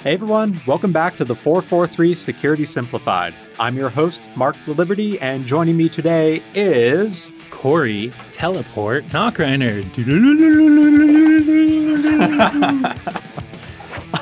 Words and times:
Hey 0.00 0.12
everyone, 0.12 0.60
welcome 0.64 0.92
back 0.92 1.16
to 1.16 1.24
the 1.24 1.34
443 1.34 2.14
Security 2.14 2.64
Simplified. 2.64 3.34
I'm 3.58 3.76
your 3.76 3.88
host, 3.88 4.30
Mark 4.36 4.54
the 4.64 4.72
Liberty, 4.72 5.18
and 5.18 5.44
joining 5.44 5.76
me 5.76 5.88
today 5.88 6.40
is 6.54 7.34
Corey, 7.50 8.12
teleport, 8.30 9.08
Nachreiner. 9.08 9.82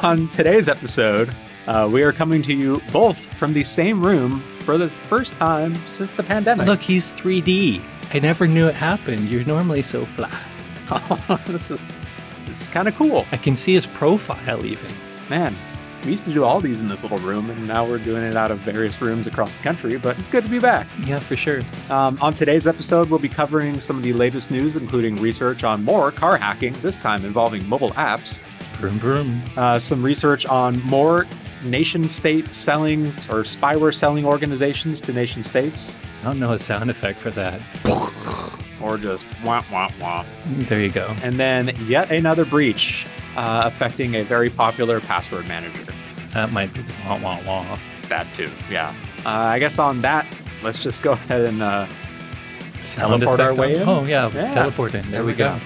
On 0.02 0.28
today's 0.30 0.70
episode, 0.70 1.30
uh, 1.66 1.86
we 1.92 2.02
are 2.02 2.12
coming 2.12 2.40
to 2.40 2.54
you 2.54 2.80
both 2.90 3.26
from 3.34 3.52
the 3.52 3.62
same 3.62 4.02
room 4.02 4.42
for 4.60 4.78
the 4.78 4.88
first 4.88 5.34
time 5.34 5.74
since 5.88 6.14
the 6.14 6.22
pandemic. 6.22 6.66
Look, 6.66 6.80
he's 6.80 7.12
3D. 7.12 7.82
I 8.14 8.18
never 8.20 8.48
knew 8.48 8.66
it 8.66 8.74
happened. 8.74 9.28
You're 9.28 9.44
normally 9.44 9.82
so 9.82 10.06
flat. 10.06 10.42
this 11.46 11.70
is 11.70 11.86
this 12.46 12.62
is 12.62 12.68
kind 12.68 12.88
of 12.88 12.96
cool. 12.96 13.26
I 13.30 13.36
can 13.36 13.56
see 13.56 13.74
his 13.74 13.86
profile 13.86 14.64
even. 14.64 14.90
Man, 15.28 15.54
we 16.04 16.10
used 16.12 16.24
to 16.26 16.32
do 16.32 16.44
all 16.44 16.60
these 16.60 16.82
in 16.82 16.88
this 16.88 17.02
little 17.02 17.18
room, 17.18 17.50
and 17.50 17.66
now 17.66 17.84
we're 17.86 17.98
doing 17.98 18.22
it 18.22 18.36
out 18.36 18.50
of 18.52 18.58
various 18.58 19.00
rooms 19.02 19.26
across 19.26 19.52
the 19.52 19.62
country, 19.62 19.96
but 19.98 20.16
it's 20.18 20.28
good 20.28 20.44
to 20.44 20.50
be 20.50 20.60
back. 20.60 20.86
Yeah, 21.04 21.18
for 21.18 21.34
sure. 21.36 21.62
Um, 21.90 22.16
on 22.20 22.32
today's 22.32 22.66
episode, 22.66 23.10
we'll 23.10 23.18
be 23.18 23.28
covering 23.28 23.80
some 23.80 23.96
of 23.96 24.02
the 24.04 24.12
latest 24.12 24.50
news, 24.50 24.76
including 24.76 25.16
research 25.16 25.64
on 25.64 25.82
more 25.84 26.12
car 26.12 26.36
hacking, 26.36 26.74
this 26.74 26.96
time 26.96 27.24
involving 27.24 27.68
mobile 27.68 27.90
apps, 27.92 28.44
Vroom 28.74 28.98
vroom. 28.98 29.42
uh, 29.56 29.78
some 29.78 30.02
research 30.02 30.44
on 30.46 30.80
more 30.82 31.26
nation 31.64 32.06
state 32.08 32.52
selling 32.54 33.06
or 33.06 33.42
spyware 33.42 33.92
selling 33.92 34.24
organizations 34.26 35.00
to 35.00 35.12
nation 35.12 35.42
states, 35.42 35.98
I 36.22 36.24
don't 36.26 36.38
know 36.38 36.52
a 36.52 36.58
sound 36.58 36.90
effect 36.90 37.18
for 37.18 37.30
that. 37.32 37.60
or 38.82 38.98
just 38.98 39.26
wah, 39.44 39.64
wah, 39.72 39.88
wah. 40.00 40.24
There 40.46 40.80
you 40.80 40.90
go. 40.90 41.16
And 41.22 41.40
then 41.40 41.74
yet 41.86 42.12
another 42.12 42.44
breach 42.44 43.06
uh, 43.36 43.62
affecting 43.64 44.14
a 44.16 44.22
very 44.22 44.50
popular 44.50 45.00
password 45.00 45.46
manager. 45.46 45.84
That 46.30 46.52
might 46.52 46.72
be 46.74 46.82
the 46.82 46.92
wah 47.06 47.18
wah 47.20 47.40
wah. 47.46 47.78
That 48.08 48.32
too, 48.34 48.50
yeah. 48.70 48.94
Uh, 49.24 49.30
I 49.30 49.58
guess 49.58 49.78
on 49.78 50.02
that, 50.02 50.26
let's 50.62 50.82
just 50.82 51.02
go 51.02 51.12
ahead 51.28 51.42
and 51.42 51.62
uh, 51.62 51.86
Teleport 52.94 53.40
our 53.40 53.54
way 53.54 53.76
in? 53.76 53.88
Oh, 53.88 54.04
yeah, 54.04 54.30
Yeah. 54.32 54.54
teleport 54.54 54.94
in. 54.94 55.10
There, 55.10 55.24
we 55.24 55.34
go. 55.34 55.58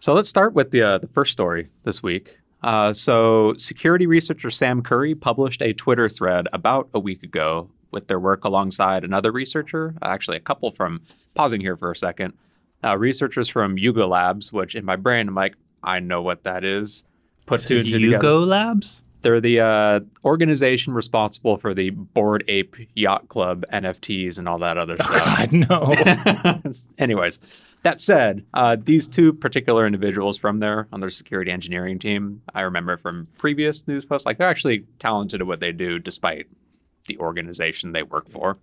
So 0.00 0.14
let's 0.14 0.28
start 0.28 0.52
with 0.54 0.70
the 0.72 0.82
uh, 0.82 0.98
the 0.98 1.06
first 1.06 1.30
story 1.32 1.68
this 1.84 2.02
week. 2.02 2.38
Uh, 2.62 2.92
so 2.92 3.54
security 3.56 4.06
researcher 4.06 4.50
Sam 4.50 4.82
Curry 4.82 5.14
published 5.14 5.62
a 5.62 5.72
Twitter 5.72 6.08
thread 6.08 6.48
about 6.52 6.88
a 6.94 7.00
week 7.00 7.22
ago 7.22 7.70
with 7.92 8.08
their 8.08 8.18
work 8.18 8.44
alongside 8.44 9.04
another 9.04 9.30
researcher, 9.30 9.94
actually 10.02 10.36
a 10.36 10.40
couple 10.40 10.70
from 10.70 11.02
pausing 11.34 11.60
here 11.60 11.76
for 11.76 11.90
a 11.90 11.96
second, 11.96 12.34
uh, 12.82 12.96
researchers 12.98 13.48
from 13.48 13.78
Yuga 13.78 14.06
Labs, 14.06 14.52
which 14.52 14.74
in 14.74 14.84
my 14.84 14.96
brain 14.96 15.28
I'm 15.28 15.34
like 15.34 15.54
I 15.82 16.00
know 16.00 16.22
what 16.22 16.44
that 16.44 16.64
is. 16.64 17.04
Put 17.46 17.62
two 17.62 17.78
and 17.78 17.88
two 17.88 17.98
together. 17.98 18.24
Yugo 18.24 18.46
Labs? 18.46 19.02
They're 19.22 19.40
the 19.40 19.60
uh, 19.60 20.00
organization 20.24 20.94
responsible 20.94 21.56
for 21.56 21.74
the 21.74 21.90
Bored 21.90 22.44
Ape 22.48 22.76
Yacht 22.94 23.28
Club 23.28 23.64
NFTs 23.72 24.38
and 24.38 24.48
all 24.48 24.58
that 24.58 24.78
other 24.78 24.96
stuff. 25.00 25.24
God, 25.24 25.52
no. 25.52 25.94
Anyways, 26.98 27.40
that 27.84 28.00
said, 28.00 28.44
uh, 28.52 28.76
these 28.80 29.08
two 29.08 29.32
particular 29.32 29.86
individuals 29.86 30.38
from 30.38 30.58
there 30.58 30.88
on 30.92 31.00
their 31.00 31.10
security 31.10 31.50
engineering 31.50 31.98
team, 31.98 32.42
I 32.52 32.62
remember 32.62 32.96
from 32.96 33.28
previous 33.38 33.86
news 33.86 34.04
posts, 34.04 34.26
like 34.26 34.38
they're 34.38 34.48
actually 34.48 34.86
talented 34.98 35.40
at 35.40 35.46
what 35.46 35.60
they 35.60 35.72
do 35.72 35.98
despite 35.98 36.48
the 37.06 37.18
organization 37.18 37.92
they 37.92 38.02
work 38.02 38.28
for. 38.28 38.58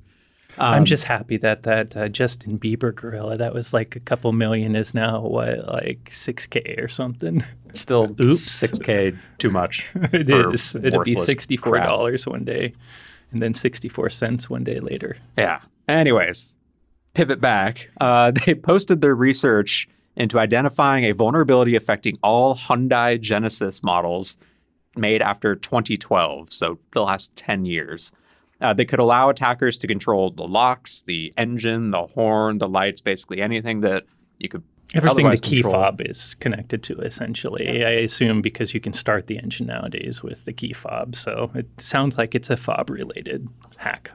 I'm 0.58 0.86
just 0.86 1.06
happy 1.06 1.38
that 1.38 1.64
that 1.64 1.96
uh, 1.96 2.10
Justin 2.10 2.60
Bieber 2.60 2.94
gorilla 2.94 3.38
that 3.38 3.54
was 3.54 3.74
like 3.74 3.96
a 3.96 4.00
couple 4.00 4.32
million 4.34 4.76
is 4.76 4.94
now 4.94 5.22
what 5.22 5.66
like 5.68 6.10
6k 6.10 6.84
or 6.84 6.88
something. 6.88 7.44
Still, 7.74 8.04
Oops. 8.20 8.64
6K 8.64 9.18
too 9.38 9.52
much. 9.52 9.90
It 10.12 10.28
for. 10.28 10.86
It'll 10.86 11.04
be 11.04 11.16
sixty 11.16 11.56
four 11.56 11.78
dollars 11.78 12.26
one 12.26 12.44
day, 12.44 12.74
and 13.32 13.42
then 13.42 13.54
sixty-four 13.54 14.10
cents 14.10 14.50
one 14.50 14.64
day 14.64 14.78
later. 14.78 15.18
Yeah. 15.38 15.62
Anyways, 15.88 16.56
pivot 17.14 17.40
back. 17.40 17.90
Uh, 18.02 18.32
they 18.46 18.56
posted 18.56 19.02
their 19.02 19.16
research 19.16 19.88
into 20.16 20.40
identifying 20.40 21.06
a 21.06 21.14
vulnerability 21.14 21.76
affecting 21.76 22.18
all 22.24 22.56
Hyundai 22.56 23.20
Genesis 23.22 23.82
models 23.84 24.38
made 24.98 25.22
after 25.22 25.56
2012, 25.56 26.52
so 26.52 26.78
the 26.92 27.02
last 27.02 27.36
10 27.36 27.66
years. 27.66 28.12
Uh, 28.62 28.74
they 28.74 28.86
could 28.86 29.00
allow 29.00 29.30
attackers 29.30 29.78
to 29.78 29.88
control 29.88 30.32
the 30.32 30.48
locks, 30.48 31.02
the 31.04 31.34
engine, 31.38 31.92
the 31.92 32.06
horn, 32.08 32.58
the 32.58 32.68
lights, 32.68 33.00
basically 33.02 33.42
anything 33.42 33.80
that 33.82 34.06
you 34.38 34.50
could 34.50 34.64
Everything 34.96 35.30
the 35.30 35.38
key 35.38 35.62
control. 35.62 35.74
fob 35.84 36.02
is 36.02 36.34
connected 36.36 36.82
to, 36.84 36.98
essentially. 37.02 37.86
I 37.86 37.92
assume 37.92 38.42
because 38.42 38.74
you 38.74 38.80
can 38.80 38.92
start 38.92 39.28
the 39.28 39.38
engine 39.38 39.68
nowadays 39.68 40.24
with 40.24 40.46
the 40.46 40.52
key 40.54 40.74
fob, 40.74 41.16
so 41.16 41.52
it 41.54 41.68
sounds 41.78 42.18
like 42.18 42.34
it's 42.34 42.50
a 42.50 42.58
fob-related 42.58 43.48
hack. 43.78 44.12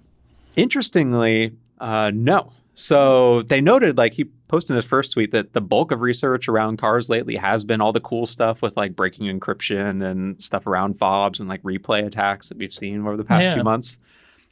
Interestingly, 0.57 1.53
uh, 1.79 2.11
no. 2.15 2.53
So 2.75 3.43
they 3.43 3.61
noted, 3.61 3.97
like 3.97 4.15
he 4.15 4.25
posted 4.49 4.71
in 4.71 4.77
his 4.77 4.85
first 4.85 5.13
tweet, 5.13 5.31
that 5.31 5.53
the 5.53 5.61
bulk 5.61 5.93
of 5.93 6.01
research 6.01 6.49
around 6.49 6.79
cars 6.79 7.09
lately 7.09 7.37
has 7.37 7.63
been 7.63 7.81
all 7.81 7.93
the 7.93 8.01
cool 8.01 8.27
stuff 8.27 8.63
with 8.63 8.77
like 8.77 8.97
breaking 8.97 9.27
encryption 9.39 10.05
and 10.05 10.43
stuff 10.43 10.67
around 10.67 10.95
fobs 10.95 11.39
and 11.39 11.49
like 11.49 11.63
replay 11.63 12.05
attacks 12.05 12.49
that 12.49 12.59
we've 12.59 12.73
seen 12.75 13.03
over 13.03 13.17
the 13.17 13.25
past 13.25 13.45
Yeah. 13.45 13.55
few 13.55 13.63
months. 13.63 13.99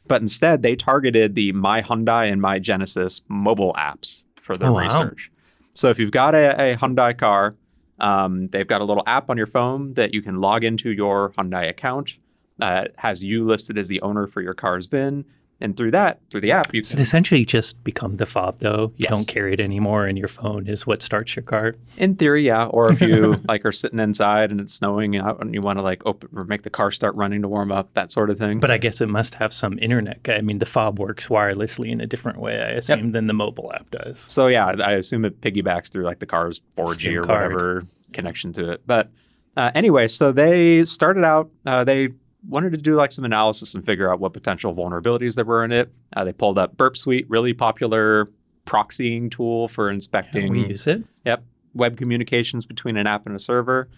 But 0.07 0.21
instead, 0.21 0.63
they 0.63 0.77
targeted 0.77 1.35
the 1.35 1.53
My 1.53 1.81
Hyundai 1.83 2.31
and 2.31 2.41
My 2.41 2.59
Genesis 2.59 3.23
mobile 3.29 3.73
apps 3.79 4.25
for 4.41 4.57
their 4.57 4.69
Oh, 4.69 4.73
wow. 4.73 4.85
research. 4.85 5.31
So 5.75 5.89
if 5.89 5.99
you've 5.99 6.11
got 6.11 6.35
a, 6.35 6.73
a 6.73 6.77
Hyundai 6.77 7.17
car, 7.17 7.55
um, 7.99 8.49
they've 8.49 8.67
got 8.67 8.81
a 8.81 8.85
little 8.85 9.05
app 9.07 9.31
on 9.31 9.37
your 9.37 9.47
phone 9.47 9.95
that 9.95 10.13
you 10.13 10.21
can 10.23 10.41
log 10.41 10.65
into 10.65 10.91
your 10.91 11.31
Hyundai 11.31 11.69
account. 11.69 12.19
Uh, 12.61 12.83
it 12.87 12.95
has 12.99 13.23
you 13.23 13.45
listed 13.45 13.79
as 13.79 13.89
the 13.89 14.01
owner 14.03 14.27
for 14.27 14.41
your 14.43 14.55
car's 14.55 14.87
VIN. 14.87 15.25
And 15.63 15.77
through 15.77 15.93
that, 15.93 16.21
through 16.31 16.41
the 16.43 16.53
app, 16.53 16.75
you 16.75 16.81
Does 16.83 16.91
it 16.93 16.97
can, 16.97 17.03
essentially 17.03 17.45
just 17.45 17.83
become 17.85 18.17
the 18.17 18.27
fob, 18.27 18.59
though? 18.59 18.93
You 18.97 19.05
Yes. 19.05 19.13
don't 19.13 19.27
carry 19.29 19.55
it 19.55 19.61
anymore, 19.61 20.07
and 20.07 20.19
your 20.19 20.29
phone 20.29 20.67
is 20.67 20.87
what 20.87 21.03
starts 21.03 21.37
your 21.37 21.45
car. 21.45 21.75
in 21.97 22.17
theory, 22.17 22.45
yeah. 22.45 22.67
Or 22.67 22.91
if 22.93 23.01
you 23.01 23.41
like 23.49 23.65
are 23.65 23.73
sitting 23.73 23.99
inside 24.01 24.51
and 24.51 24.61
it's 24.61 24.75
snowing 24.75 25.15
and 25.17 25.55
you 25.55 25.61
want 25.63 25.79
to 25.79 25.83
like 25.83 26.03
open 26.05 26.29
or 26.37 26.45
make 26.45 26.63
the 26.63 26.71
car 26.71 26.91
start 26.91 27.15
running 27.15 27.43
to 27.43 27.49
warm 27.49 27.71
up, 27.73 27.95
that 27.95 28.11
sort 28.13 28.29
of 28.29 28.39
thing. 28.39 28.59
But 28.61 28.71
I 28.71 28.79
guess 28.79 29.01
it 29.01 29.09
must 29.09 29.35
have 29.37 29.53
some 29.53 29.79
internet. 29.79 30.21
I 30.29 30.41
mean, 30.41 30.59
the 30.59 30.67
fob 30.67 30.99
works 30.99 31.29
wirelessly 31.29 31.91
in 31.91 32.01
a 32.01 32.07
different 32.07 32.39
way, 32.41 32.61
I 32.61 32.71
assume, 32.71 33.13
than 33.13 33.27
the 33.27 33.33
mobile 33.35 33.73
app 33.73 33.91
does. 33.91 34.19
So 34.21 34.49
yeah, 34.49 34.67
I 34.85 34.93
assume 34.93 35.25
it 35.25 35.41
piggybacks 35.41 35.91
through 35.93 36.05
like 36.05 36.19
the 36.19 36.27
car's 36.27 36.61
4G 36.77 36.95
SIM 37.11 37.19
or 37.19 37.25
card. 37.25 37.53
whatever 37.53 37.87
connection 38.13 38.53
to 38.55 38.73
it. 38.73 38.83
But 38.87 39.11
uh, 39.57 39.71
anyway, 39.75 40.09
so 40.09 40.33
they 40.33 40.85
started 40.85 41.25
out. 41.25 41.51
Uh, 41.65 41.85
they 41.85 42.09
wanted 42.47 42.73
to 42.73 42.79
do 42.79 42.95
like 42.95 43.13
some 43.13 43.25
analysis 43.25 43.75
and 43.75 43.85
figure 43.85 44.13
out 44.13 44.21
what 44.21 44.33
potential 44.33 44.75
vulnerabilities 44.75 45.35
there 45.35 45.45
were 45.45 45.65
in 45.65 45.73
it. 45.73 45.93
Uh, 46.15 46.25
they 46.25 46.33
pulled 46.33 46.59
up 46.59 46.77
Burp 46.77 46.97
Suite, 46.97 47.27
really 47.29 47.53
popular 47.53 48.31
proxying 48.67 49.31
tool 49.31 49.69
for 49.69 49.91
inspecting. 49.91 50.51
we 50.51 50.67
use 50.67 50.87
it. 50.87 51.05
Yep. 51.25 51.45
Web 51.75 51.97
communications 51.97 52.67
between 52.67 52.97
an 52.97 53.07
app 53.07 53.27
and 53.27 53.35
a 53.35 53.39
server. 53.39 53.89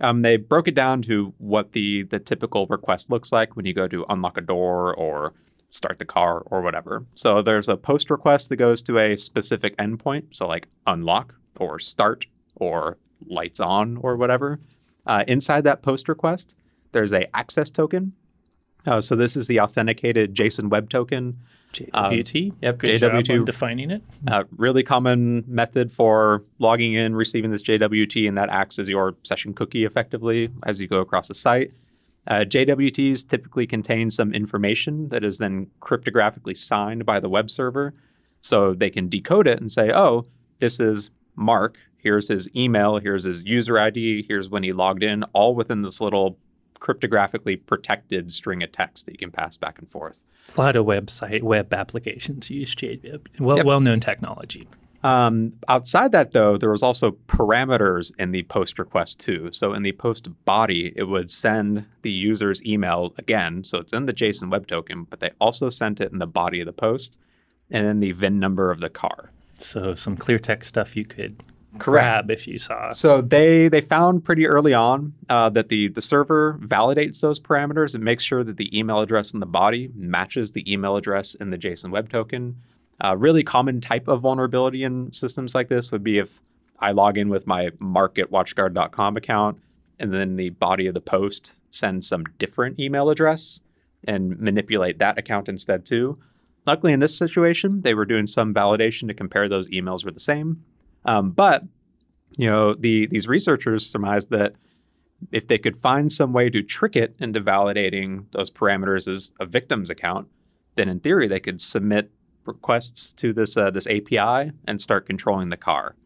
Um, 0.00 0.22
they 0.22 0.36
broke 0.36 0.66
it 0.66 0.74
down 0.74 1.02
to 1.02 1.32
what 1.38 1.72
the 1.72 2.02
the 2.02 2.18
typical 2.18 2.66
request 2.66 3.10
looks 3.10 3.30
like 3.30 3.54
when 3.56 3.66
you 3.66 3.72
go 3.72 3.86
to 3.86 4.04
unlock 4.08 4.36
a 4.36 4.40
door 4.40 4.92
or 4.94 5.34
start 5.70 5.98
the 5.98 6.04
car 6.04 6.40
or 6.46 6.60
whatever. 6.60 7.06
So 7.14 7.40
there's 7.40 7.68
a 7.68 7.76
post 7.76 8.10
request 8.10 8.48
that 8.48 8.56
goes 8.56 8.82
to 8.82 8.98
a 8.98 9.16
specific 9.16 9.76
endpoint, 9.76 10.34
so 10.34 10.46
like 10.46 10.66
unlock 10.86 11.34
or 11.56 11.78
start 11.78 12.26
or 12.56 12.98
lights 13.26 13.60
on 13.60 13.96
or 13.98 14.16
whatever. 14.16 14.58
Uh, 15.06 15.24
inside 15.28 15.64
that 15.64 15.82
post 15.82 16.08
request, 16.08 16.54
there's 16.92 17.12
a 17.12 17.34
access 17.36 17.70
token. 17.70 18.12
Uh, 18.86 19.00
so 19.00 19.14
this 19.14 19.36
is 19.36 19.46
the 19.46 19.60
authenticated 19.60 20.34
JSON 20.34 20.68
Web 20.68 20.90
Token. 20.90 21.38
JWT. 21.72 22.52
yep, 22.60 22.78
Good 22.78 22.96
job 22.96 23.12
JWT. 23.12 23.38
on 23.38 23.44
defining 23.44 23.90
it. 23.90 24.02
Uh, 24.28 24.44
really 24.56 24.82
common 24.82 25.42
method 25.46 25.90
for 25.90 26.42
logging 26.58 26.92
in, 26.92 27.14
receiving 27.14 27.50
this 27.50 27.62
JWT, 27.62 28.28
and 28.28 28.36
that 28.36 28.50
acts 28.50 28.78
as 28.78 28.88
your 28.88 29.16
session 29.22 29.54
cookie 29.54 29.84
effectively 29.84 30.50
as 30.64 30.80
you 30.80 30.88
go 30.88 31.00
across 31.00 31.28
the 31.28 31.34
site. 31.34 31.72
Uh, 32.26 32.44
JWTs 32.46 33.26
typically 33.26 33.66
contain 33.66 34.10
some 34.10 34.34
information 34.34 35.08
that 35.08 35.24
is 35.24 35.38
then 35.38 35.68
cryptographically 35.80 36.56
signed 36.56 37.04
by 37.06 37.18
the 37.18 37.28
web 37.28 37.50
server. 37.50 37.94
So 38.42 38.74
they 38.74 38.90
can 38.90 39.08
decode 39.08 39.46
it 39.48 39.60
and 39.60 39.70
say, 39.70 39.90
oh, 39.92 40.26
this 40.58 40.78
is 40.78 41.10
Mark. 41.36 41.78
Here's 41.96 42.28
his 42.28 42.48
email. 42.54 42.98
Here's 42.98 43.24
his 43.24 43.44
user 43.44 43.78
ID. 43.78 44.24
Here's 44.28 44.48
when 44.50 44.62
he 44.62 44.72
logged 44.72 45.02
in, 45.02 45.22
all 45.32 45.54
within 45.54 45.82
this 45.82 46.00
little 46.00 46.36
cryptographically 46.82 47.64
protected 47.64 48.32
string 48.32 48.62
of 48.62 48.72
text 48.72 49.06
that 49.06 49.12
you 49.12 49.18
can 49.18 49.30
pass 49.30 49.56
back 49.56 49.78
and 49.78 49.88
forth. 49.88 50.20
A 50.56 50.60
lot 50.60 50.76
of 50.76 50.84
website 50.84 51.42
web 51.42 51.72
applications 51.72 52.50
use 52.50 52.74
JWT. 52.74 53.40
Well, 53.40 53.58
Yep. 53.58 53.66
well-known 53.66 54.00
technology. 54.00 54.68
Um, 55.04 55.54
outside 55.68 56.12
that, 56.12 56.30
though, 56.32 56.56
there 56.56 56.70
was 56.70 56.82
also 56.82 57.12
parameters 57.26 58.12
in 58.18 58.30
the 58.32 58.42
post 58.44 58.78
request 58.78 59.18
too. 59.20 59.50
So 59.52 59.72
in 59.72 59.82
the 59.82 59.92
post 59.92 60.28
body, 60.44 60.92
it 60.94 61.04
would 61.04 61.30
send 61.30 61.86
the 62.02 62.10
user's 62.10 62.64
email 62.64 63.12
again. 63.18 63.64
So 63.64 63.78
it's 63.78 63.92
in 63.92 64.06
the 64.06 64.12
JSON 64.12 64.50
Web 64.50 64.66
Token, 64.68 65.04
but 65.10 65.18
they 65.20 65.30
also 65.40 65.70
sent 65.70 66.00
it 66.00 66.12
in 66.12 66.18
the 66.18 66.26
body 66.26 66.60
of 66.60 66.66
the 66.66 66.72
post. 66.72 67.18
and 67.74 67.86
then 67.86 68.00
the 68.00 68.12
VIN 68.12 68.38
number 68.38 68.70
of 68.70 68.80
the 68.80 68.90
car. 68.90 69.30
So 69.54 69.94
some 69.94 70.14
clear 70.14 70.38
text 70.38 70.68
stuff 70.68 70.94
you 70.94 71.06
could 71.06 71.42
grab 71.78 72.30
if 72.30 72.46
you 72.46 72.58
saw. 72.58 72.90
So 72.90 73.20
they 73.20 73.68
they 73.68 73.80
found 73.80 74.24
pretty 74.24 74.46
early 74.46 74.74
on 74.74 75.14
uh, 75.28 75.48
that 75.50 75.68
the 75.68 75.88
the 75.88 76.00
server 76.00 76.58
validates 76.62 77.20
those 77.20 77.40
parameters 77.40 77.94
and 77.94 78.04
makes 78.04 78.24
sure 78.24 78.44
that 78.44 78.56
the 78.56 78.76
email 78.78 79.00
address 79.00 79.32
in 79.32 79.40
the 79.40 79.46
body 79.46 79.90
matches 79.94 80.52
the 80.52 80.70
email 80.70 80.96
address 80.96 81.34
in 81.34 81.50
the 81.50 81.58
JSON 81.58 81.90
Web 81.90 82.08
Token. 82.10 82.56
A 83.00 83.16
really 83.16 83.42
common 83.42 83.80
type 83.80 84.06
of 84.06 84.20
vulnerability 84.20 84.84
in 84.84 85.12
systems 85.12 85.54
like 85.54 85.68
this 85.68 85.90
would 85.90 86.04
be 86.04 86.18
if 86.18 86.40
I 86.78 86.92
log 86.92 87.18
in 87.18 87.28
with 87.28 87.46
my 87.46 87.70
mark 87.78 88.18
at 88.18 88.30
watchguard.com 88.30 89.16
account 89.16 89.58
and 89.98 90.12
then 90.12 90.36
the 90.36 90.50
body 90.50 90.86
of 90.86 90.94
the 90.94 91.00
post 91.00 91.54
sends 91.70 92.08
some 92.08 92.24
different 92.38 92.78
email 92.78 93.08
address 93.08 93.60
and 94.04 94.38
manipulate 94.38 94.98
that 94.98 95.18
account 95.18 95.48
instead 95.48 95.86
too. 95.86 96.18
Luckily, 96.66 96.92
in 96.92 97.00
this 97.00 97.16
situation, 97.16 97.80
they 97.80 97.94
were 97.94 98.04
doing 98.04 98.26
some 98.26 98.54
validation 98.54 99.08
to 99.08 99.14
compare 99.14 99.48
those 99.48 99.68
emails 99.68 100.04
were 100.04 100.10
the 100.10 100.20
same. 100.20 100.64
Um, 101.04 101.30
but 101.30 101.64
you 102.36 102.46
know, 102.46 102.74
the 102.74 103.06
these 103.06 103.28
researchers 103.28 103.88
surmised 103.88 104.30
that 104.30 104.54
if 105.30 105.46
they 105.46 105.58
could 105.58 105.76
find 105.76 106.10
some 106.10 106.32
way 106.32 106.50
to 106.50 106.62
trick 106.62 106.96
it 106.96 107.14
into 107.20 107.40
validating 107.40 108.24
those 108.32 108.50
parameters 108.50 109.06
as 109.06 109.32
a 109.38 109.46
victim's 109.46 109.90
account, 109.90 110.28
then 110.76 110.88
in 110.88 111.00
theory 111.00 111.28
they 111.28 111.40
could 111.40 111.60
submit 111.60 112.10
requests 112.44 113.12
to 113.14 113.32
this 113.32 113.56
uh, 113.56 113.70
this 113.70 113.86
API 113.86 114.52
and 114.66 114.80
start 114.80 115.06
controlling 115.06 115.50
the 115.50 115.56
car. 115.56 115.96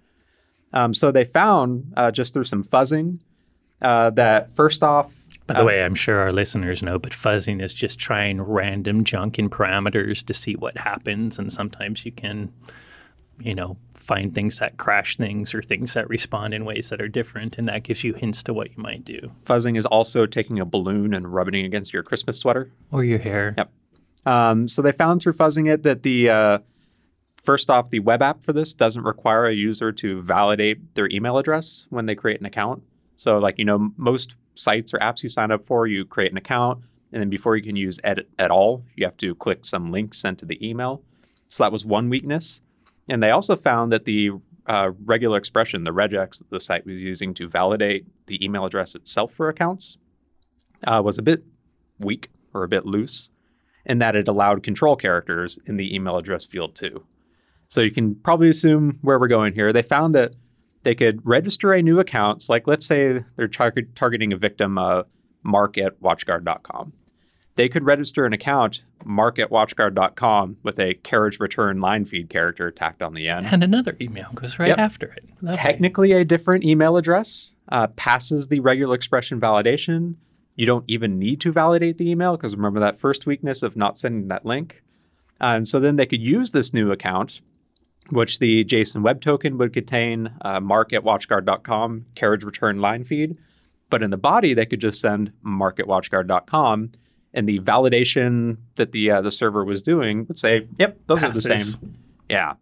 Um, 0.73 0.93
so 0.93 1.11
they 1.11 1.25
found 1.25 1.93
uh, 1.97 2.11
just 2.11 2.33
through 2.33 2.45
some 2.45 2.65
fuzzing 2.65 3.21
uh, 3.81 4.11
that 4.11 4.51
first 4.51 4.83
off, 4.83 5.27
By 5.47 5.55
the 5.55 5.65
way, 5.65 5.85
I'm 5.85 5.95
sure 5.95 6.19
our 6.19 6.33
listeners 6.33 6.83
know, 6.83 6.99
but 6.99 7.13
fuzzing 7.13 7.63
is 7.63 7.73
just 7.73 7.99
trying 7.99 8.43
random 8.43 9.05
junk 9.05 9.39
in 9.39 9.49
parameters 9.49 10.25
to 10.27 10.35
see 10.35 10.55
what 10.57 10.77
happens. 10.77 11.39
And 11.39 11.53
sometimes 11.53 12.05
you 12.05 12.13
can, 12.13 12.53
you 13.41 13.55
know, 13.55 13.77
find 14.07 14.35
things 14.35 14.59
that 14.61 14.77
crash 14.77 15.17
things 15.17 15.55
or 15.55 15.63
things 15.63 15.95
that 15.95 16.09
respond 16.09 16.55
in 16.55 16.65
ways 16.65 16.91
that 16.91 17.01
are 17.01 17.09
different. 17.09 17.59
And 17.59 17.69
that 17.69 17.83
gives 17.83 18.05
you 18.05 18.15
hints 18.15 18.43
to 18.45 18.55
what 18.55 18.71
you 18.77 18.83
might 18.83 19.05
do. 19.05 19.33
fuzzing 19.45 19.77
is 19.77 19.85
also 19.85 20.27
taking 20.27 20.61
a 20.61 20.65
balloon 20.65 21.13
and 21.13 21.33
rubbing 21.33 21.55
it 21.55 21.67
against 21.67 21.93
your 21.93 22.03
Christmas 22.03 22.39
sweater. 22.39 22.71
Or 22.93 23.05
your 23.05 23.19
hair. 23.19 23.55
Yep. 23.59 23.73
Um, 24.25 24.69
so 24.69 24.83
they 24.83 24.93
found 24.93 25.23
through 25.23 25.35
fuzzing 25.35 25.73
it 25.73 25.83
that 25.83 26.03
the 26.03 26.31
uh, 26.31 26.59
first 27.43 27.71
off, 27.71 27.91
the 27.91 28.01
web 28.01 28.23
app 28.23 28.43
for 28.43 28.53
this 28.53 28.75
doesn't 28.75 29.03
require 29.03 29.47
a 29.47 29.55
user 29.55 29.93
to 29.93 30.21
validate 30.21 30.95
their 30.95 31.09
email 31.11 31.39
address 31.39 31.87
when 31.91 32.07
they 32.07 32.15
create 32.15 32.41
an 32.41 32.47
account. 32.47 32.83
So, 33.17 33.39
like 33.39 33.59
you 33.59 33.65
know, 33.65 33.93
most 33.97 34.35
sites 34.55 34.93
or 34.93 34.99
apps 34.99 35.23
you 35.23 35.29
sign 35.29 35.51
up 35.51 35.65
for, 35.65 35.87
you 35.87 36.05
create 36.05 36.33
an 36.33 36.39
account, 36.39 36.83
and 37.13 37.21
then 37.21 37.31
before 37.31 37.57
you 37.57 37.63
can 37.63 37.77
use 37.77 38.01
edit 38.03 38.29
at 38.39 38.51
all, 38.51 38.85
you 38.97 39.05
have 39.05 39.17
to 39.19 39.35
click 39.35 39.65
some 39.65 39.93
link 39.93 40.13
sent 40.13 40.39
to 40.41 40.47
the 40.47 40.69
email. 40.69 41.03
So 41.49 41.63
that 41.63 41.73
was 41.73 41.85
one 41.85 42.11
weakness. 42.11 42.61
And 43.09 43.23
they 43.23 43.31
also 43.31 43.57
found 43.57 43.93
that 43.93 44.05
the 44.05 44.31
uh, 44.67 44.91
regular 45.05 45.39
expression, 45.39 45.85
the 45.85 45.93
regex 45.93 46.39
that 46.39 46.51
the 46.51 46.61
site 46.61 46.85
was 46.85 47.03
using 47.03 47.35
to 47.35 47.49
validate 47.49 48.07
the 48.27 48.45
email 48.45 48.65
address 48.65 48.95
itself 48.95 49.33
for 49.33 49.49
accounts, 49.49 49.99
uh, 50.87 51.01
was 51.05 51.19
a 51.19 51.23
bit 51.23 51.45
weak 51.99 52.31
or 52.53 52.65
a 52.65 52.69
bit 52.69 52.85
loose 52.85 53.31
and 53.87 54.03
that 54.03 54.17
it 54.17 54.29
allowed 54.29 54.63
control 54.63 54.97
characters 54.97 55.59
in 55.67 55.77
the 55.77 55.95
email 55.95 56.17
address 56.17 56.45
field 56.45 56.75
too. 56.75 57.05
So 57.69 57.81
you 57.81 57.91
can 57.91 58.17
probably 58.17 58.51
assume 58.51 58.99
where 59.03 59.19
we're 59.19 59.29
going 59.29 59.55
here. 59.55 59.73
They 59.73 59.83
found 59.83 60.15
that 60.15 60.35
they 60.83 60.95
could 60.95 61.25
register 61.25 61.73
a 61.73 61.83
new 61.83 61.99
account. 61.99 62.43
So 62.43 62.53
like, 62.53 62.67
let's 62.67 62.87
say 62.87 63.25
they're 63.37 63.49
target- 63.49 63.95
targeting 63.95 64.33
a 64.33 64.37
victim, 64.37 64.79
uh, 64.79 65.05
mark 65.43 65.79
at 65.79 66.01
watchguard.com. 66.01 66.93
They 67.57 67.69
could 67.69 67.85
register 67.85 68.25
an 68.27 68.33
account, 68.33 68.85
mark 69.05 69.39
at 69.39 69.51
watchguard.com, 69.51 70.59
with 70.63 70.79
a 70.79 70.95
carriage 70.95 71.41
return 71.41 71.79
line 71.79 72.05
feed 72.05 72.29
character 72.29 72.71
tacked 72.71 73.03
on 73.03 73.15
the 73.15 73.29
end. 73.29 73.47
And 73.51 73.65
another 73.65 73.97
email 74.01 74.29
goes 74.35 74.59
right 74.59 74.69
Yep. 74.69 74.79
after 74.79 75.07
it. 75.07 75.25
Lovely. 75.43 75.59
Technically, 75.59 76.13
a 76.13 76.25
different 76.25 76.65
email 76.65 76.97
address 76.99 77.57
uh, 77.71 77.89
passes 77.89 78.49
the 78.49 78.61
regular 78.61 78.95
expression 78.95 79.41
validation. 79.41 80.17
You 80.55 80.67
don't 80.67 80.85
even 80.87 81.19
need 81.19 81.41
to 81.43 81.53
validate 81.53 81.99
the 81.99 82.11
email 82.11 82.37
because 82.37 82.55
remember 82.57 82.81
that 82.81 82.99
first 82.99 83.27
weakness 83.27 83.63
of 83.63 83.77
not 83.77 83.99
sending 83.99 84.29
that 84.29 84.45
link. 84.47 84.83
Uh, 85.41 85.55
and 85.57 85.69
so 85.69 85.81
then 85.81 85.97
they 85.97 86.07
could 86.07 86.23
use 86.23 86.51
this 86.53 86.73
new 86.75 86.91
account, 86.93 87.41
which 88.11 88.39
the 88.39 88.65
JSON 88.65 89.03
Web 89.03 89.21
Token 89.21 89.59
would 89.59 89.73
contain 89.73 90.31
uh, 90.43 90.61
mark 90.61 90.93
at 90.93 91.05
watchguard.com 91.05 92.07
carriage 92.15 92.45
return 92.45 92.79
line 92.81 93.03
feed. 93.05 93.37
But 93.89 94.03
in 94.03 94.11
the 94.11 94.17
body, 94.17 94.53
they 94.55 94.67
could 94.67 94.81
just 94.81 95.01
send 95.01 95.33
mark 95.43 95.79
at 95.81 95.87
watchguard.com. 95.87 96.93
And 97.37 97.49
the 97.49 97.61
validation 97.61 98.57
that 98.75 98.91
the 98.91 99.11
uh, 99.11 99.21
the 99.21 99.31
server 99.31 99.65
was 99.65 99.83
doing 99.83 100.27
would 100.27 100.39
say, 100.39 100.67
"Yep, 100.79 100.99
those 101.07 101.23
are 101.23 101.31
the 101.31 101.41
same." 101.41 101.97
Yeah. 102.29 102.55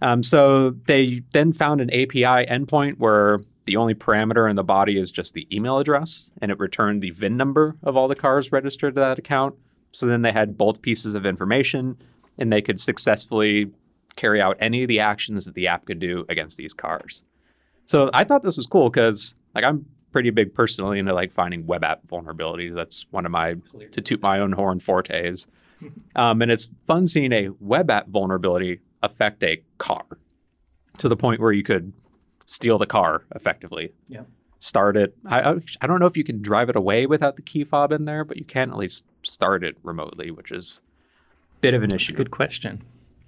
Um, 0.00 0.22
so 0.22 0.70
they 0.86 1.22
then 1.32 1.52
found 1.52 1.80
an 1.80 1.88
API 1.90 2.46
endpoint 2.46 2.98
where 2.98 3.40
the 3.64 3.76
only 3.76 3.94
parameter 3.94 4.48
in 4.50 4.56
the 4.56 4.64
body 4.64 4.98
is 4.98 5.10
just 5.10 5.34
the 5.34 5.46
email 5.54 5.78
address, 5.78 6.30
and 6.40 6.50
it 6.50 6.58
returned 6.58 7.02
the 7.02 7.10
VIN 7.10 7.36
number 7.36 7.76
of 7.82 7.96
all 7.96 8.08
the 8.08 8.16
cars 8.16 8.52
registered 8.52 8.94
to 8.96 9.00
that 9.00 9.18
account. 9.18 9.54
So 9.92 10.06
then 10.06 10.22
they 10.22 10.32
had 10.32 10.58
both 10.58 10.82
pieces 10.82 11.14
of 11.14 11.24
information, 11.24 11.96
and 12.38 12.52
they 12.52 12.62
could 12.62 12.80
successfully 12.80 13.70
carry 14.16 14.40
out 14.40 14.56
any 14.60 14.82
of 14.82 14.88
the 14.88 15.00
actions 15.00 15.44
that 15.44 15.54
the 15.54 15.66
app 15.68 15.86
could 15.86 15.98
do 15.98 16.24
against 16.28 16.56
these 16.56 16.74
cars. 16.74 17.24
So 17.86 18.10
I 18.12 18.24
thought 18.24 18.42
this 18.42 18.56
was 18.56 18.66
cool 18.66 18.90
because, 18.90 19.34
like, 19.54 19.64
I'm 19.64 19.86
pretty 20.12 20.30
big 20.30 20.54
personally 20.54 20.98
into 20.98 21.12
like 21.12 21.32
finding 21.32 21.66
web 21.66 21.82
app 21.82 22.06
vulnerabilities. 22.06 22.74
That's 22.74 23.06
one 23.10 23.26
of 23.26 23.32
my 23.32 23.56
to 23.90 24.00
toot 24.00 24.22
my 24.22 24.38
own 24.38 24.52
horn 24.52 24.80
fortes. 24.80 25.46
Um, 26.14 26.42
and 26.42 26.52
it's 26.52 26.68
fun 26.84 27.08
seeing 27.08 27.32
a 27.32 27.48
web 27.58 27.90
app 27.90 28.06
vulnerability 28.06 28.82
affect 29.02 29.42
a 29.42 29.64
car 29.78 30.04
to 30.98 31.08
the 31.08 31.16
point 31.16 31.40
where 31.40 31.50
you 31.50 31.64
could 31.64 31.92
steal 32.46 32.78
the 32.78 32.86
car 32.86 33.24
effectively. 33.34 33.92
Yeah. 34.06 34.22
Start 34.60 34.96
it. 34.96 35.16
I, 35.26 35.40
I 35.40 35.54
I 35.80 35.86
don't 35.88 35.98
know 35.98 36.06
if 36.06 36.16
you 36.16 36.22
can 36.22 36.40
drive 36.40 36.68
it 36.68 36.76
away 36.76 37.06
without 37.06 37.34
the 37.34 37.42
key 37.42 37.64
fob 37.64 37.90
in 37.90 38.04
there, 38.04 38.24
but 38.24 38.36
you 38.36 38.44
can 38.44 38.70
at 38.70 38.76
least 38.76 39.04
start 39.24 39.64
it 39.64 39.76
remotely, 39.82 40.30
which 40.30 40.52
is 40.52 40.82
a 41.56 41.60
bit 41.60 41.74
of 41.74 41.82
an 41.82 41.92
issue. 41.92 42.14
Good 42.14 42.30
question. 42.30 42.84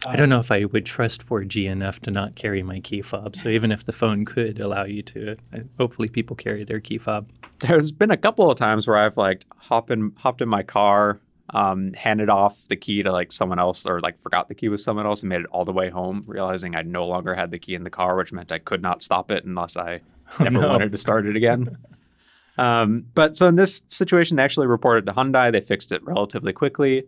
I 0.06 0.16
don't 0.16 0.28
know 0.28 0.38
if 0.38 0.50
I 0.50 0.64
would 0.66 0.84
trust 0.84 1.26
4G 1.26 1.68
enough 1.70 2.00
to 2.00 2.10
not 2.10 2.34
carry 2.34 2.62
my 2.62 2.80
key 2.80 3.00
fob. 3.00 3.36
So 3.36 3.48
even 3.48 3.72
if 3.72 3.84
the 3.84 3.92
phone 3.92 4.24
could 4.24 4.60
allow 4.60 4.84
you 4.84 5.02
to, 5.02 5.36
hopefully 5.78 6.08
people 6.08 6.36
carry 6.36 6.64
their 6.64 6.80
key 6.80 6.98
fob. 6.98 7.30
There's 7.60 7.90
been 7.90 8.10
a 8.10 8.16
couple 8.16 8.50
of 8.50 8.58
times 8.58 8.86
where 8.86 8.98
I've 8.98 9.16
like 9.16 9.46
hop 9.56 9.90
in, 9.90 10.12
hopped 10.18 10.42
in 10.42 10.48
my 10.48 10.62
car, 10.62 11.20
um, 11.50 11.92
handed 11.94 12.28
off 12.28 12.66
the 12.68 12.76
key 12.76 13.02
to 13.02 13.12
like 13.12 13.32
someone 13.32 13.58
else, 13.58 13.86
or 13.86 14.00
like 14.00 14.18
forgot 14.18 14.48
the 14.48 14.54
key 14.54 14.68
with 14.68 14.80
someone 14.80 15.06
else, 15.06 15.22
and 15.22 15.28
made 15.28 15.40
it 15.40 15.46
all 15.50 15.64
the 15.64 15.72
way 15.72 15.90
home, 15.90 16.24
realizing 16.26 16.74
I 16.74 16.82
no 16.82 17.06
longer 17.06 17.34
had 17.34 17.50
the 17.50 17.58
key 17.58 17.74
in 17.74 17.84
the 17.84 17.90
car, 17.90 18.16
which 18.16 18.32
meant 18.32 18.52
I 18.52 18.58
could 18.58 18.82
not 18.82 19.02
stop 19.02 19.30
it 19.30 19.44
unless 19.44 19.76
I 19.76 20.00
never 20.40 20.60
no. 20.60 20.68
wanted 20.68 20.90
to 20.90 20.98
start 20.98 21.26
it 21.26 21.36
again. 21.36 21.78
um, 22.58 23.06
but 23.14 23.36
so 23.36 23.48
in 23.48 23.54
this 23.54 23.82
situation, 23.88 24.36
they 24.36 24.42
actually 24.42 24.66
reported 24.66 25.06
to 25.06 25.12
Hyundai. 25.12 25.52
They 25.52 25.60
fixed 25.60 25.92
it 25.92 26.02
relatively 26.04 26.52
quickly, 26.52 27.04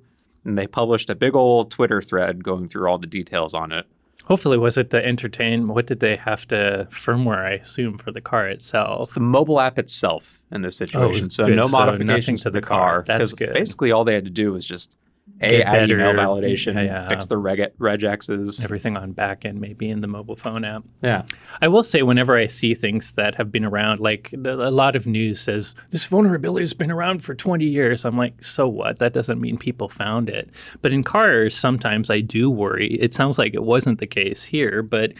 and 0.47 0.57
they 0.57 0.67
published 0.67 1.11
a 1.11 1.15
big 1.15 1.35
old 1.35 1.71
Twitter 1.71 2.00
thread 2.00 2.43
going 2.45 2.69
through 2.69 2.88
all 2.88 2.99
the 2.99 3.07
details 3.07 3.53
on 3.55 3.73
it. 3.73 3.87
Hopefully, 4.25 4.59
was 4.59 4.76
it 4.76 4.91
the 4.91 5.05
entertain? 5.07 5.69
What 5.69 5.87
did 5.87 6.00
they 6.00 6.17
have 6.17 6.49
to 6.49 6.88
firmware? 6.91 7.45
I 7.45 7.50
assume 7.53 7.97
for 7.99 8.11
the 8.11 8.21
car 8.21 8.49
itself. 8.49 9.15
the 9.15 9.21
mobile 9.21 9.61
app 9.61 9.79
itself 9.79 10.41
in 10.50 10.62
this 10.62 10.81
oh, 10.81 10.87
situation. 10.87 11.31
so 11.31 11.45
Oh, 11.45 11.47
good. 11.47 11.57
no 11.57 11.65
So 11.65 11.71
modifications 11.79 12.41
to 12.41 12.45
to 12.45 12.50
the 12.50 12.61
the 12.61 12.67
car. 12.67 12.91
car. 12.91 13.05
That's 13.07 13.35
good. 13.35 13.53
Basically, 13.53 13.93
all 13.93 14.05
they 14.05 14.15
had 14.15 14.25
to 14.25 14.31
do 14.31 14.53
was 14.53 14.65
just 14.67 14.97
a 15.40 15.49
Get 15.50 15.66
add 15.66 15.90
email 15.90 16.12
better- 16.14 16.26
validation, 16.28 16.75
yeah. 16.83 17.09
fix 17.09 17.26
the 17.26 17.37
reg- 17.37 17.76
regexes. 17.78 18.64
Everything 18.64 18.97
on 18.97 19.12
back 19.12 19.45
end, 19.45 19.61
maybe 19.61 19.88
in 19.88 20.00
the 20.00 20.07
mobile 20.07 20.37
phone 20.37 20.64
app. 20.64 20.85
Yeah, 21.02 21.25
I 21.61 21.69
will 21.69 21.83
say, 21.85 22.02
whenever 22.02 22.37
I 22.37 22.47
see 22.47 22.75
things 22.75 23.12
that 23.12 23.35
have 23.35 23.52
been 23.52 23.64
around, 23.64 24.00
like 24.00 24.31
the, 24.33 24.55
a 24.55 24.71
lot 24.71 24.97
of 24.97 25.07
news 25.07 25.40
says 25.40 25.75
this 25.90 26.07
vulnerability 26.07 26.62
has 26.62 26.73
been 26.75 26.90
around 26.90 27.23
for 27.23 27.35
20 27.35 27.66
years. 27.66 28.05
I'm 28.07 28.16
like, 28.16 28.43
so 28.43 28.66
what? 28.66 28.99
That 28.99 29.12
doesn't 29.12 29.40
mean 29.40 29.59
people 29.59 29.88
found 29.90 30.31
it. 30.31 30.49
But 30.81 30.93
in 30.93 31.02
cars, 31.05 31.55
sometimes 31.55 32.11
I 32.11 32.21
do 32.21 32.50
worry. 32.50 32.95
It 32.95 33.12
sounds 33.12 33.38
like 33.38 33.52
it 33.55 33.62
wasn't 33.64 33.99
the 33.99 34.07
case 34.07 34.45
here, 34.45 34.83
but 34.83 35.12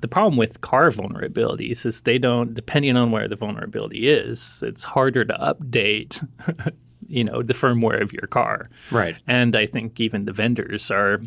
the 0.00 0.08
problem 0.08 0.36
with 0.36 0.60
car 0.62 0.90
vulnerabilities 0.90 1.84
is 1.86 2.00
they 2.02 2.18
don't, 2.18 2.54
depending 2.54 2.96
on 2.96 3.10
where 3.10 3.28
the 3.28 3.36
vulnerability 3.36 4.08
is, 4.08 4.62
it's 4.66 4.82
harder 4.84 5.24
to 5.24 5.34
update. 5.34 6.26
You 7.10 7.24
know 7.24 7.42
the 7.42 7.54
firmware 7.54 8.00
of 8.00 8.12
your 8.12 8.26
car, 8.28 8.70
right. 8.90 9.16
and 9.26 9.56
I 9.56 9.66
think 9.66 10.00
even 10.00 10.24
the 10.24 10.32
vendors 10.32 10.90
are 10.90 11.20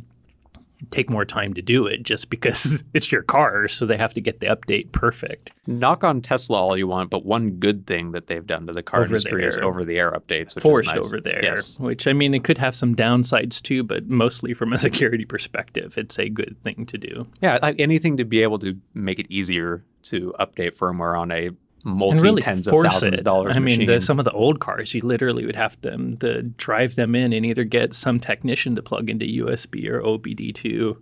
take 0.90 1.10
more 1.10 1.26
time 1.26 1.54
to 1.54 1.62
do 1.62 1.86
it 1.88 2.04
just 2.04 2.30
because 2.30 2.84
it's 2.94 3.12
your 3.12 3.22
car, 3.22 3.68
so 3.68 3.86
they 3.86 3.98
have 3.98 4.14
to 4.14 4.22
get 4.22 4.40
the 4.40 4.48
update 4.48 4.92
perfect. 4.92 5.52
Knock 5.68 6.04
on 6.04 6.22
Tesla 6.22 6.58
all 6.58 6.78
you 6.78 6.88
want, 6.88 7.10
but 7.10 7.26
one 7.26 7.52
good 7.52 7.88
thing 7.88 8.12
that 8.12 8.28
they've 8.28 8.46
done 8.46 8.68
to 8.68 8.74
the 8.74 8.84
car 8.84 9.02
Over 9.02 9.08
industry 9.16 9.46
is 9.46 9.58
over-the-air 9.58 10.12
updates, 10.12 10.56
which 10.56 10.64
Forced 10.64 10.90
is 10.90 10.96
nice. 10.96 11.06
over 11.06 11.22
there, 11.22 11.42
Yes. 11.44 11.80
which 11.80 12.08
I 12.08 12.14
mean, 12.14 12.34
it 12.34 12.44
could 12.44 12.58
have 12.58 12.76
some 12.76 12.96
downsides 12.96 13.62
too, 13.62 13.84
but 13.84 14.08
mostly 14.08 14.54
from 14.54 14.74
a 14.74 14.78
security 14.90 15.26
perspective, 15.26 15.98
it's 15.98 16.20
a 16.20 16.30
good 16.30 16.58
thing 16.64 16.86
to 16.88 16.98
do. 16.98 17.28
Yeah, 17.42 17.60
like 17.62 17.80
anything 17.80 18.18
to 18.18 18.26
be 18.26 18.42
able 18.44 18.60
to 18.60 18.78
make 18.94 19.20
it 19.20 19.28
easier 19.30 19.84
to 20.04 20.34
update 20.40 20.78
firmware 20.78 21.18
on 21.18 21.32
a 21.32 21.52
multi 21.84 22.20
really 22.20 22.42
tens 22.42 22.68
of 22.68 22.80
thousands 22.82 23.20
of 23.20 23.26
dollars. 23.26 23.56
I 23.56 23.60
mean, 23.60 23.86
the, 23.86 24.00
some 24.02 24.20
of 24.20 24.26
the 24.26 24.32
old 24.32 24.60
cars, 24.60 24.94
you 24.94 25.02
literally 25.02 25.46
would 25.46 25.56
have 25.56 25.80
to, 25.82 26.16
to 26.18 26.42
drive 26.44 26.96
them 26.96 27.16
in 27.16 27.34
and 27.34 27.46
either 27.46 27.64
get 27.64 27.94
some 27.94 28.20
technician 28.20 28.76
to 28.76 28.82
plug 28.82 29.10
into 29.10 29.26
USB 29.26 29.88
or 29.88 30.02
OBD2. 30.02 30.96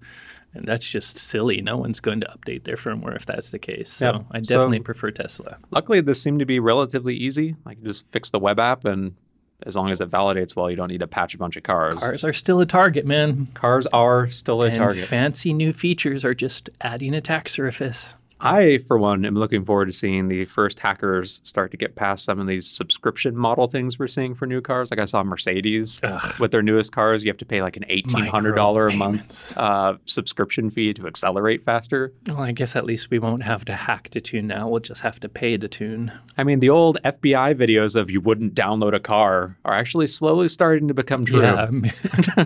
And 0.53 0.65
that's 0.67 0.85
just 0.85 1.17
silly. 1.17 1.61
No 1.61 1.77
one's 1.77 1.99
going 2.01 2.19
to 2.21 2.27
update 2.27 2.65
their 2.65 2.75
firmware 2.75 3.15
if 3.15 3.25
that's 3.25 3.51
the 3.51 3.59
case. 3.59 3.89
So 3.89 4.05
Yeah. 4.11 4.19
I 4.31 4.41
So- 4.41 4.55
definitely 4.55 4.79
prefer 4.79 5.11
Tesla. 5.11 5.57
Luckily, 5.69 6.01
this 6.01 6.21
seemed 6.21 6.39
to 6.39 6.45
be 6.45 6.59
relatively 6.59 7.15
easy. 7.15 7.55
Like 7.65 7.77
you 7.77 7.85
just 7.85 8.09
fix 8.09 8.31
the 8.31 8.39
web 8.39 8.59
app, 8.59 8.83
and 8.83 9.13
as 9.65 9.75
long 9.77 9.91
as 9.91 10.01
it 10.01 10.09
validates 10.09 10.55
well, 10.55 10.69
you 10.69 10.75
don't 10.75 10.89
need 10.89 10.99
to 11.01 11.07
patch 11.07 11.33
a 11.35 11.37
bunch 11.37 11.55
of 11.55 11.63
cars. 11.63 11.95
Cars 11.99 12.25
are 12.25 12.33
still 12.33 12.59
a 12.59 12.65
target, 12.65 13.05
man. 13.05 13.47
Cars 13.53 13.85
are 13.87 14.27
still 14.27 14.61
a 14.63 14.65
and 14.65 14.75
target. 14.77 15.05
fancy 15.05 15.53
new 15.53 15.71
features 15.71 16.25
are 16.25 16.33
just 16.33 16.69
adding 16.81 17.13
attack 17.13 17.47
surface. 17.47 18.15
I, 18.43 18.79
for 18.79 18.97
one, 18.97 19.25
am 19.25 19.35
looking 19.35 19.63
forward 19.63 19.85
to 19.85 19.91
seeing 19.91 20.27
the 20.27 20.45
first 20.45 20.79
hackers 20.79 21.41
start 21.43 21.71
to 21.71 21.77
get 21.77 21.95
past 21.95 22.25
some 22.25 22.39
of 22.39 22.47
these 22.47 22.67
subscription 22.67 23.35
model 23.35 23.67
things 23.67 23.99
we're 23.99 24.07
seeing 24.07 24.35
for 24.35 24.45
new 24.45 24.61
cars. 24.61 24.91
Like 24.91 24.99
I 24.99 25.05
saw 25.05 25.23
Mercedes 25.23 25.99
Ugh. 26.03 26.39
with 26.39 26.51
their 26.51 26.61
newest 26.61 26.91
cars, 26.91 27.23
you 27.23 27.29
have 27.29 27.37
to 27.37 27.45
pay 27.45 27.61
like 27.61 27.77
an 27.77 27.85
eighteen 27.87 28.25
hundred 28.25 28.55
dollar 28.55 28.87
a 28.87 28.95
month 28.95 29.57
uh, 29.57 29.97
subscription 30.05 30.69
fee 30.69 30.93
to 30.93 31.07
accelerate 31.07 31.63
faster. 31.63 32.13
Well, 32.27 32.41
I 32.41 32.51
guess 32.51 32.75
at 32.75 32.85
least 32.85 33.09
we 33.09 33.19
won't 33.19 33.43
have 33.43 33.65
to 33.65 33.73
hack 33.73 34.09
to 34.09 34.21
tune 34.21 34.47
now. 34.47 34.67
We'll 34.69 34.79
just 34.79 35.01
have 35.01 35.19
to 35.21 35.29
pay 35.29 35.57
to 35.57 35.67
tune. 35.67 36.11
I 36.37 36.43
mean, 36.43 36.59
the 36.59 36.69
old 36.69 36.97
FBI 37.03 37.55
videos 37.55 37.95
of 37.95 38.09
you 38.09 38.21
wouldn't 38.21 38.55
download 38.55 38.93
a 38.93 38.99
car 38.99 39.57
are 39.65 39.73
actually 39.73 40.07
slowly 40.07 40.49
starting 40.49 40.87
to 40.87 40.93
become 40.93 41.25
true. 41.25 41.41
Yeah, 41.41 41.69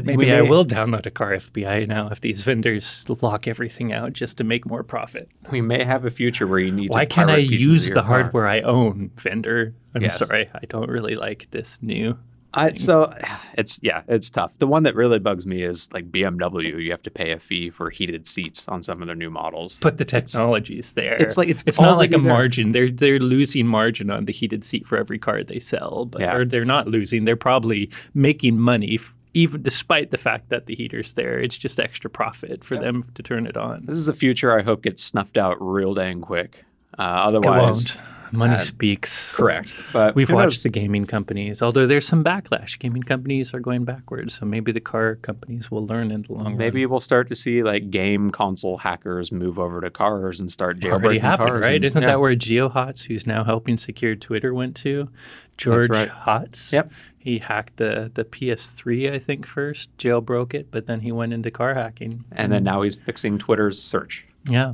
maybe 0.16 0.32
I 0.32 0.40
will 0.42 0.64
download 0.64 1.06
a 1.06 1.10
car 1.10 1.32
FBI 1.32 1.86
now 1.88 2.08
if 2.08 2.20
these 2.20 2.42
vendors 2.42 3.04
lock 3.22 3.46
everything 3.46 3.92
out 3.92 4.12
just 4.12 4.38
to 4.38 4.44
make 4.44 4.66
more 4.66 4.82
profit. 4.82 5.28
We 5.50 5.60
may 5.60 5.84
have 5.84 6.04
a 6.04 6.10
future 6.10 6.46
where 6.46 6.58
you 6.58 6.72
need 6.72 6.90
Why 6.94 7.04
to. 7.04 7.14
can't 7.14 7.30
I 7.30 7.36
use 7.38 7.88
the 7.88 7.94
car. 7.96 8.04
hardware 8.04 8.46
I 8.48 8.60
own, 8.60 9.10
vendor? 9.16 9.74
I'm 9.94 10.02
Yes. 10.02 10.18
sorry, 10.18 10.48
I 10.54 10.64
don't 10.68 10.90
really 10.90 11.14
like 11.14 11.48
this 11.50 11.78
new. 11.82 12.18
I, 12.54 12.72
so 12.72 13.10
it's 13.56 13.80
yeah, 13.82 14.02
it's 14.08 14.28
tough. 14.28 14.58
The 14.58 14.66
one 14.66 14.82
that 14.82 14.94
really 14.94 15.18
bugs 15.18 15.46
me 15.46 15.62
is 15.62 15.90
like 15.92 16.10
BMW. 16.12 16.82
You 16.84 16.90
have 16.90 17.00
to 17.02 17.10
pay 17.10 17.30
a 17.32 17.38
fee 17.38 17.70
for 17.70 17.88
heated 17.88 18.26
seats 18.26 18.68
on 18.68 18.82
some 18.82 19.00
of 19.00 19.06
their 19.06 19.16
new 19.16 19.30
models. 19.30 19.80
But 19.80 19.96
the 19.96 20.04
technology's 20.04 20.92
there. 20.92 21.14
it's 21.18 21.38
like- 21.38 21.48
it's 21.48 21.64
it's 21.66 21.80
not 21.80 21.96
like 21.96 22.12
a 22.12 22.18
margin. 22.18 22.72
They're 22.72 22.90
they're 22.90 23.18
losing 23.20 23.66
margin 23.66 24.10
on 24.10 24.26
the 24.26 24.32
heated 24.34 24.64
seat 24.64 24.86
for 24.86 24.98
every 24.98 25.18
car 25.18 25.42
they 25.42 25.60
sell, 25.60 26.04
but 26.04 26.20
Yeah. 26.20 26.36
or 26.36 26.44
they're 26.44 26.66
not 26.66 26.88
losing. 26.88 27.24
They're 27.24 27.36
probably 27.36 27.90
making 28.14 28.58
money. 28.58 28.96
f- 28.96 29.14
Even 29.34 29.62
despite 29.62 30.10
the 30.10 30.18
fact 30.18 30.50
that 30.50 30.66
the 30.66 30.74
heater's 30.74 31.14
there, 31.14 31.38
it's 31.38 31.56
just 31.56 31.80
extra 31.80 32.10
profit 32.10 32.62
for 32.64 32.76
them 32.78 33.04
to 33.14 33.22
turn 33.22 33.46
it 33.46 33.56
on. 33.56 33.84
this 33.86 33.96
is 33.96 34.08
a 34.08 34.12
future 34.14 34.58
I 34.58 34.62
hope 34.62 34.82
gets 34.82 35.02
snuffed 35.02 35.38
out 35.38 35.56
real 35.60 35.94
dang 35.94 36.20
quick. 36.20 36.64
Uh, 36.98 37.02
It 37.02 37.28
otherwise, 37.36 37.96
won't. 37.96 38.08
Money 38.34 38.58
speaks. 38.60 39.36
correct. 39.36 39.70
But 39.92 40.14
We've 40.14 40.30
watched 40.30 40.44
knows? 40.56 40.62
the 40.62 40.70
gaming 40.70 41.04
companies, 41.04 41.60
although 41.60 41.86
there's 41.86 42.06
some 42.06 42.24
backlash. 42.24 42.78
Gaming 42.78 43.02
companies 43.02 43.52
are 43.52 43.60
going 43.60 43.84
backwards, 43.84 44.32
so 44.38 44.46
maybe 44.46 44.72
the 44.72 44.80
car 44.80 45.16
companies 45.16 45.70
will 45.70 45.84
learn 45.86 46.10
in 46.10 46.22
the 46.22 46.32
long 46.32 46.44
run. 46.44 46.56
Maybe 46.56 46.86
we'll 46.86 47.00
start 47.00 47.28
to 47.28 47.34
see 47.34 47.62
like 47.62 47.90
game 47.90 48.30
console 48.30 48.78
hackers 48.78 49.32
move 49.32 49.58
over 49.58 49.82
to 49.82 49.90
cars 49.90 50.40
and 50.40 50.50
start 50.50 50.80
jailbreaking 50.80 50.92
already 51.04 51.18
happened, 51.18 51.48
cars. 51.50 51.62
right? 51.62 51.74
and- 51.76 51.84
Isn't 51.84 52.02
yeah. 52.02 52.08
that 52.08 52.20
where 52.20 52.34
GeoHots, 52.34 53.04
who's 53.04 53.26
now 53.26 53.44
helping 53.44 53.76
secure 53.76 54.14
Twitter, 54.16 54.54
went 54.54 54.76
to? 54.76 55.10
George 55.58 55.90
right. 55.90 56.08
Hotz. 56.08 56.72
Yep. 56.72 56.90
He 57.22 57.38
hacked 57.38 57.76
the 57.76 58.10
the 58.12 58.24
PS3, 58.24 59.12
I 59.12 59.20
think, 59.20 59.46
first, 59.46 59.96
jailbroke 59.96 60.54
it, 60.54 60.72
but 60.72 60.86
then 60.86 61.00
he 61.00 61.12
went 61.12 61.32
into 61.32 61.52
car 61.52 61.72
hacking. 61.72 62.24
And 62.32 62.50
then 62.50 62.64
now 62.64 62.82
he's 62.82 62.96
fixing 62.96 63.38
Twitter's 63.38 63.80
search. 63.80 64.26
Yeah. 64.48 64.72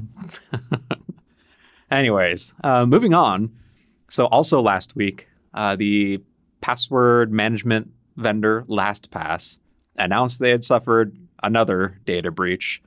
Anyways, 1.90 2.54
uh, 2.64 2.86
moving 2.86 3.12
on. 3.12 3.50
So, 4.08 4.24
also 4.28 4.62
last 4.62 4.96
week, 4.96 5.28
uh, 5.52 5.76
the 5.76 6.22
password 6.62 7.30
management 7.30 7.90
vendor 8.16 8.64
LastPass 8.66 9.58
announced 9.98 10.38
they 10.38 10.48
had 10.48 10.64
suffered 10.64 11.14
another 11.42 12.00
data 12.06 12.30
breach. 12.30 12.80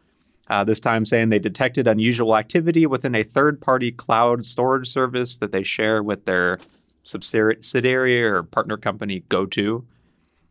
Uh, 0.48 0.64
this 0.64 0.80
time, 0.80 1.06
saying 1.06 1.30
they 1.30 1.38
detected 1.38 1.88
unusual 1.88 2.36
activity 2.36 2.88
within 2.88 3.14
a 3.14 3.22
third-party 3.22 3.92
cloud 3.92 4.44
storage 4.44 4.90
service 4.90 5.38
that 5.38 5.52
they 5.52 5.62
share 5.62 6.02
with 6.02 6.26
their 6.26 6.58
subsidiary 7.04 8.24
or 8.24 8.44
partner 8.44 8.78
company 8.78 9.24
GoTo. 9.30 9.86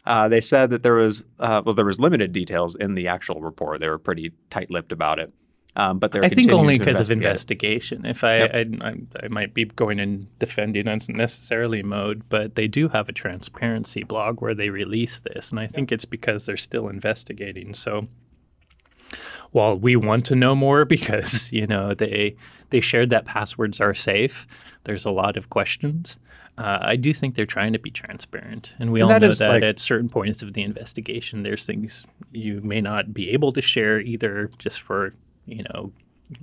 Uh, 0.06 0.28
they 0.28 0.40
said 0.40 0.70
that 0.70 0.82
there 0.82 0.94
was 0.94 1.24
uh, 1.38 1.62
well, 1.64 1.74
there 1.74 1.84
was 1.84 2.00
limited 2.00 2.32
details 2.32 2.74
in 2.74 2.94
the 2.94 3.08
actual 3.08 3.40
report. 3.40 3.80
They 3.80 3.88
were 3.88 3.98
pretty 3.98 4.32
tight-lipped 4.48 4.92
about 4.92 5.18
it. 5.18 5.32
Um, 5.76 5.98
but 5.98 6.10
they're 6.10 6.24
I 6.24 6.28
think 6.28 6.50
only 6.50 6.78
because 6.78 7.00
of 7.00 7.10
investigation. 7.10 8.04
If 8.04 8.24
I, 8.24 8.38
Yep. 8.38 8.54
I, 8.54 8.88
I, 8.88 8.94
I 9.24 9.28
might 9.28 9.54
be 9.54 9.66
going 9.66 10.00
in 10.00 10.26
defending 10.38 10.88
unnecessarily 10.88 11.82
mode, 11.82 12.24
but 12.28 12.56
they 12.56 12.66
do 12.66 12.88
have 12.88 13.08
a 13.08 13.12
transparency 13.12 14.02
blog 14.02 14.40
where 14.40 14.54
they 14.54 14.70
release 14.70 15.20
this, 15.20 15.52
and 15.52 15.60
I 15.60 15.68
think 15.68 15.92
it's 15.92 16.04
because 16.04 16.46
they're 16.46 16.56
still 16.56 16.88
investigating. 16.88 17.72
So 17.74 18.08
while 19.52 19.78
we 19.78 19.96
want 19.96 20.26
to 20.26 20.34
know 20.36 20.54
more 20.54 20.84
because 20.96 21.52
you 21.52 21.66
know 21.66 21.94
they 21.94 22.36
they 22.70 22.80
shared 22.80 23.10
that 23.10 23.24
passwords 23.24 23.80
are 23.80 23.94
safe, 23.94 24.46
there's 24.84 25.04
a 25.04 25.12
lot 25.12 25.36
of 25.36 25.50
questions. 25.50 26.18
Uh, 26.58 26.78
I 26.82 26.96
do 26.96 27.12
think 27.14 27.34
they're 27.36 27.46
trying 27.46 27.72
to 27.72 27.78
be 27.78 27.90
transparent, 27.90 28.74
and 28.78 28.92
we 28.92 29.00
And 29.00 29.04
all 29.10 29.20
that 29.20 29.26
know 29.26 29.32
that 29.32 29.48
like- 29.48 29.62
at 29.62 29.78
certain 29.80 30.08
points 30.08 30.42
of 30.42 30.52
the 30.52 30.62
investigation, 30.62 31.42
there's 31.42 31.64
things 31.64 32.06
you 32.32 32.60
may 32.60 32.80
not 32.80 33.14
be 33.14 33.30
able 33.30 33.52
to 33.52 33.62
share 33.62 34.00
either 34.00 34.50
just 34.58 34.80
for 34.80 35.14
you 35.46 35.64
know 35.72 35.92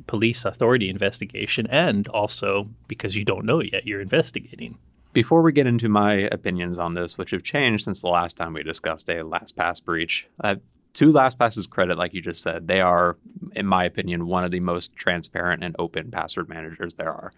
police 0.08 0.44
authority 0.44 0.90
investigation, 0.90 1.68
and 1.68 2.08
also 2.10 2.70
because 2.88 3.16
you 3.16 3.24
don't 3.24 3.46
know 3.46 3.62
yet, 3.62 3.86
you're 3.88 4.02
investigating. 4.02 4.78
Before 5.14 5.42
we 5.42 5.52
get 5.52 5.66
into 5.66 5.88
my 5.90 6.14
opinions 6.32 6.78
on 6.78 6.94
this, 6.94 7.18
which 7.18 7.32
have 7.32 7.42
changed 7.44 7.86
since 7.86 8.02
the 8.02 8.10
last 8.10 8.38
time 8.38 8.54
we 8.54 8.64
discussed 8.64 9.10
a 9.10 9.24
LastPass 9.24 9.84
breach, 9.84 10.28
uh, 10.44 10.58
to 10.94 11.12
LastPass's 11.12 11.68
credit, 11.68 11.98
like 11.98 12.14
you 12.14 12.22
just 12.22 12.42
said, 12.44 12.68
they 12.68 12.82
are, 12.82 13.18
in 13.56 13.66
my 13.66 13.86
opinion, 13.86 14.28
one 14.28 14.44
of 14.44 14.52
the 14.52 14.60
most 14.60 14.96
transparent 14.96 15.64
and 15.64 15.76
open 15.80 16.12
password 16.12 16.50
managers 16.50 16.96
there 16.96 17.12
are. 17.12 17.32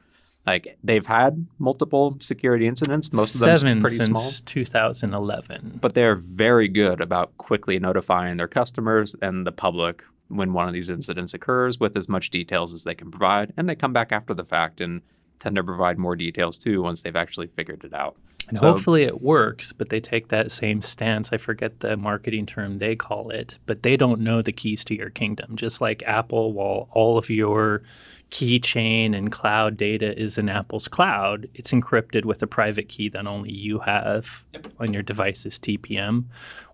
Like 0.49 0.77
they've 0.83 1.05
had 1.05 1.45
multiple 1.59 2.17
security 2.19 2.65
incidents, 2.65 3.13
most 3.13 3.35
of 3.35 3.41
them 3.41 3.57
Seven 3.57 3.81
pretty 3.81 3.97
since 3.97 4.07
small, 4.07 4.31
2011. 4.45 5.77
but 5.81 5.93
they're 5.93 6.15
very 6.15 6.67
good 6.67 7.01
about 7.01 7.37
quickly 7.37 7.77
notifying 7.79 8.37
their 8.37 8.47
customers 8.47 9.15
and 9.21 9.45
the 9.45 9.51
public 9.51 10.03
when 10.27 10.53
one 10.53 10.67
of 10.67 10.73
these 10.73 10.89
incidents 10.89 11.33
occurs 11.33 11.79
with 11.79 11.95
as 11.95 12.09
much 12.09 12.29
details 12.29 12.73
as 12.73 12.83
they 12.83 12.95
can 12.95 13.09
provide, 13.11 13.53
and 13.57 13.67
they 13.69 13.75
come 13.75 13.93
back 13.93 14.11
after 14.11 14.33
the 14.33 14.43
fact 14.43 14.81
and 14.81 15.01
tend 15.39 15.55
to 15.55 15.63
provide 15.63 15.97
more 15.97 16.15
details 16.15 16.57
too 16.57 16.81
once 16.81 17.01
they've 17.01 17.15
actually 17.15 17.47
figured 17.47 17.83
it 17.83 17.93
out. 17.93 18.15
And 18.47 18.57
So- 18.57 18.71
hopefully 18.73 19.03
it 19.03 19.21
works, 19.21 19.71
but 19.73 19.89
they 19.89 19.99
take 19.99 20.29
that 20.29 20.51
same 20.51 20.81
stance. 20.81 21.31
I 21.31 21.37
forget 21.37 21.81
the 21.81 21.95
marketing 21.95 22.47
term 22.47 22.79
they 22.79 22.95
call 22.95 23.29
it, 23.29 23.59
but 23.67 23.83
they 23.83 23.95
don't 23.95 24.21
know 24.21 24.41
the 24.41 24.51
keys 24.51 24.83
to 24.85 24.95
your 24.95 25.11
kingdom. 25.11 25.55
Just 25.55 25.79
like 25.81 26.01
Apple, 26.07 26.53
while 26.53 26.89
all 26.91 27.17
of 27.19 27.29
your 27.29 27.83
keychain 28.31 29.15
and 29.15 29.31
cloud 29.31 29.77
data 29.77 30.17
is 30.19 30.37
in 30.37 30.49
Apple's 30.49 30.87
cloud, 30.87 31.47
it's 31.53 31.71
encrypted 31.71 32.25
with 32.25 32.41
a 32.43 32.47
private 32.47 32.87
key 32.89 33.09
that 33.09 33.25
only 33.27 33.51
you 33.51 33.79
have 33.79 34.45
on 34.79 34.93
your 34.93 35.03
device's 35.03 35.57
TPM. 35.59 36.25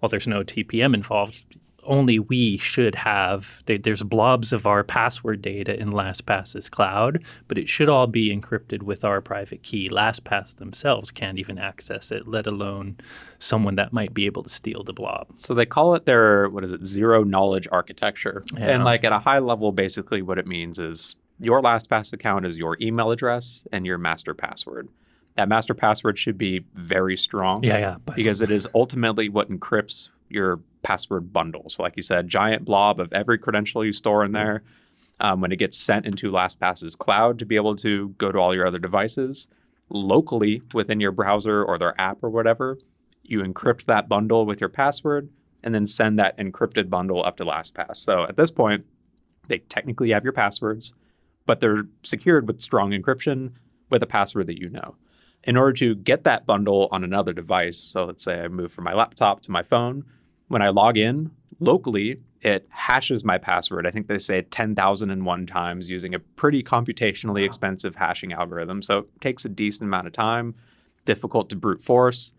Well, 0.02 0.10
there's 0.10 0.28
no 0.28 0.44
TPM 0.44 0.94
involved, 0.94 1.46
only 1.84 2.18
we 2.18 2.58
should 2.58 2.96
have. 2.96 3.62
There's 3.68 4.02
blobs 4.02 4.52
of 4.52 4.66
our 4.66 4.84
password 4.84 5.42
data 5.44 5.80
in 5.80 5.92
LastPass's 5.92 6.68
cloud, 6.68 7.24
but 7.48 7.58
it 7.60 7.70
should 7.70 7.90
all 7.90 8.08
be 8.08 8.36
encrypted 8.36 8.82
with 8.82 9.06
our 9.06 9.22
private 9.22 9.62
key. 9.62 9.88
LastPass 9.90 10.56
themselves 10.56 11.12
can't 11.12 11.38
even 11.38 11.60
access 11.60 12.12
it, 12.12 12.28
let 12.28 12.48
alone 12.48 12.98
someone 13.38 13.76
that 13.76 13.94
might 13.94 14.14
be 14.16 14.26
able 14.26 14.42
to 14.44 14.50
steal 14.50 14.84
the 14.84 14.94
blob. 14.94 15.28
So 15.36 15.54
they 15.54 15.68
call 15.68 15.94
it 15.94 16.06
their 16.06 16.50
what 16.50 16.64
is 16.64 16.72
it 16.72 16.84
zero 16.86 17.24
knowledge 17.24 17.68
architecture, 17.72 18.44
Yeah. 18.58 18.72
and 18.72 18.84
like 18.84 19.04
at 19.04 19.12
a 19.14 19.20
high 19.20 19.40
level, 19.40 19.72
basically 19.72 20.24
what 20.24 20.40
it 20.40 20.48
means 20.48 20.80
is 20.80 21.16
your 21.40 21.62
LastPass 21.62 22.14
account 22.14 22.46
is 22.46 22.58
your 22.58 22.78
email 22.82 23.12
address 23.12 23.68
and 23.72 23.86
your 23.86 23.98
master 23.98 24.34
password. 24.34 24.90
That 25.36 25.50
master 25.50 25.74
password 25.74 26.18
should 26.18 26.38
be 26.38 26.66
very 26.74 27.18
strong. 27.18 27.64
Yeah, 27.64 27.78
yeah. 27.78 27.98
But 28.04 28.16
because 28.16 28.42
it 28.42 28.52
is 28.52 28.68
ultimately 28.74 29.28
what 29.28 29.50
encrypts 29.50 30.10
your 30.30 30.62
password 30.82 31.34
bundle. 31.34 31.70
So, 31.70 31.84
like 31.84 31.98
you 31.98 32.04
said, 32.04 32.28
giant 32.28 32.64
blob 32.64 33.00
of 33.00 33.12
every 33.12 33.38
credential 33.38 33.84
you 33.84 33.92
store 33.92 34.24
in 34.24 34.32
there. 34.32 34.64
Um, 35.18 35.40
when 35.40 35.54
it 35.54 35.56
gets 35.56 35.78
sent 35.78 36.06
into 36.06 36.30
LastPass's 36.30 36.94
cloud 36.94 37.40
to 37.40 37.46
be 37.46 37.56
able 37.56 37.78
to 37.78 38.10
go 38.18 38.34
to 38.34 38.38
all 38.38 38.54
your 38.54 38.68
other 38.68 38.80
devices 38.80 39.48
locally 39.90 40.62
within 40.74 41.00
your 41.00 41.14
browser 41.14 41.64
or 41.64 41.78
their 41.78 42.00
app 42.00 42.18
or 42.22 42.30
whatever, 42.30 42.78
you 43.24 43.42
encrypt 43.42 43.86
that 43.86 44.10
bundle 44.10 44.46
with 44.46 44.60
your 44.60 44.70
password 44.70 45.30
and 45.64 45.74
then 45.74 45.88
send 45.88 46.20
that 46.20 46.38
encrypted 46.38 46.90
bundle 46.90 47.26
up 47.26 47.38
to 47.38 47.46
LastPass. 47.46 47.98
So 47.98 48.24
at 48.24 48.36
this 48.36 48.52
point, 48.52 48.86
they 49.48 49.60
technically 49.60 50.12
have 50.12 50.24
your 50.24 50.34
passwords, 50.34 50.94
but 51.46 51.60
they're 51.60 51.84
secured 52.04 52.48
with 52.48 52.62
strong 52.62 52.92
encryption 52.92 53.54
with 53.90 54.04
a 54.04 54.08
password 54.08 54.48
that 54.48 54.60
you 54.60 54.70
know. 54.70 54.96
In 55.44 55.58
order 55.58 55.74
to 55.74 55.96
get 55.96 56.24
that 56.24 56.46
bundle 56.46 56.88
on 56.92 57.04
another 57.04 57.32
device, 57.32 57.78
so 57.78 58.06
let's 58.06 58.24
say 58.24 58.42
I 58.42 58.48
move 58.48 58.72
from 58.72 58.84
my 58.84 58.94
laptop 58.94 59.42
to 59.42 59.52
my 59.52 59.62
phone, 59.62 60.04
when 60.48 60.62
I 60.62 60.70
log 60.70 60.98
in, 60.98 61.32
locally, 61.60 62.20
it 62.42 62.68
hashes 62.70 63.24
my 63.24 63.38
password. 63.38 63.88
I 63.88 63.92
think 63.92 64.08
they 64.08 64.20
say 64.20 64.42
10,001 64.44 65.46
times 65.46 65.90
using 65.90 66.14
a 66.14 66.20
pretty 66.20 66.64
computationally 66.64 67.42
wow. 67.42 67.46
expensive 67.46 67.96
hashing 67.96 68.34
algorithm. 68.34 68.82
So 68.82 69.00
it 69.00 69.22
takes 69.22 69.46
a 69.46 69.50
decent 69.50 69.88
amount 69.88 70.08
of 70.08 70.14
time, 70.14 70.56
difficult 71.06 71.50
to 71.50 71.56
brute 71.56 71.82
force. 71.82 72.34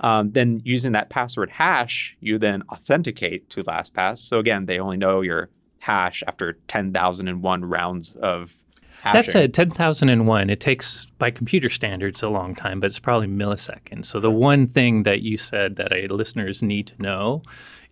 Um, 0.00 0.30
then 0.30 0.62
using 0.64 0.92
that 0.92 1.10
password 1.10 1.50
hash, 1.50 2.16
you 2.20 2.38
then 2.38 2.62
authenticate 2.70 3.50
to 3.50 3.64
LastPass. 3.64 4.18
So 4.18 4.38
again, 4.38 4.66
they 4.66 4.78
only 4.78 4.96
know 4.96 5.22
your 5.22 5.50
hash 5.80 6.22
after 6.26 6.54
10,001 6.68 7.64
rounds 7.64 8.16
of 8.16 8.56
hashing. 9.02 9.20
That's 9.20 9.34
a 9.34 9.48
10,001. 9.48 10.50
It 10.50 10.60
takes, 10.60 11.06
by 11.18 11.30
computer 11.30 11.68
standards, 11.68 12.22
a 12.22 12.28
long 12.28 12.54
time, 12.54 12.80
but 12.80 12.86
it's 12.86 12.98
probably 12.98 13.28
milliseconds. 13.28 14.06
So 14.06 14.20
the 14.20 14.30
one 14.30 14.66
thing 14.66 15.04
that 15.04 15.22
you 15.22 15.36
said 15.36 15.76
that 15.76 15.92
a 15.92 16.06
listeners 16.08 16.62
need 16.62 16.88
to 16.88 17.02
know 17.02 17.42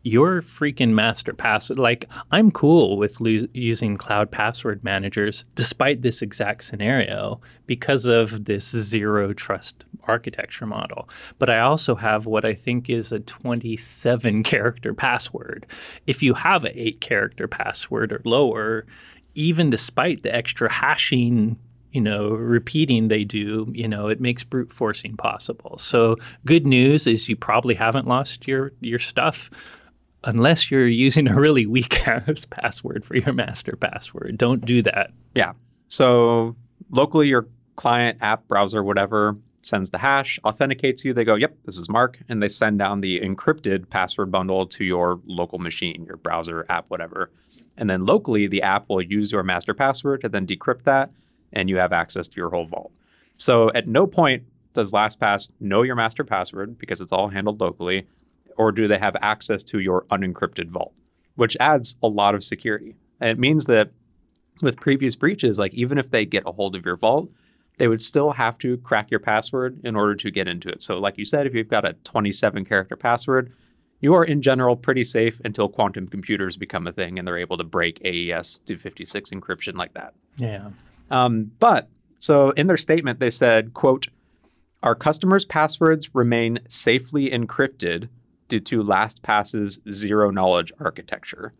your 0.06 0.40
freaking 0.40 0.90
master 0.90 1.32
password. 1.32 1.80
Like, 1.80 2.08
I'm 2.30 2.52
cool 2.52 2.96
with 2.96 3.20
lo- 3.20 3.48
using 3.52 3.96
cloud 3.96 4.30
password 4.30 4.84
managers 4.84 5.44
despite 5.56 6.02
this 6.02 6.22
exact 6.22 6.62
scenario 6.62 7.40
because 7.66 8.06
of 8.06 8.44
this 8.44 8.70
zero 8.70 9.32
trust 9.32 9.84
architecture 10.04 10.64
model. 10.64 11.08
But 11.40 11.50
I 11.50 11.58
also 11.58 11.96
have 11.96 12.24
what 12.24 12.44
I 12.44 12.54
think 12.54 12.88
is 12.88 13.10
a 13.10 13.18
27 13.18 14.44
character 14.44 14.94
password. 14.94 15.66
If 16.06 16.22
you 16.22 16.34
have 16.34 16.64
an 16.64 16.72
eight 16.76 17.00
character 17.00 17.48
password 17.48 18.12
or 18.12 18.22
lower, 18.24 18.86
even 19.34 19.70
despite 19.70 20.22
the 20.22 20.32
extra 20.32 20.72
hashing 20.72 21.58
you 21.92 22.02
know, 22.02 22.28
repeating 22.28 23.08
they 23.08 23.24
do, 23.24 23.72
you 23.72 23.88
know, 23.88 24.08
it 24.08 24.20
makes 24.20 24.44
brute 24.44 24.70
forcing 24.70 25.16
possible. 25.16 25.78
So 25.78 26.16
good 26.44 26.66
news 26.66 27.06
is 27.06 27.26
you 27.26 27.36
probably 27.36 27.74
haven't 27.74 28.06
lost 28.06 28.46
your 28.46 28.72
your 28.80 28.98
stuff 28.98 29.48
unless 30.26 30.70
you're 30.70 30.86
using 30.86 31.28
a 31.28 31.40
really 31.40 31.64
weak 31.66 32.06
ass 32.08 32.44
password 32.44 33.04
for 33.04 33.16
your 33.16 33.32
master 33.32 33.76
password. 33.76 34.36
Don't 34.36 34.64
do 34.64 34.82
that. 34.82 35.12
Yeah. 35.34 35.52
So 35.88 36.56
locally, 36.90 37.28
your 37.28 37.48
client, 37.76 38.18
app, 38.20 38.46
browser, 38.48 38.82
whatever, 38.82 39.36
sends 39.62 39.90
the 39.90 39.98
hash, 39.98 40.38
authenticates 40.44 41.04
you. 41.04 41.14
They 41.14 41.24
go, 41.24 41.36
yep, 41.36 41.56
this 41.64 41.78
is 41.78 41.88
Mark. 41.88 42.18
And 42.28 42.42
they 42.42 42.48
send 42.48 42.78
down 42.78 43.00
the 43.00 43.20
encrypted 43.20 43.88
password 43.88 44.30
bundle 44.30 44.66
to 44.66 44.84
your 44.84 45.20
local 45.26 45.58
machine, 45.58 46.04
your 46.06 46.16
browser, 46.16 46.66
app, 46.68 46.86
whatever. 46.88 47.30
And 47.76 47.88
then 47.88 48.04
locally, 48.04 48.46
the 48.46 48.62
app 48.62 48.88
will 48.88 49.02
use 49.02 49.32
your 49.32 49.42
master 49.42 49.74
password 49.74 50.22
to 50.22 50.28
then 50.28 50.46
decrypt 50.46 50.82
that, 50.84 51.10
and 51.52 51.68
you 51.68 51.78
have 51.78 51.92
access 51.92 52.26
to 52.28 52.36
your 52.36 52.50
whole 52.50 52.64
vault. 52.64 52.92
So 53.36 53.70
at 53.74 53.86
no 53.86 54.06
point 54.06 54.44
does 54.72 54.92
LastPass 54.92 55.50
know 55.60 55.82
your 55.82 55.94
master 55.94 56.24
password 56.24 56.78
because 56.78 57.00
it's 57.00 57.12
all 57.12 57.28
handled 57.28 57.60
locally 57.60 58.06
or 58.56 58.72
do 58.72 58.88
they 58.88 58.98
have 58.98 59.16
access 59.20 59.62
to 59.64 59.78
your 59.78 60.04
unencrypted 60.10 60.70
vault, 60.70 60.94
which 61.34 61.56
adds 61.60 61.96
a 62.02 62.08
lot 62.08 62.34
of 62.34 62.44
security. 62.44 62.96
And 63.20 63.30
it 63.30 63.38
means 63.38 63.66
that 63.66 63.90
with 64.62 64.80
previous 64.80 65.16
breaches, 65.16 65.58
like 65.58 65.74
even 65.74 65.98
if 65.98 66.10
they 66.10 66.24
get 66.24 66.46
a 66.46 66.52
hold 66.52 66.76
of 66.76 66.84
your 66.84 66.96
vault, 66.96 67.30
they 67.78 67.88
would 67.88 68.02
still 68.02 68.32
have 68.32 68.56
to 68.58 68.78
crack 68.78 69.10
your 69.10 69.20
password 69.20 69.80
in 69.84 69.96
order 69.96 70.14
to 70.14 70.30
get 70.30 70.48
into 70.48 70.68
it. 70.68 70.82
So, 70.82 70.98
like 70.98 71.18
you 71.18 71.26
said, 71.26 71.46
if 71.46 71.54
you've 71.54 71.68
got 71.68 71.84
a 71.84 71.92
27 72.04 72.64
character 72.64 72.96
password, 72.96 73.52
you 74.00 74.14
are 74.14 74.24
in 74.24 74.42
general 74.42 74.76
pretty 74.76 75.04
safe 75.04 75.40
until 75.44 75.68
quantum 75.68 76.08
computers 76.08 76.56
become 76.56 76.86
a 76.86 76.92
thing 76.92 77.18
and 77.18 77.26
they're 77.26 77.38
able 77.38 77.56
to 77.58 77.64
break 77.64 78.00
AES 78.04 78.60
256 78.60 79.30
encryption 79.30 79.76
like 79.76 79.94
that. 79.94 80.14
Yeah. 80.38 80.70
Um, 81.10 81.52
but 81.58 81.88
so 82.18 82.50
in 82.50 82.66
their 82.66 82.76
statement, 82.76 83.20
they 83.20 83.30
said, 83.30 83.74
quote, 83.74 84.08
our 84.82 84.94
customers' 84.94 85.44
passwords 85.44 86.14
remain 86.14 86.58
safely 86.68 87.30
encrypted 87.30 88.08
due 88.48 88.60
to 88.60 88.82
LastPass's 88.82 89.80
zero 89.90 90.30
knowledge 90.30 90.72
architecture. 90.80 91.52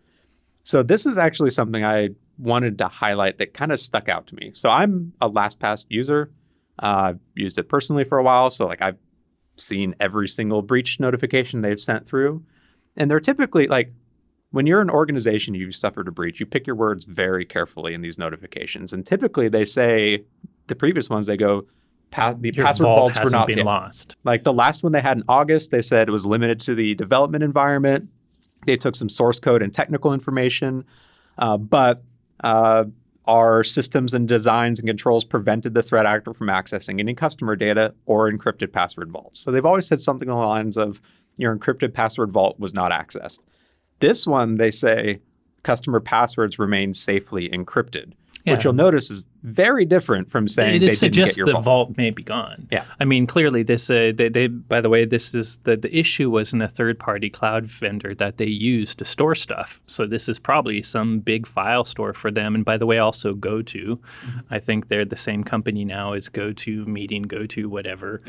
So 0.65 0.83
this 0.83 1.07
is 1.07 1.19
actually 1.19 1.51
something 1.51 1.85
I 1.85 2.11
wanted 2.39 2.79
to 2.79 2.89
highlight 2.89 3.39
that 3.39 3.55
kind 3.55 3.73
of 3.73 3.81
stuck 3.81 4.09
out 4.09 4.27
to 4.29 4.35
me. 4.35 4.51
So 4.55 4.69
I'm 4.69 5.13
a 5.21 5.31
LastPass 5.31 5.87
user. 5.89 6.31
Uh, 6.83 7.15
I've 7.15 7.21
used 7.35 7.59
it 7.59 7.69
personally 7.69 8.05
for 8.05 8.19
a 8.19 8.23
while. 8.23 8.51
So 8.51 8.67
like 8.67 8.83
I've 8.83 8.99
seen 9.57 9.95
every 10.01 10.29
single 10.29 10.63
breach 10.63 11.01
notification 11.01 11.63
they've 11.63 11.81
sent 11.81 12.07
through. 12.07 12.45
And 12.97 13.11
they're 13.11 13.21
typically 13.21 13.67
like 13.69 13.93
when 14.51 14.67
you're 14.67 14.81
an 14.81 14.91
organization 14.91 15.55
you've 15.55 15.75
suffered 15.75 16.09
a 16.09 16.13
breach, 16.13 16.41
you 16.41 16.47
pick 16.47 16.67
your 16.67 16.77
words 16.77 17.05
very 17.05 17.45
carefully 17.45 17.95
in 17.95 18.01
these 18.01 18.19
notifications. 18.19 18.93
And 18.93 19.05
typically 19.05 19.49
they 19.49 19.65
say 19.65 20.25
the 20.67 20.75
previous 20.75 21.09
ones 21.09 21.27
they 21.27 21.37
go 21.37 21.67
pa- 22.11 22.35
the 22.39 22.53
Your 22.55 22.65
password 22.67 22.85
vault 22.87 23.15
vaults 23.15 23.25
were 23.33 23.37
not 23.37 23.47
been 23.47 23.59
yet. 23.59 23.67
lost. 23.67 24.17
Like 24.25 24.45
the 24.45 24.53
last 24.53 24.83
one 24.83 24.93
they 24.93 25.01
had 25.01 25.19
in 25.19 25.25
August, 25.29 25.71
they 25.71 25.83
said 25.83 26.09
it 26.09 26.13
was 26.13 26.27
limited 26.27 26.61
to 26.61 26.75
the 26.75 26.95
development 26.95 27.45
environment. 27.45 28.09
They 28.67 28.77
took 28.77 28.97
some 28.97 29.09
source 29.09 29.39
code 29.41 29.63
and 29.63 29.73
technical 29.73 30.13
information, 30.13 30.85
uh, 31.39 31.57
but 31.57 32.03
uh, 32.43 32.85
our 33.27 33.63
systems 33.65 34.15
and 34.15 34.27
designs 34.29 34.79
and 34.79 34.89
controls 34.89 35.25
prevented 35.25 35.75
the 35.75 35.83
threat 35.83 36.07
actor 36.07 36.33
from 36.33 36.49
accessing 36.49 36.99
any 37.01 37.15
customer 37.15 37.57
data 37.57 37.95
or 38.07 38.31
encrypted 38.31 38.73
password 38.73 39.11
vaults. 39.11 39.41
So 39.41 39.51
they've 39.51 39.65
always 39.65 39.87
said 39.87 40.01
something 40.01 40.29
along 40.29 40.43
the 40.43 40.49
lines 40.49 40.77
of 40.77 41.01
your 41.37 41.57
encrypted 41.57 41.93
password 41.93 42.33
vault 42.33 42.59
was 42.59 42.73
not 42.73 42.93
accessed. 42.93 43.41
This 44.01 44.27
one, 44.27 44.57
they 44.57 44.71
say 44.71 45.21
customer 45.63 46.01
passwords 46.01 46.59
remain 46.59 46.93
safely 46.95 47.49
encrypted 47.49 48.13
yeah. 48.47 48.55
which 48.55 48.65
you'll 48.65 48.73
notice 48.73 49.11
is 49.11 49.23
very 49.43 49.85
different 49.85 50.29
from 50.29 50.49
saying 50.49 50.83
it 50.83 50.87
they 50.87 50.95
suggests 50.95 51.37
didn't 51.37 51.47
get 51.47 51.53
your 51.53 51.59
the 51.59 51.63
vault. 51.63 51.89
vault 51.89 51.97
may 51.97 52.11
be 52.11 52.23
gone. 52.23 52.69
Yeah, 52.71 52.85
I 52.99 53.05
mean 53.05 53.27
clearly 53.27 53.63
this. 53.63 53.91
Uh, 53.91 54.13
they, 54.15 54.29
they, 54.29 54.47
by 54.47 54.81
the 54.81 54.89
way, 54.89 55.05
this 55.05 55.35
is 55.35 55.59
the 55.59 55.77
the 55.77 55.97
issue 55.97 56.31
was 56.31 56.53
in 56.53 56.63
a 56.63 56.69
third 56.69 56.99
party 56.99 57.31
cloud 57.31 57.67
vendor 57.67 58.15
that 58.15 58.39
they 58.39 58.47
use 58.47 58.95
to 58.97 59.05
store 59.05 59.35
stuff. 59.35 59.81
So 59.87 60.07
this 60.07 60.29
is 60.29 60.39
probably 60.39 60.83
some 60.83 61.21
big 61.21 61.47
file 61.47 61.85
store 61.85 62.13
for 62.13 62.31
them. 62.31 62.55
And 62.55 62.65
by 62.65 62.77
the 62.77 62.87
way, 62.87 62.99
also 62.99 63.35
GoTo. 63.35 63.97
Mm-hmm. 63.97 64.39
I 64.51 64.59
think 64.59 64.89
they're 64.89 65.05
the 65.05 65.17
same 65.17 65.45
company 65.45 65.85
now 65.85 66.13
as 66.13 66.29
GoTo 66.29 66.85
Meeting, 66.87 67.23
GoTo 67.23 67.69
whatever. 67.69 68.23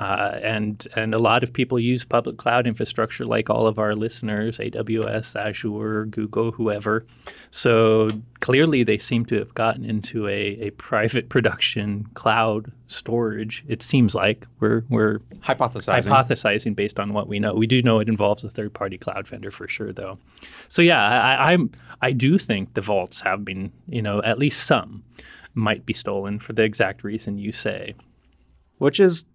Uh, 0.00 0.40
and 0.42 0.88
and 0.96 1.14
a 1.14 1.18
lot 1.18 1.42
of 1.42 1.52
people 1.52 1.78
use 1.78 2.06
public 2.06 2.38
cloud 2.38 2.66
infrastructure, 2.66 3.26
like 3.26 3.50
all 3.50 3.66
of 3.66 3.78
our 3.78 3.94
listeners, 3.94 4.56
AWS, 4.56 5.38
Azure, 5.38 6.06
Google, 6.06 6.52
whoever. 6.52 7.04
So 7.50 8.08
clearly, 8.40 8.82
they 8.82 8.96
seem 8.96 9.26
to 9.26 9.38
have 9.38 9.52
gotten 9.52 9.84
into 9.84 10.26
a, 10.26 10.56
a 10.60 10.70
private 10.70 11.28
production 11.28 12.06
cloud 12.14 12.72
storage. 12.86 13.62
It 13.68 13.82
seems 13.82 14.14
like 14.14 14.46
we're 14.58 14.86
we're 14.88 15.18
hypothesizing 15.40 16.10
hypothesizing 16.10 16.74
based 16.74 16.98
on 16.98 17.12
what 17.12 17.28
we 17.28 17.38
know. 17.38 17.52
We 17.52 17.66
do 17.66 17.82
know 17.82 17.98
it 17.98 18.08
involves 18.08 18.42
a 18.42 18.48
third 18.48 18.72
party 18.72 18.96
cloud 18.96 19.28
vendor 19.28 19.50
for 19.50 19.68
sure, 19.68 19.92
though. 19.92 20.16
So 20.68 20.80
yeah, 20.80 21.02
I, 21.02 21.52
I'm 21.52 21.72
I 22.00 22.12
do 22.12 22.38
think 22.38 22.72
the 22.72 22.80
vaults 22.80 23.20
have 23.20 23.44
been, 23.44 23.70
you 23.86 24.00
know, 24.00 24.22
at 24.22 24.38
least 24.38 24.64
some 24.64 25.04
might 25.52 25.84
be 25.84 25.92
stolen 25.92 26.38
for 26.38 26.54
the 26.54 26.62
exact 26.62 27.04
reason 27.04 27.36
you 27.36 27.52
say. 27.52 27.94
Which 28.78 28.98
is 28.98 29.26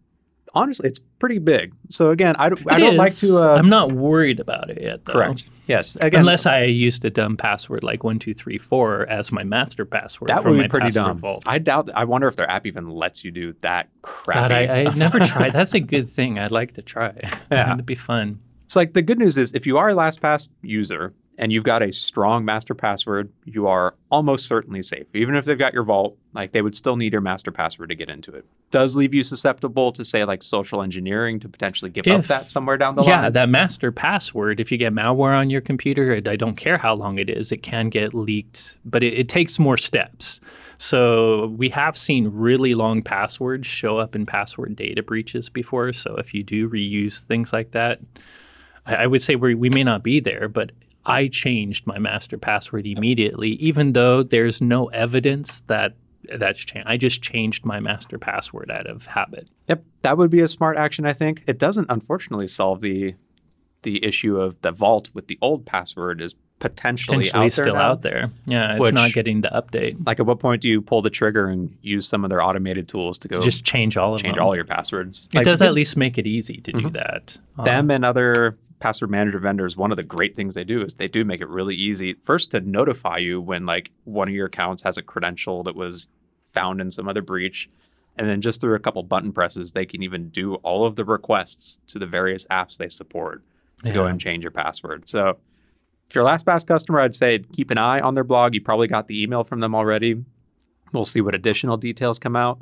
honestly, 0.54 0.88
it's 0.88 1.00
pretty 1.20 1.40
big. 1.40 1.74
So 1.90 2.12
again, 2.12 2.36
I, 2.38 2.46
I 2.70 2.80
don't 2.80 2.98
like 2.98 3.16
to. 3.18 3.38
Uh, 3.38 3.56
I'm 3.58 3.70
not 3.70 3.92
worried 3.92 4.40
about 4.40 4.70
it 4.70 4.82
yet. 4.82 5.06
Though. 5.06 5.14
Correct. 5.14 5.46
Yes. 5.68 5.96
Again, 5.96 6.20
unless 6.20 6.46
I 6.46 6.64
used 6.64 7.04
a 7.06 7.10
dumb 7.10 7.38
password 7.38 7.84
like 7.84 8.04
one 8.04 8.20
two 8.20 8.34
three 8.34 8.58
four 8.58 9.08
as 9.08 9.32
my 9.32 9.44
master 9.44 9.86
password. 9.86 10.30
That 10.30 10.46
would 10.46 10.60
be 10.62 10.68
pretty 10.68 10.92
dumb. 10.92 11.18
Vault. 11.18 11.44
I 11.48 11.60
doubt. 11.60 11.90
I 11.94 12.04
wonder 12.06 12.28
if 12.28 12.36
their 12.36 12.50
app 12.50 12.66
even 12.66 12.90
lets 12.90 13.24
you 13.24 13.32
do 13.32 13.54
that 13.62 13.90
crap. 14.02 14.50
God, 14.50 14.52
I, 14.52 14.84
I 14.84 14.84
never 14.96 15.20
tried. 15.20 15.54
That's 15.54 15.74
a 15.74 15.80
good 15.80 16.08
thing. 16.08 16.40
I'd 16.40 16.52
like 16.52 16.74
to 16.74 16.82
try. 16.82 17.14
Yeah, 17.52 17.74
it'd 17.74 17.86
be 17.86 17.96
fun. 17.96 18.40
So, 18.68 18.80
like, 18.80 18.94
the 18.94 19.02
good 19.02 19.20
news 19.20 19.38
is, 19.38 19.54
if 19.54 19.68
you 19.68 19.78
are 19.78 19.90
a 19.90 19.94
LastPass 19.94 20.50
user 20.62 21.14
and 21.38 21.52
you've 21.52 21.64
got 21.64 21.82
a 21.82 21.92
strong 21.92 22.46
master 22.46 22.74
password, 22.74 23.32
you 23.44 23.68
are 23.68 23.96
almost 24.10 24.48
certainly 24.48 24.82
safe. 24.82 25.08
Even 25.14 25.36
if 25.36 25.46
they've 25.46 25.58
got 25.58 25.74
your 25.74 25.84
vault, 25.84 26.18
like 26.34 26.52
they 26.52 26.62
would 26.62 26.76
still 26.76 26.96
need 26.96 27.12
your 27.12 27.22
master 27.22 27.52
password 27.52 27.90
to 27.90 27.96
get 27.96 28.10
into 28.10 28.32
it. 28.32 28.46
Does 28.72 28.96
leave 28.96 29.14
you 29.14 29.24
susceptible 29.24 29.92
to 29.94 30.06
say 30.06 30.24
like 30.24 30.44
social 30.44 30.82
engineering 30.82 31.40
to 31.42 31.50
potentially 31.50 31.92
give 31.92 32.08
if, 32.08 32.20
up 32.20 32.26
that 32.26 32.52
somewhere 32.52 32.78
down 32.78 32.96
the 32.96 33.04
yeah, 33.04 33.16
line. 33.16 33.24
Yeah, 33.24 33.30
that 33.32 33.50
master 33.50 33.92
password. 33.92 34.60
If 34.60 34.72
you 34.72 34.78
get 34.78 34.94
malware 34.94 35.38
on 35.38 35.50
your 35.50 35.62
computer, 35.62 36.22
I 36.26 36.36
don't 36.36 36.56
care 36.56 36.78
how 36.78 36.94
long 36.94 37.18
it 37.18 37.30
is, 37.30 37.52
it 37.52 37.62
can 37.62 37.90
get 37.90 38.14
leaked, 38.14 38.78
but 38.86 39.04
it, 39.04 39.14
it 39.14 39.30
takes 39.30 39.60
more 39.60 39.78
steps. 39.78 40.40
So 40.78 41.48
we 41.58 41.70
have 41.70 41.98
seen 41.98 42.30
really 42.34 42.76
long 42.76 43.02
passwords 43.02 43.66
show 43.68 43.98
up 43.98 44.16
in 44.16 44.26
password 44.26 44.76
data 44.76 45.04
breaches 45.04 45.50
before. 45.50 45.94
So 45.94 46.16
if 46.16 46.34
you 46.34 46.44
do 46.44 46.70
reuse 46.70 47.24
things 47.24 47.54
like 47.54 47.72
that, 47.72 48.02
I 48.86 49.08
would 49.08 49.22
say 49.22 49.36
we 49.36 49.56
we 49.56 49.70
may 49.70 49.84
not 49.84 50.04
be 50.04 50.20
there, 50.20 50.48
but 50.48 50.72
I 51.06 51.28
changed 51.28 51.86
my 51.86 52.00
master 52.00 52.38
password 52.38 52.88
immediately, 52.88 53.52
even 53.52 53.94
though 53.94 54.24
there's 54.24 54.62
no 54.62 54.88
evidence 54.88 55.62
that 55.68 55.96
that's 56.34 56.60
changed. 56.60 56.88
I 56.88 56.98
just 56.98 57.22
changed 57.22 57.66
my 57.66 57.80
master 57.80 58.18
password 58.18 58.72
out 58.72 58.88
of 58.88 59.06
habit. 59.06 59.48
Yep, 59.68 59.86
that 60.02 60.18
would 60.18 60.32
be 60.32 60.42
a 60.42 60.48
smart 60.48 60.78
action. 60.78 61.06
I 61.06 61.14
think 61.14 61.44
it 61.48 61.60
doesn't, 61.60 61.88
unfortunately, 61.90 62.48
solve 62.48 62.82
the 62.82 63.16
the 63.84 64.04
issue 64.04 64.38
of 64.38 64.60
the 64.62 64.72
vault 64.72 65.12
with 65.14 65.28
the 65.28 65.38
old 65.42 65.64
password 65.66 66.20
is 66.20 66.34
potentially, 66.70 67.18
potentially 67.26 67.46
out 67.46 67.52
still 67.52 67.74
now. 67.76 67.82
out 67.82 68.02
there. 68.02 68.32
Yeah, 68.46 68.72
it's 68.74 68.80
Which- 68.80 68.94
not 68.94 69.12
getting 69.14 69.42
the 69.42 69.50
update. 69.50 70.06
Like, 70.06 70.20
at 70.20 70.26
what 70.26 70.40
point 70.40 70.62
do 70.62 70.68
you 70.70 70.82
pull 70.82 71.02
the 71.02 71.10
trigger 71.10 71.48
and 71.48 71.76
use 71.82 72.08
some 72.08 72.24
of 72.24 72.30
their 72.30 72.42
automated 72.44 72.88
tools 72.88 73.18
to 73.20 73.28
go 73.28 73.42
Just 73.42 73.64
change 73.64 73.98
all 73.98 74.16
of 74.16 74.22
change 74.22 74.36
them. 74.36 74.44
all 74.46 74.56
your 74.56 74.66
passwords? 74.66 75.28
it 75.34 75.38
Like, 75.38 75.46
does 75.46 75.62
at 75.62 75.74
least 75.74 75.96
make 75.98 76.18
it 76.18 76.26
easy 76.28 76.58
to 76.62 76.72
do 76.72 76.90
that. 76.92 77.38
Uh, 77.58 77.64
them 77.64 77.92
and 77.92 78.04
other 78.04 78.58
password 78.80 79.10
manager 79.10 79.40
vendors 79.40 79.78
one 79.78 79.90
of 79.92 79.96
the 79.98 80.04
great 80.04 80.36
things 80.36 80.54
they 80.54 80.64
do 80.66 80.82
is 80.82 80.96
they 80.96 81.08
do 81.08 81.24
make 81.24 81.40
it 81.40 81.48
really 81.48 81.74
easy 81.76 82.14
first 82.16 82.52
to 82.52 82.60
notify 82.60 83.18
you 83.18 83.40
when 83.40 83.66
like 83.66 83.90
one 84.04 84.28
of 84.28 84.34
your 84.34 84.48
accounts 84.48 84.84
has 84.84 84.98
a 84.98 85.02
credential 85.02 85.64
that 85.64 85.76
was 85.76 86.10
found 86.44 86.82
in 86.82 86.92
some 86.92 87.08
other 87.08 87.22
breach 87.22 87.70
and 88.18 88.28
then 88.28 88.42
just 88.42 88.60
through 88.60 88.76
a 88.76 88.80
couple 88.80 89.02
button 89.02 89.32
presses 89.32 89.72
they 89.72 89.86
can 89.86 90.04
even 90.04 90.28
do 90.30 90.56
all 90.56 90.86
of 90.86 90.98
the 90.98 91.06
requests 91.06 91.80
to 91.88 91.98
the 91.98 92.06
various 92.06 92.46
apps 92.48 92.78
they 92.78 92.90
support 92.90 93.42
to 93.86 93.94
go 93.94 94.06
and 94.06 94.20
change 94.20 94.44
your 94.44 94.52
password 94.52 95.08
so 95.08 95.38
if 96.10 96.16
you're 96.16 96.26
a 96.26 96.28
LastPass 96.28 96.66
customer, 96.66 97.00
I'd 97.00 97.16
say 97.16 97.40
keep 97.40 97.72
an 97.72 97.78
eye 97.78 98.00
on 98.00 98.14
their 98.14 98.24
blog. 98.24 98.54
You 98.54 98.62
probably 98.62 98.88
got 98.88 99.08
the 99.08 99.22
email 99.22 99.44
from 99.44 99.60
them 99.60 99.74
already. 99.76 100.24
We'll 100.94 101.06
see 101.06 101.22
what 101.22 101.36
additional 101.36 101.78
details 101.78 102.20
come 102.20 102.36
out. 102.36 102.60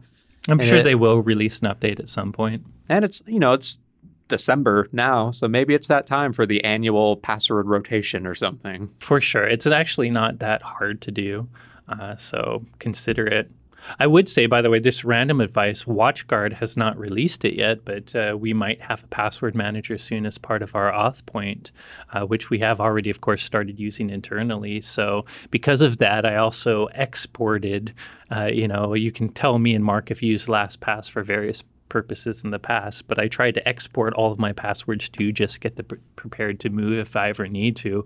I'm 0.48 0.60
and 0.60 0.68
sure 0.68 0.80
it- 0.80 0.84
they 0.84 0.96
will 0.96 1.20
release 1.22 1.60
an 1.62 1.68
update 1.70 2.00
at 2.00 2.10
some 2.10 2.32
point. 2.32 2.66
And 2.90 3.06
it's, 3.06 3.22
you 3.28 3.40
know, 3.40 3.52
it's 3.54 3.80
December 4.28 4.88
now, 4.92 5.32
so 5.32 5.48
maybe 5.48 5.74
it's 5.74 5.88
that 5.88 6.08
time 6.08 6.34
for 6.34 6.46
the 6.46 6.64
annual 6.64 7.18
password 7.18 7.68
rotation 7.68 8.26
or 8.26 8.34
something. 8.36 8.90
For 9.00 9.20
sure. 9.20 9.44
It's 9.46 9.68
actually 9.68 10.10
not 10.10 10.40
that 10.40 10.62
hard 10.62 11.02
to 11.02 11.12
do. 11.12 11.48
Uh, 11.88 12.16
so 12.16 12.66
consider 12.80 13.28
it. 13.28 13.52
I 14.00 14.08
would 14.08 14.30
say, 14.30 14.46
by 14.46 14.62
the 14.62 14.70
way, 14.70 14.80
this 14.80 15.04
random 15.04 15.42
advice, 15.42 15.84
WatchGuard 15.84 16.54
has 16.54 16.78
not 16.78 16.98
released 16.98 17.46
it 17.46 17.56
yet, 17.56 17.86
but 17.86 18.16
uh, 18.16 18.38
we 18.40 18.54
might 18.54 18.82
have 18.82 19.04
a 19.04 19.08
password 19.08 19.56
manager 19.56 19.98
soon 19.98 20.26
as 20.26 20.38
part 20.38 20.62
of 20.62 20.76
our 20.76 20.92
AuthPoint, 20.92 21.72
uh, 22.12 22.26
which 22.26 22.50
we 22.50 22.60
have 22.60 22.80
already, 22.80 23.10
of 23.10 23.22
course, 23.22 23.44
started 23.44 23.80
using 23.80 24.10
internally. 24.10 24.82
So 24.82 25.26
because 25.52 25.82
of 25.82 25.98
that, 25.98 26.26
I 26.26 26.36
also 26.36 26.88
exported, 26.94 27.94
uh, 28.32 28.46
you 28.46 28.68
know, 28.68 28.94
you 28.94 29.12
can 29.12 29.30
tell 29.30 29.60
me 29.60 29.76
and 29.76 29.84
Mark 29.84 30.12
if 30.12 30.24
you 30.24 30.32
use 30.32 30.46
LastPass 30.46 31.10
for 31.10 31.24
various 31.24 31.64
purposes 31.94 32.44
in 32.44 32.50
the 32.50 32.58
past, 32.58 33.08
but 33.08 33.20
I 33.20 33.28
tried 33.28 33.54
to 33.54 33.70
export 33.70 34.16
all 34.16 34.32
of 34.32 34.40
my 34.40 34.52
passwords 34.52 35.08
to 35.10 35.32
just 35.32 35.62
get 35.62 35.76
the 35.76 35.84
pre- 35.84 36.00
prepared 36.16 36.60
to 36.62 36.72
move 36.72 36.98
if 36.98 37.16
I 37.16 37.30
ever 37.30 37.48
need 37.48 37.76
to. 37.78 38.06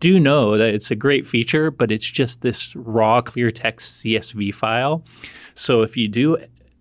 Do 0.00 0.18
know 0.18 0.58
that 0.58 0.74
it's 0.74 0.90
a 0.90 0.96
great 0.96 1.24
feature, 1.24 1.70
but 1.70 1.92
it's 1.92 2.10
just 2.10 2.42
this 2.42 2.74
raw 2.74 3.20
clear 3.20 3.52
text 3.52 4.04
CSV 4.04 4.52
file. 4.52 5.04
So 5.54 5.82
if 5.82 5.96
you 5.96 6.08
do 6.08 6.36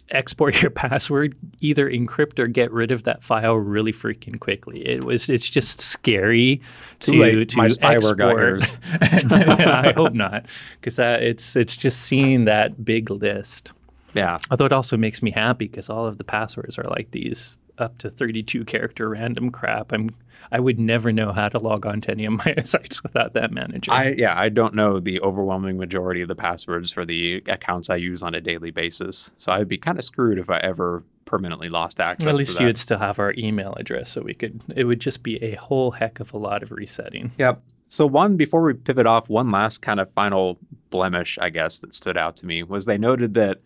export 0.09 0.59
your 0.63 0.71
password, 0.71 1.35
either 1.61 1.87
encrypt 1.87 2.39
or 2.39 2.47
get 2.47 2.71
rid 2.71 2.89
of 2.89 3.03
that 3.03 3.21
file 3.21 3.53
really 3.53 3.91
freaking 3.91 4.39
quickly. 4.39 4.83
It 4.83 5.03
was 5.03 5.29
it's 5.29 5.47
just 5.47 5.79
scary 5.79 6.61
Too 6.99 7.11
to 7.11 7.17
late. 7.19 7.49
to 7.49 7.57
My 7.57 7.65
export. 7.65 8.71
I 9.31 9.93
hope 9.95 10.13
not, 10.13 10.47
because 10.79 10.97
it's 10.97 11.55
it's 11.55 11.77
just 11.77 11.99
seeing 12.01 12.45
that 12.45 12.83
big 12.83 13.11
list. 13.11 13.73
Yeah. 14.17 14.39
Although 14.49 14.65
it 14.65 14.73
also 14.73 14.97
makes 14.97 15.21
me 15.21 15.31
happy 15.31 15.67
because 15.67 15.89
all 15.89 16.05
of 16.05 16.17
the 16.17 16.23
passwords 16.23 16.77
are 16.77 16.83
like 16.83 17.11
these 17.11 17.59
up 17.77 17.97
to 17.99 18.09
32 18.09 18.65
character 18.65 19.09
random 19.09 19.51
crap. 19.51 19.91
I'm 19.91 20.09
I 20.51 20.59
would 20.59 20.79
never 20.79 21.11
know 21.11 21.33
how 21.33 21.49
to 21.49 21.59
log 21.59 21.85
on 21.85 21.99
to 22.01 22.11
any 22.11 22.25
of 22.25 22.33
my 22.33 22.55
sites 22.63 23.03
without 23.03 23.33
that 23.33 23.51
manager. 23.51 23.91
I 23.91 24.15
yeah, 24.17 24.37
I 24.37 24.49
don't 24.49 24.73
know 24.73 24.99
the 24.99 25.21
overwhelming 25.21 25.77
majority 25.77 26.21
of 26.21 26.27
the 26.27 26.35
passwords 26.35 26.91
for 26.91 27.05
the 27.05 27.43
accounts 27.47 27.89
I 27.89 27.97
use 27.97 28.23
on 28.23 28.33
a 28.33 28.41
daily 28.41 28.71
basis. 28.71 29.31
So 29.37 29.51
I'd 29.51 29.67
be 29.67 29.77
kind 29.77 29.97
of 29.97 30.05
screwed 30.05 30.39
if 30.39 30.49
I 30.49 30.57
ever 30.57 31.03
permanently 31.25 31.69
lost 31.69 31.99
access 31.99 32.25
At 32.27 32.31
to 32.31 32.37
least 32.37 32.53
that. 32.53 32.61
you 32.61 32.67
would 32.67 32.77
still 32.77 32.99
have 32.99 33.19
our 33.19 33.33
email 33.37 33.73
address, 33.77 34.09
so 34.09 34.21
we 34.21 34.33
could. 34.33 34.61
It 34.75 34.85
would 34.85 35.01
just 35.01 35.21
be 35.21 35.41
a 35.43 35.55
whole 35.55 35.91
heck 35.91 36.19
of 36.19 36.33
a 36.33 36.37
lot 36.37 36.63
of 36.63 36.71
resetting. 36.71 37.31
Yep. 37.37 37.61
So 37.89 38.05
one 38.05 38.35
before 38.35 38.63
we 38.63 38.73
pivot 38.73 39.05
off, 39.05 39.29
one 39.29 39.51
last 39.51 39.81
kind 39.81 39.99
of 39.99 40.09
final 40.09 40.59
blemish, 40.89 41.37
I 41.41 41.49
guess, 41.49 41.79
that 41.79 41.93
stood 41.95 42.17
out 42.17 42.35
to 42.37 42.45
me 42.45 42.63
was 42.63 42.85
they 42.85 42.97
noted 42.97 43.33
that 43.35 43.59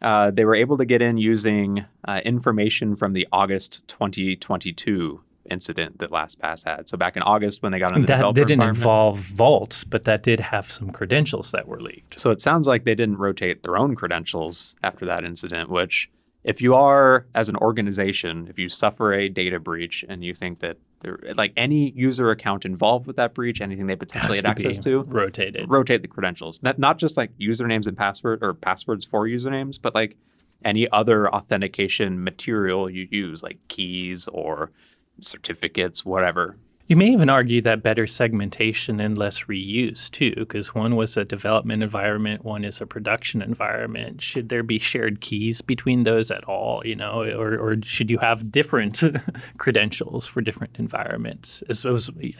uh, 0.00 0.30
they 0.30 0.44
were 0.44 0.54
able 0.54 0.76
to 0.78 0.84
get 0.84 1.02
in 1.02 1.18
using 1.18 1.84
uh, 2.06 2.20
information 2.24 2.94
from 2.94 3.12
the 3.12 3.26
August 3.32 3.86
2022 3.88 5.22
incident 5.50 5.98
that 5.98 6.10
LastPass 6.10 6.64
had. 6.64 6.88
So 6.88 6.96
back 6.96 7.16
in 7.16 7.22
August 7.22 7.62
when 7.62 7.72
they 7.72 7.78
got 7.78 7.96
in 7.96 8.02
the 8.02 8.06
That 8.06 8.34
didn't 8.34 8.60
involve 8.60 9.18
vaults, 9.18 9.84
but 9.84 10.04
that 10.04 10.22
did 10.22 10.40
have 10.40 10.70
some 10.70 10.90
credentials 10.90 11.50
that 11.52 11.66
were 11.66 11.80
leaked. 11.80 12.20
So 12.20 12.30
it 12.30 12.40
sounds 12.40 12.66
like 12.68 12.84
they 12.84 12.94
didn't 12.94 13.16
rotate 13.16 13.62
their 13.62 13.76
own 13.76 13.94
credentials 13.94 14.74
after 14.82 15.06
that 15.06 15.24
incident, 15.24 15.70
which 15.70 16.10
if 16.44 16.62
you 16.62 16.74
are 16.74 17.26
as 17.34 17.48
an 17.48 17.56
organization, 17.56 18.46
if 18.48 18.58
you 18.58 18.68
suffer 18.68 19.12
a 19.12 19.28
data 19.28 19.58
breach 19.60 20.04
and 20.08 20.24
you 20.24 20.34
think 20.34 20.60
that 20.60 20.78
there 21.00 21.18
like 21.36 21.52
any 21.56 21.90
user 21.92 22.30
account 22.30 22.64
involved 22.64 23.06
with 23.06 23.16
that 23.16 23.34
breach, 23.34 23.60
anything 23.60 23.86
they 23.86 23.96
potentially 23.96 24.36
had 24.36 24.46
access 24.46 24.78
to, 24.80 25.02
rotated. 25.02 25.70
rotate 25.70 26.02
the 26.02 26.08
credentials. 26.08 26.62
Not 26.62 26.78
not 26.78 26.98
just 26.98 27.16
like 27.16 27.36
usernames 27.38 27.86
and 27.86 27.96
password 27.96 28.42
or 28.42 28.54
passwords 28.54 29.04
for 29.04 29.26
usernames, 29.26 29.78
but 29.80 29.94
like 29.94 30.16
any 30.64 30.90
other 30.90 31.32
authentication 31.32 32.22
material 32.22 32.90
you 32.90 33.06
use, 33.10 33.42
like 33.42 33.58
keys 33.68 34.28
or 34.28 34.72
certificates, 35.20 36.04
whatever. 36.04 36.56
You 36.88 36.96
may 36.96 37.10
even 37.10 37.28
argue 37.28 37.60
that 37.60 37.82
better 37.82 38.06
segmentation 38.06 38.98
and 38.98 39.18
less 39.18 39.44
reuse 39.44 40.10
too, 40.10 40.34
because 40.34 40.74
one 40.74 40.96
was 40.96 41.18
a 41.18 41.24
development 41.24 41.82
environment, 41.82 42.46
one 42.46 42.64
is 42.64 42.80
a 42.80 42.86
production 42.86 43.42
environment. 43.42 44.22
Should 44.22 44.48
there 44.48 44.62
be 44.62 44.78
shared 44.78 45.20
keys 45.20 45.60
between 45.60 46.04
those 46.04 46.30
at 46.30 46.44
all? 46.44 46.80
You 46.86 46.96
know, 46.96 47.24
or, 47.38 47.58
or 47.58 47.76
should 47.82 48.10
you 48.10 48.16
have 48.18 48.50
different 48.50 49.02
credentials 49.58 50.26
for 50.26 50.40
different 50.40 50.76
environments? 50.78 51.62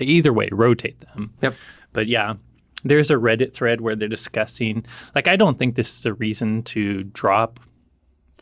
Either 0.00 0.32
way, 0.32 0.48
rotate 0.50 1.00
them. 1.00 1.34
Yep. 1.42 1.54
But 1.92 2.06
yeah, 2.06 2.36
there's 2.84 3.10
a 3.10 3.16
Reddit 3.16 3.52
thread 3.52 3.82
where 3.82 3.96
they're 3.96 4.08
discussing. 4.08 4.86
Like, 5.14 5.28
I 5.28 5.36
don't 5.36 5.58
think 5.58 5.74
this 5.74 5.98
is 5.98 6.06
a 6.06 6.14
reason 6.14 6.62
to 6.64 7.02
drop 7.04 7.60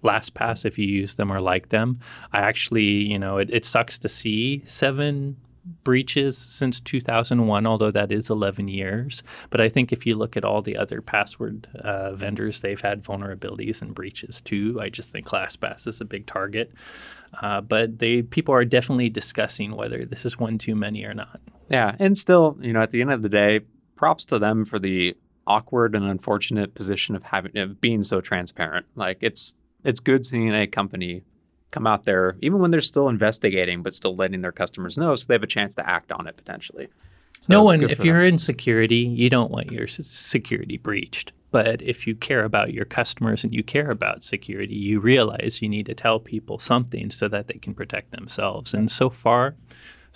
LastPass 0.04 0.64
if 0.64 0.78
you 0.78 0.86
use 0.86 1.14
them 1.14 1.32
or 1.32 1.40
like 1.40 1.70
them. 1.70 1.98
I 2.32 2.42
actually, 2.42 2.84
you 2.84 3.18
know, 3.18 3.38
it, 3.38 3.50
it 3.50 3.64
sucks 3.64 3.98
to 3.98 4.08
see 4.08 4.62
seven 4.64 5.38
breaches 5.84 6.38
since 6.38 6.80
2001, 6.80 7.66
although 7.66 7.90
that 7.90 8.12
is 8.12 8.30
11 8.30 8.68
years. 8.68 9.22
But 9.50 9.60
I 9.60 9.68
think 9.68 9.92
if 9.92 10.06
you 10.06 10.14
look 10.14 10.36
at 10.36 10.44
all 10.44 10.62
the 10.62 10.76
other 10.76 11.00
password 11.00 11.68
uh, 11.80 12.12
vendors, 12.12 12.60
they've 12.60 12.80
had 12.80 13.02
vulnerabilities 13.02 13.82
and 13.82 13.94
breaches 13.94 14.40
too. 14.40 14.78
I 14.80 14.88
just 14.88 15.10
think 15.10 15.26
LastPass 15.28 15.86
is 15.86 16.00
a 16.00 16.04
big 16.04 16.26
target. 16.26 16.72
Uh, 17.42 17.60
but 17.60 17.98
they 17.98 18.22
people 18.22 18.54
are 18.54 18.64
definitely 18.64 19.10
discussing 19.10 19.74
whether 19.74 20.04
this 20.04 20.24
is 20.24 20.38
one 20.38 20.58
too 20.58 20.74
many 20.74 21.04
or 21.04 21.12
not. 21.12 21.40
Yeah, 21.68 21.96
and 21.98 22.16
still, 22.16 22.56
you 22.60 22.72
know, 22.72 22.80
at 22.80 22.90
the 22.90 23.00
end 23.00 23.10
of 23.10 23.22
the 23.22 23.28
day, 23.28 23.60
props 23.96 24.24
to 24.26 24.38
them 24.38 24.64
for 24.64 24.78
the 24.78 25.16
awkward 25.46 25.94
and 25.94 26.04
unfortunate 26.04 26.74
position 26.74 27.14
of 27.14 27.24
having 27.24 27.56
of 27.58 27.80
being 27.80 28.02
so 28.02 28.20
transparent. 28.20 28.86
Like 28.94 29.18
it's 29.20 29.56
it's 29.84 30.00
good 30.00 30.26
seeing 30.26 30.54
a 30.54 30.66
company 30.66 31.22
come 31.70 31.86
out 31.86 32.04
there, 32.04 32.36
even 32.40 32.58
when 32.58 32.70
they're 32.70 32.80
still 32.80 33.08
investigating, 33.08 33.82
but 33.82 33.94
still 33.94 34.14
letting 34.14 34.42
their 34.42 34.52
customers 34.52 34.96
know, 34.96 35.14
so 35.16 35.26
they 35.26 35.34
have 35.34 35.42
a 35.42 35.48
chance 35.48 35.74
to 35.74 35.88
act 35.88 36.12
on 36.12 36.26
it 36.26 36.36
potentially. 36.36 36.88
So 37.40 37.46
no 37.48 37.62
one, 37.62 37.82
if 37.82 38.04
you're 38.04 38.22
them. 38.22 38.34
in 38.34 38.38
security, 38.38 38.96
you 38.96 39.28
don't 39.28 39.50
want 39.50 39.70
your 39.70 39.86
security 39.86 40.78
breached. 40.78 41.32
But 41.50 41.80
if 41.80 42.06
you 42.06 42.14
care 42.14 42.44
about 42.44 42.72
your 42.72 42.84
customers 42.84 43.44
and 43.44 43.54
you 43.54 43.62
care 43.62 43.90
about 43.90 44.22
security, 44.22 44.74
you 44.74 45.00
realize 45.00 45.62
you 45.62 45.68
need 45.68 45.86
to 45.86 45.94
tell 45.94 46.18
people 46.18 46.58
something 46.58 47.10
so 47.10 47.28
that 47.28 47.46
they 47.46 47.54
can 47.54 47.72
protect 47.72 48.10
themselves. 48.10 48.74
And 48.74 48.90
so 48.90 49.08
far, 49.08 49.54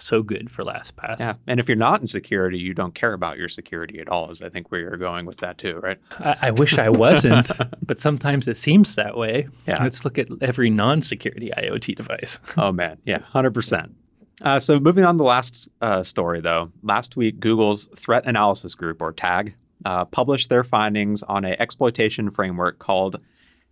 so 0.01 0.23
good 0.23 0.51
for 0.51 0.65
LastPass. 0.65 1.19
yeah, 1.19 1.35
and 1.47 1.61
if 1.61 1.69
you're 1.69 1.77
not 1.77 2.01
in 2.01 2.07
security, 2.07 2.59
you 2.59 2.75
don't 2.75 2.95
care 2.95 3.13
about 3.13 3.39
your 3.39 3.49
security 3.49 4.01
at 4.01 4.09
all. 4.09 4.31
Is 4.31 4.43
I 4.43 4.49
think 4.49 4.71
where 4.71 4.81
you're 4.81 4.97
going 4.97 5.27
with 5.27 5.39
that 5.39 5.59
too, 5.59 5.79
right? 5.79 5.99
I, 6.19 6.37
I 6.43 6.51
wish 6.51 6.79
I 6.79 6.89
wasn't, 6.89 7.51
but 7.87 8.01
sometimes 8.01 8.49
it 8.49 8.57
seems 8.57 8.95
that 8.97 9.17
way. 9.17 9.49
Yeah. 9.67 9.83
Let's 9.83 10.05
look 10.05 10.19
at 10.19 10.29
every 10.41 10.71
non-security 10.71 11.51
IoT 11.57 11.95
device. 11.97 12.39
Oh 12.57 12.73
man, 12.73 12.99
yeah, 13.05 13.19
hundred 13.19 13.55
percent. 13.55 13.95
Uh, 14.43 14.59
so 14.59 14.81
moving 14.81 15.05
on 15.05 15.15
to 15.15 15.19
the 15.19 15.25
last 15.25 15.69
uh, 15.81 16.03
story, 16.03 16.41
though. 16.41 16.71
Last 16.83 17.17
week, 17.17 17.41
Google's 17.41 17.87
Threat 17.95 18.27
Analysis 18.27 18.75
Group, 18.75 19.01
or 19.03 19.13
TAG, 19.13 19.55
uh, 19.85 20.05
published 20.07 20.49
their 20.49 20.65
findings 20.65 21.23
on 21.23 21.45
a 21.45 21.57
exploitation 21.59 22.31
framework 22.31 22.79
called 22.79 23.17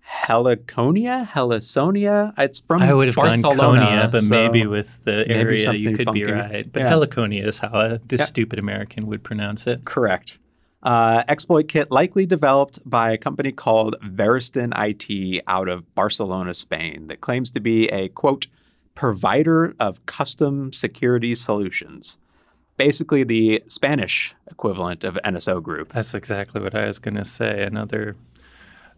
Heliconia. 0.08 1.26
Helisonia. 1.28 2.32
It's 2.38 2.60
from 2.60 2.82
I 2.82 2.92
would 2.94 3.08
have 3.08 3.16
gone 3.16 3.42
Barcelona, 3.42 4.08
but 4.10 4.22
so- 4.22 4.30
maybe 4.34 4.66
with 4.66 5.02
the 5.04 5.24
maybe 5.28 5.34
area 5.34 5.72
you 5.72 5.96
could 5.96 6.12
be 6.12 6.24
right. 6.24 6.70
But 6.72 6.80
Yeah. 6.80 6.90
Heliconia 6.92 7.44
is 7.46 7.58
how 7.58 7.68
uh, 7.68 7.98
this 8.06 8.20
Yeah. 8.20 8.24
stupid 8.26 8.58
American 8.58 9.06
would 9.06 9.22
pronounce 9.22 9.66
it. 9.66 9.84
Correct. 9.84 10.38
Uh, 10.82 11.24
exploit 11.28 11.66
kit 11.68 11.90
likely 11.90 12.24
developed 12.24 12.78
by 12.88 13.10
a 13.10 13.18
company 13.18 13.50
called 13.52 13.96
Variston 14.00 14.72
IT 14.76 15.42
out 15.48 15.68
of 15.68 15.92
Barcelona, 15.94 16.54
Spain, 16.54 17.08
that 17.08 17.20
claims 17.20 17.50
to 17.50 17.60
be 17.60 17.88
a 17.88 18.08
quote 18.08 18.46
provider 18.94 19.74
of 19.80 20.06
custom 20.06 20.72
security 20.72 21.34
solutions. 21.34 22.18
Basically, 22.76 23.24
the 23.24 23.62
Spanish 23.66 24.36
equivalent 24.48 25.02
of 25.02 25.18
NSO 25.24 25.60
Group. 25.60 25.92
That's 25.92 26.14
exactly 26.14 26.60
what 26.60 26.76
I 26.76 26.86
was 26.86 27.00
going 27.00 27.16
to 27.16 27.24
say. 27.24 27.64
Another 27.64 28.14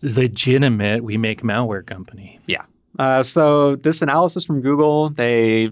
legitimate 0.02 1.04
we 1.04 1.16
make 1.16 1.42
malware 1.42 1.84
company. 1.84 2.38
Yeah. 2.46 2.64
Uh, 2.98 3.22
so 3.22 3.76
this 3.76 4.02
analysis 4.02 4.44
from 4.44 4.60
Google, 4.60 5.10
they 5.10 5.70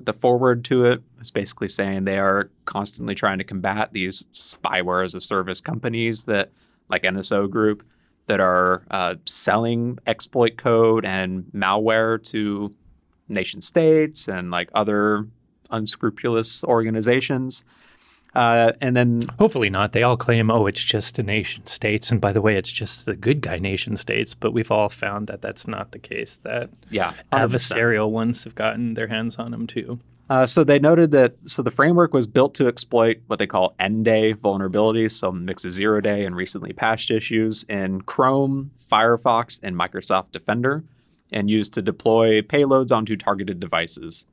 the 0.00 0.12
forward 0.12 0.64
to 0.64 0.84
it 0.84 1.02
is 1.20 1.30
basically 1.30 1.68
saying 1.68 2.04
they 2.04 2.18
are 2.18 2.50
constantly 2.64 3.14
trying 3.14 3.38
to 3.38 3.44
combat 3.44 3.92
these 3.92 4.24
spyware 4.32 5.04
as 5.04 5.14
a 5.14 5.20
service 5.20 5.60
companies 5.60 6.26
that, 6.26 6.52
like 6.88 7.02
NSO 7.02 7.50
Group, 7.50 7.84
that 8.26 8.40
are 8.40 8.84
uh, 8.90 9.16
selling 9.24 9.98
exploit 10.06 10.56
code 10.56 11.04
and 11.04 11.44
malware 11.54 12.22
to 12.22 12.74
nation 13.28 13.60
states 13.60 14.28
and 14.28 14.50
like 14.50 14.70
other 14.74 15.26
unscrupulous 15.70 16.62
organizations. 16.64 17.64
Uh, 18.34 18.72
and 18.80 18.94
then 18.94 19.22
Hopefully 19.38 19.70
not. 19.70 19.92
They 19.92 20.02
all 20.02 20.16
claim, 20.16 20.50
oh, 20.50 20.66
it's 20.66 20.82
just 20.82 21.16
the 21.16 21.22
nation 21.22 21.66
states. 21.66 22.10
And 22.10 22.20
by 22.20 22.32
the 22.32 22.42
way, 22.42 22.56
it's 22.56 22.70
just 22.70 23.06
the 23.06 23.16
good 23.16 23.40
guy 23.40 23.58
nation 23.58 23.96
states. 23.96 24.34
But 24.34 24.52
we've 24.52 24.70
all 24.70 24.88
found 24.88 25.26
that 25.28 25.42
that's 25.42 25.66
not 25.66 25.92
the 25.92 25.98
case, 25.98 26.36
that 26.38 26.70
yeah, 26.90 27.14
100%. 27.32 27.48
adversarial 27.48 28.10
ones 28.10 28.44
have 28.44 28.54
gotten 28.54 28.94
their 28.94 29.08
hands 29.08 29.36
on 29.36 29.50
them 29.50 29.66
too. 29.66 29.98
Uh, 30.30 30.44
so 30.44 30.62
they 30.62 30.78
noted 30.78 31.10
that 31.10 31.34
so 31.46 31.62
the 31.62 31.70
framework 31.70 32.12
was 32.12 32.26
built 32.26 32.54
to 32.54 32.68
exploit 32.68 33.18
what 33.28 33.38
they 33.38 33.46
call 33.46 33.74
end-day 33.78 34.34
vulnerabilities, 34.34 35.12
so 35.12 35.32
mix 35.32 35.64
of 35.64 35.72
zero-day 35.72 36.24
and 36.24 36.36
recently 36.36 36.72
patched 36.72 37.10
issues 37.10 37.64
in 37.64 38.02
Chrome, 38.02 38.70
Firefox, 38.92 39.58
and 39.62 39.74
Microsoft 39.74 40.32
Defender, 40.32 40.84
and 41.32 41.48
used 41.48 41.72
to 41.74 41.82
deploy 41.82 42.42
payloads 42.42 42.94
onto 42.94 43.16
targeted 43.16 43.58
devices. 43.58 44.26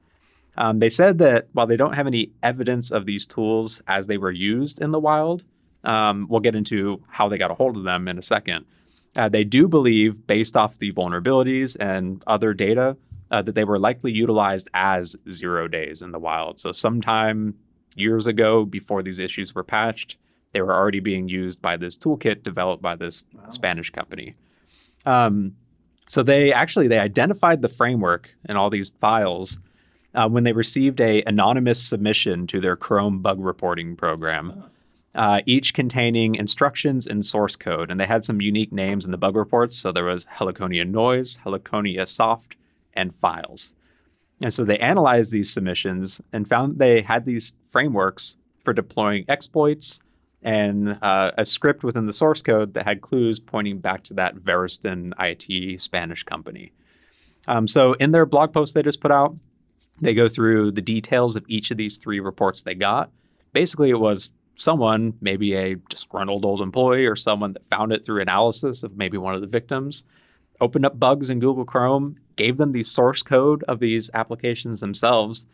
Um, 0.58 0.80
they 0.80 0.90
said 0.90 1.18
that 1.20 1.48
while 1.54 1.68
they 1.68 1.78
don't 1.78 1.96
have 1.96 2.08
any 2.08 2.32
evidence 2.42 2.92
of 2.92 3.06
these 3.06 3.26
tools 3.26 3.82
as 3.88 4.08
they 4.08 4.18
were 4.18 4.32
used 4.32 4.82
in 4.82 4.92
the 4.92 5.00
wild, 5.00 5.44
um, 5.84 6.28
we'll 6.30 6.40
get 6.40 6.56
into 6.56 7.04
how 7.10 7.28
they 7.28 7.38
got 7.38 7.52
a 7.52 7.56
hold 7.56 7.78
of 7.78 7.84
them 7.84 8.08
in 8.08 8.18
a 8.18 8.22
second. 8.22 8.66
Uh, 9.16 9.30
they 9.30 9.44
do 9.44 9.68
believe, 9.68 10.26
based 10.28 10.58
off 10.58 10.78
the 10.78 10.92
vulnerabilities 10.92 11.78
and 11.80 12.24
other 12.28 12.54
data, 12.54 12.98
uh, 13.32 13.42
that 13.42 13.56
they 13.56 13.64
were 13.64 13.80
likely 13.80 14.12
utilized 14.12 14.70
as 14.74 15.16
zero 15.30 15.68
days 15.68 16.02
in 16.02 16.12
the 16.12 16.20
wild. 16.20 16.60
So, 16.60 16.72
sometime 16.72 17.56
years 17.96 18.28
ago, 18.28 18.66
before 18.66 19.02
these 19.04 19.20
issues 19.20 19.56
were 19.56 19.64
patched, 19.64 20.18
they 20.52 20.62
were 20.62 20.74
already 20.74 21.00
being 21.00 21.28
used 21.28 21.62
by 21.62 21.78
this 21.78 21.98
toolkit 21.98 22.44
developed 22.44 22.82
by 22.82 22.96
this 22.96 23.26
wow. 23.34 23.50
Spanish 23.50 23.90
company. 23.90 24.36
Um, 25.06 25.56
so 26.08 26.24
they 26.24 26.54
actually 26.54 26.88
they 26.88 27.00
identified 27.00 27.62
the 27.62 27.70
framework 27.70 28.36
and 28.46 28.58
all 28.58 28.70
these 28.70 28.90
files 28.90 29.60
uh, 30.16 30.28
when 30.30 30.44
they 30.44 30.54
received 30.54 31.00
a 31.02 31.22
anonymous 31.24 31.84
submission 31.84 32.48
to 32.48 32.60
their 32.60 32.76
Chrome 32.76 33.22
bug 33.22 33.40
reporting 33.40 33.96
program, 33.96 34.64
uh, 35.14 35.42
each 35.46 35.74
containing 35.74 36.36
instructions 36.36 37.08
and 37.08 37.26
source 37.26 37.56
code. 37.56 37.92
And 37.92 38.00
they 38.00 38.06
had 38.06 38.26
some 38.26 38.42
unique 38.42 38.72
names 38.72 39.06
in 39.06 39.12
the 39.12 39.18
bug 39.18 39.36
reports. 39.36 39.78
So 39.78 39.92
there 39.92 40.06
was 40.06 40.26
Heliconia 40.26 40.88
Noise, 40.88 41.40
Heliconia 41.46 42.08
Soft, 42.08 42.56
and 42.94 43.14
Files. 43.14 43.74
And 44.42 44.54
so 44.54 44.66
they 44.66 44.78
analyzed 44.80 45.32
these 45.32 45.52
submissions 45.52 46.22
and 46.34 46.48
found 46.48 46.80
they 46.80 47.02
had 47.02 47.26
these 47.26 47.54
frameworks 47.64 48.36
for 48.62 48.74
deploying 48.74 49.26
exploits 49.30 50.00
and 50.42 51.00
uh, 51.02 51.32
a 51.38 51.46
script 51.46 51.84
within 51.84 52.06
the 52.06 52.14
source 52.14 52.42
code 52.42 52.74
that 52.74 52.86
had 52.86 53.02
clues 53.02 53.40
pointing 53.40 53.80
back 53.80 54.04
to 54.04 54.14
that 54.14 54.36
Variston 54.36 55.14
IT 55.20 55.82
Spanish 55.82 56.24
company. 56.24 56.72
Um, 57.48 57.68
so 57.68 57.94
in 57.94 58.12
their 58.12 58.26
blog 58.26 58.54
post 58.54 58.74
they 58.74 58.84
just 58.84 59.02
put 59.02 59.12
out, 59.12 59.36
they 60.02 60.14
go 60.14 60.28
through 60.28 60.72
the 60.72 60.82
details 60.82 61.36
of 61.36 61.46
each 61.48 61.72
of 61.72 61.78
these 61.78 61.98
three 61.98 62.20
reports 62.20 62.64
they 62.64 62.76
got. 62.76 63.12
Basically, 63.54 63.90
it 63.90 64.00
was 64.00 64.32
someone, 64.56 65.14
maybe 65.22 65.54
a 65.54 65.76
disgruntled 65.90 66.46
old 66.46 66.62
employee 66.62 67.06
or 67.06 67.16
someone 67.16 67.54
that 67.54 67.66
found 67.66 67.92
it 67.92 68.04
through 68.04 68.22
analysis 68.22 68.84
of 68.84 68.98
maybe 68.98 69.18
one 69.18 69.36
of 69.36 69.42
the 69.42 69.48
victims, 69.48 70.04
opened 70.62 70.86
up 70.86 71.00
bugs 71.00 71.30
in 71.30 71.40
Google 71.40 71.66
Chrome, 71.66 72.18
gave 72.36 72.58
them 72.58 72.72
the 72.72 72.84
source 72.84 73.22
code 73.22 73.64
of 73.64 73.80
these 73.80 74.10
applications 74.14 74.80
themselves, 74.80 75.46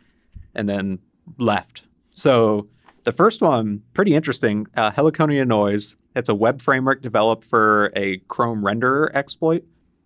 and 0.54 0.68
then 0.68 0.98
left. 1.38 1.82
So 2.14 2.68
the 3.04 3.12
first 3.12 3.40
one, 3.40 3.82
pretty 3.94 4.14
interesting. 4.14 4.66
Uh, 4.76 4.90
Heliconia 4.90 5.46
Noise. 5.46 5.96
It's 6.14 6.28
a 6.28 6.34
web 6.34 6.60
framework 6.60 7.02
developed 7.02 7.44
for 7.44 7.90
a 7.96 8.18
Chrome 8.28 8.62
renderer 8.62 9.10
exploit, 9.14 9.64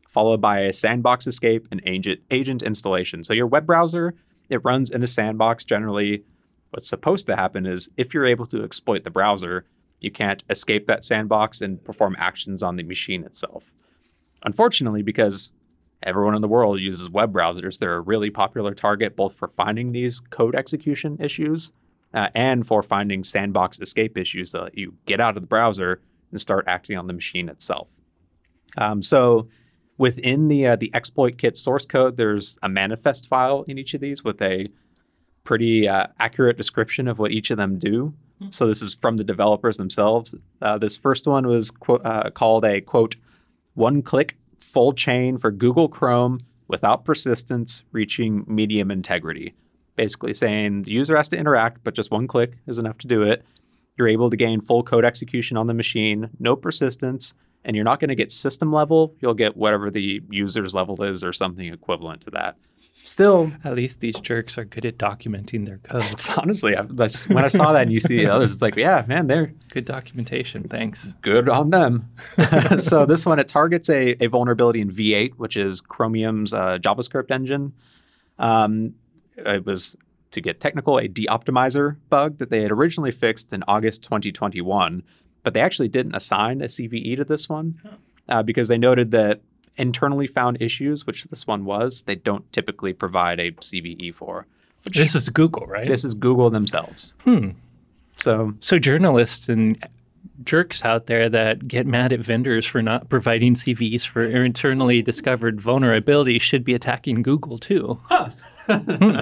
followed 0.09 0.41
by 0.41 0.61
a 0.61 0.73
sandbox 0.73 1.27
escape 1.27 1.67
and 1.71 1.83
agent, 1.85 2.21
agent 2.31 2.63
installation. 2.63 3.25
So 3.25 3.35
your 3.35 3.49
web 3.49 3.67
browser 3.67 4.15
it 4.49 4.65
runs 4.65 4.91
in 4.91 5.03
a 5.03 5.07
sandbox. 5.07 5.65
Generally, 5.65 6.25
what's 6.71 6.89
supposed 6.89 7.27
to 7.27 7.37
happen 7.37 7.67
is 7.67 7.91
if 7.97 8.15
you're 8.15 8.27
able 8.27 8.47
to 8.47 8.63
exploit 8.63 9.05
the 9.05 9.11
browser, 9.11 9.67
you 10.01 10.11
can't 10.11 10.45
escape 10.51 10.87
that 10.87 11.05
sandbox 11.05 11.61
and 11.61 11.83
perform 11.85 12.17
actions 12.19 12.63
on 12.63 12.77
the 12.77 12.83
machine 12.83 13.25
itself. 13.25 13.73
Unfortunately, 14.43 15.03
because 15.03 15.51
everyone 16.03 16.35
in 16.35 16.43
the 16.43 16.49
world 16.49 16.79
uses 16.81 17.09
web 17.09 17.33
browsers, 17.33 17.79
they're 17.79 17.95
a 17.95 18.01
really 18.01 18.31
popular 18.31 18.75
target 18.75 19.17
both 19.17 19.35
for 19.35 19.49
finding 19.49 19.93
these 19.93 20.21
code 20.21 20.55
execution 20.55 21.17
issues 21.21 21.73
uh, 22.13 22.29
and 22.35 22.67
for 22.67 22.83
finding 22.83 23.25
sandbox 23.25 23.81
escape 23.81 24.17
issues 24.19 24.53
that 24.53 24.63
let 24.63 24.79
you 24.79 24.95
get 25.07 25.21
out 25.21 25.37
of 25.37 25.43
the 25.43 25.49
browser 25.49 26.01
and 26.31 26.41
start 26.41 26.65
acting 26.69 26.97
on 26.97 27.07
the 27.07 27.13
machine 27.13 27.49
itself. 27.49 27.89
Um, 28.77 29.03
so 29.03 29.49
Within 29.99 30.49
the 30.49 30.67
uh, 30.67 30.77
the 30.77 30.91
exploit 30.95 31.39
kit 31.39 31.57
source 31.57 31.87
code, 31.87 32.17
there's 32.17 32.59
a 32.63 32.69
manifest 32.69 33.29
file 33.29 33.65
in 33.67 33.79
each 33.79 33.95
of 33.95 34.01
these 34.01 34.23
with 34.23 34.43
a 34.43 34.69
pretty 35.45 35.89
uh, 35.89 36.09
accurate 36.19 36.57
description 36.57 37.09
of 37.09 37.19
what 37.19 37.31
each 37.31 37.51
of 37.51 37.57
them 37.57 37.79
do. 37.79 38.13
Mm-hmm. 38.41 38.51
So 38.51 38.67
this 38.67 38.83
is 38.83 38.95
from 38.95 39.17
the 39.17 39.25
developers 39.25 39.79
themselves. 39.79 40.35
Uh, 40.61 40.77
this 40.77 40.99
first 40.99 41.27
one 41.27 41.47
was 41.47 41.71
qu- 41.71 41.95
uh, 41.95 42.31
called 42.31 42.65
a 42.65 42.81
quote 42.81 43.17
one 43.75 44.03
click 44.03 44.37
full 44.61 44.93
chain 44.93 45.39
for 45.39 45.51
Google 45.51 45.89
Chrome 45.89 46.41
without 46.69 47.05
persistence, 47.05 47.85
reaching 47.93 48.45
medium 48.47 48.91
integrity. 48.91 49.55
Basically 49.95 50.35
saying 50.35 50.83
the 50.83 50.91
user 50.91 51.17
has 51.17 51.29
to 51.31 51.39
interact, 51.39 51.83
but 51.85 51.95
just 51.95 52.11
one 52.11 52.27
click 52.27 52.59
is 52.67 52.79
enough 52.79 52.99
to 52.99 53.07
do 53.07 53.23
it. 53.23 53.45
You're 53.97 54.09
able 54.09 54.29
to 54.29 54.37
gain 54.37 54.61
full 54.61 54.83
code 54.83 55.07
execution 55.07 55.57
on 55.57 55.69
the 55.69 55.75
machine, 55.75 56.29
no 56.39 56.55
persistence, 56.57 57.33
and 57.67 57.75
you're 57.75 57.85
not 57.85 58.01
going 58.01 58.09
to 58.09 58.15
get 58.15 58.31
system 58.31 58.73
level. 58.73 59.15
You'll 59.21 59.35
get 59.35 59.57
whatever 59.57 59.91
the 59.91 60.23
user's 60.31 60.75
level 60.75 61.03
is 61.03 61.23
or 61.23 61.33
something 61.33 61.67
equivalent 61.67 62.23
to 62.23 62.31
that. 62.31 62.57
Still, 63.03 63.53
at 63.63 63.75
least 63.75 64.01
these 64.01 64.19
jerks 64.19 64.57
are 64.59 64.65
good 64.65 64.85
at 64.85 64.99
documenting 64.99 65.67
their 65.67 65.79
code. 65.79 66.05
It's 66.11 66.29
honestly, 66.31 66.75
that's, 66.91 67.29
when 67.29 67.45
I 67.45 67.49
saw 67.49 67.73
that 67.73 67.83
and 67.83 67.93
you 67.93 68.01
see 68.01 68.19
the 68.19 68.27
others, 68.27 68.53
it's 68.53 68.63
like, 68.63 68.75
yeah, 68.77 69.05
man, 69.07 69.27
they're 69.27 69.53
good 69.73 69.85
documentation. 69.85 70.65
Thanks. 70.65 71.15
Good 71.23 71.49
on 71.49 71.71
them. 71.71 72.11
so 72.81 73.07
this 73.07 73.27
one 73.27 73.39
it 73.39 73.47
targets 73.47 73.89
a, 73.89 74.17
a 74.25 74.27
vulnerability 74.29 74.81
in 74.81 74.91
V8, 74.91 75.35
which 75.37 75.57
is 75.57 75.81
Chromium's 75.81 76.53
uh, 76.53 76.79
JavaScript 76.79 77.31
engine. 77.31 77.75
Um, 78.39 78.95
it 79.37 79.65
was 79.65 79.97
to 80.33 80.41
get 80.41 80.59
technical, 80.59 80.99
a 80.99 81.09
deoptimizer 81.09 81.97
bug 82.11 82.39
that 82.39 82.51
they 82.51 82.63
had 82.63 82.73
originally 82.73 83.13
fixed 83.13 83.53
in 83.53 83.63
August 83.69 84.03
2021 84.03 85.05
but 85.47 85.55
they 85.55 85.61
actually 85.61 85.87
didn't 85.87 86.17
assign 86.17 86.61
a 86.61 86.65
CVE 86.65 87.19
to 87.19 87.25
this 87.25 87.49
one 87.49 87.81
uh, 88.29 88.43
because 88.43 88.67
they 88.67 88.77
noted 88.77 89.13
that 89.13 89.43
internally 89.77 90.27
found 90.27 90.61
issues, 90.61 91.07
which 91.07 91.23
this 91.23 91.47
one 91.47 91.65
was, 91.65 92.03
they 92.03 92.17
don't 92.17 92.53
typically 92.53 92.93
provide 92.93 93.39
a 93.39 93.53
CVE 93.53 94.13
for. 94.13 94.49
This 94.87 95.15
is 95.15 95.29
Google, 95.29 95.65
right? 95.69 95.87
This 95.87 96.05
is 96.05 96.15
Google 96.15 96.51
themselves. 96.51 97.15
Hmm. 97.23 97.51
So, 98.17 98.55
so 98.59 98.81
journalists 98.81 99.49
and 99.49 99.79
jerks 100.43 100.85
out 100.85 101.07
there 101.07 101.29
that 101.29 101.69
get 101.69 101.87
mad 101.87 102.13
at 102.13 102.19
vendors 102.19 102.67
for 102.67 102.83
not 102.83 103.09
providing 103.09 103.55
CVEs 103.55 104.05
for 104.05 104.25
internally 104.25 105.01
discovered 105.01 105.59
vulnerabilities 105.59 106.41
should 106.41 106.65
be 106.65 106.75
attacking 106.75 107.23
Google 107.23 107.59
too. 107.59 108.01
Huh. 108.07 108.31
hmm. 108.69 109.21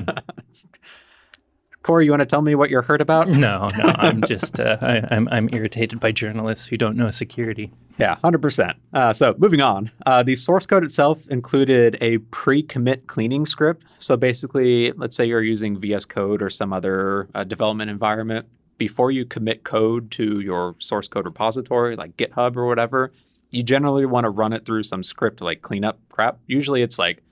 Corey, 1.85 2.07
you 2.07 2.11
want 2.11 2.23
to 2.23 2.27
tell 2.27 2.41
me 2.41 2.55
what 2.55 2.71
you're 2.71 2.83
hurt 2.83 3.03
about? 3.03 3.29
No, 3.29 3.69
no, 3.77 3.95
I'm 3.99 4.23
just 4.23 4.59
uh, 4.59 4.79
I, 4.81 4.97
am 4.97 5.07
I'm, 5.11 5.29
I'm 5.31 5.49
irritated 5.53 6.01
by 6.01 6.13
journalists 6.13 6.67
who 6.67 6.79
don't 6.79 6.97
know 6.97 7.11
security. 7.11 7.73
Yeah, 7.99 8.17
hundred 8.25 8.39
uh, 8.39 8.41
percent. 8.41 8.79
So 9.13 9.35
moving 9.37 9.61
on, 9.61 9.91
uh, 10.07 10.23
the 10.23 10.35
source 10.35 10.65
code 10.65 10.83
itself 10.83 11.29
included 11.29 11.99
a 12.01 12.19
pre-commit 12.19 13.07
cleaning 13.07 13.45
script. 13.45 13.85
So 13.99 14.17
basically, 14.17 14.93
let's 14.93 15.15
say 15.15 15.27
you're 15.27 15.43
using 15.43 15.77
VS 15.77 16.07
Code 16.07 16.43
or 16.43 16.49
some 16.49 16.73
other 16.73 17.29
uh, 17.35 17.45
development 17.45 17.91
environment. 17.91 18.47
Before 18.79 19.11
you 19.11 19.27
commit 19.27 19.63
code 19.63 20.11
to 20.13 20.41
your 20.41 20.77
source 20.79 21.07
code 21.07 21.27
repository, 21.27 21.97
like 21.97 22.17
GitHub 22.17 22.57
or 22.57 22.67
whatever, 22.67 23.13
you 23.51 23.63
generally 23.63 24.07
want 24.07 24.25
to 24.25 24.31
run 24.31 24.55
it 24.55 24.65
through 24.65 24.85
some 24.85 25.03
script 25.03 25.37
to 25.39 25.45
like 25.45 25.61
clean 25.61 25.85
up 25.85 26.01
crap. 26.09 26.39
Usually, 26.47 26.81
it's 26.81 26.99
like 26.99 27.23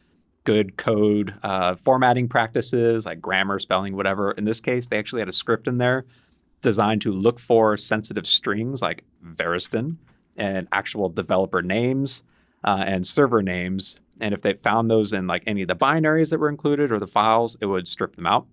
good 0.44 0.76
code 0.76 1.34
uh, 1.42 1.74
formatting 1.74 2.28
practices, 2.28 3.06
like 3.06 3.20
grammar, 3.20 3.58
spelling, 3.58 3.96
whatever. 3.96 4.32
In 4.32 4.44
this 4.44 4.60
case, 4.60 4.88
they 4.88 4.98
actually 4.98 5.20
had 5.20 5.28
a 5.28 5.32
script 5.32 5.68
in 5.68 5.78
there 5.78 6.04
designed 6.60 7.02
to 7.02 7.12
look 7.12 7.38
for 7.38 7.76
sensitive 7.76 8.26
strings 8.26 8.82
like 8.82 9.04
Variston 9.24 9.96
and 10.36 10.68
actual 10.72 11.08
developer 11.08 11.62
names 11.62 12.22
uh, 12.64 12.84
and 12.86 13.06
server 13.06 13.42
names. 13.42 14.00
And 14.20 14.32
if 14.32 14.42
they 14.42 14.54
found 14.54 14.90
those 14.90 15.12
in 15.12 15.26
like 15.26 15.42
any 15.46 15.62
of 15.62 15.68
the 15.68 15.76
binaries 15.76 16.30
that 16.30 16.38
were 16.38 16.48
included 16.48 16.92
or 16.92 16.98
the 16.98 17.06
files, 17.06 17.56
it 17.60 17.66
would 17.66 17.88
strip 17.88 18.16
them 18.16 18.26
out. 18.26 18.46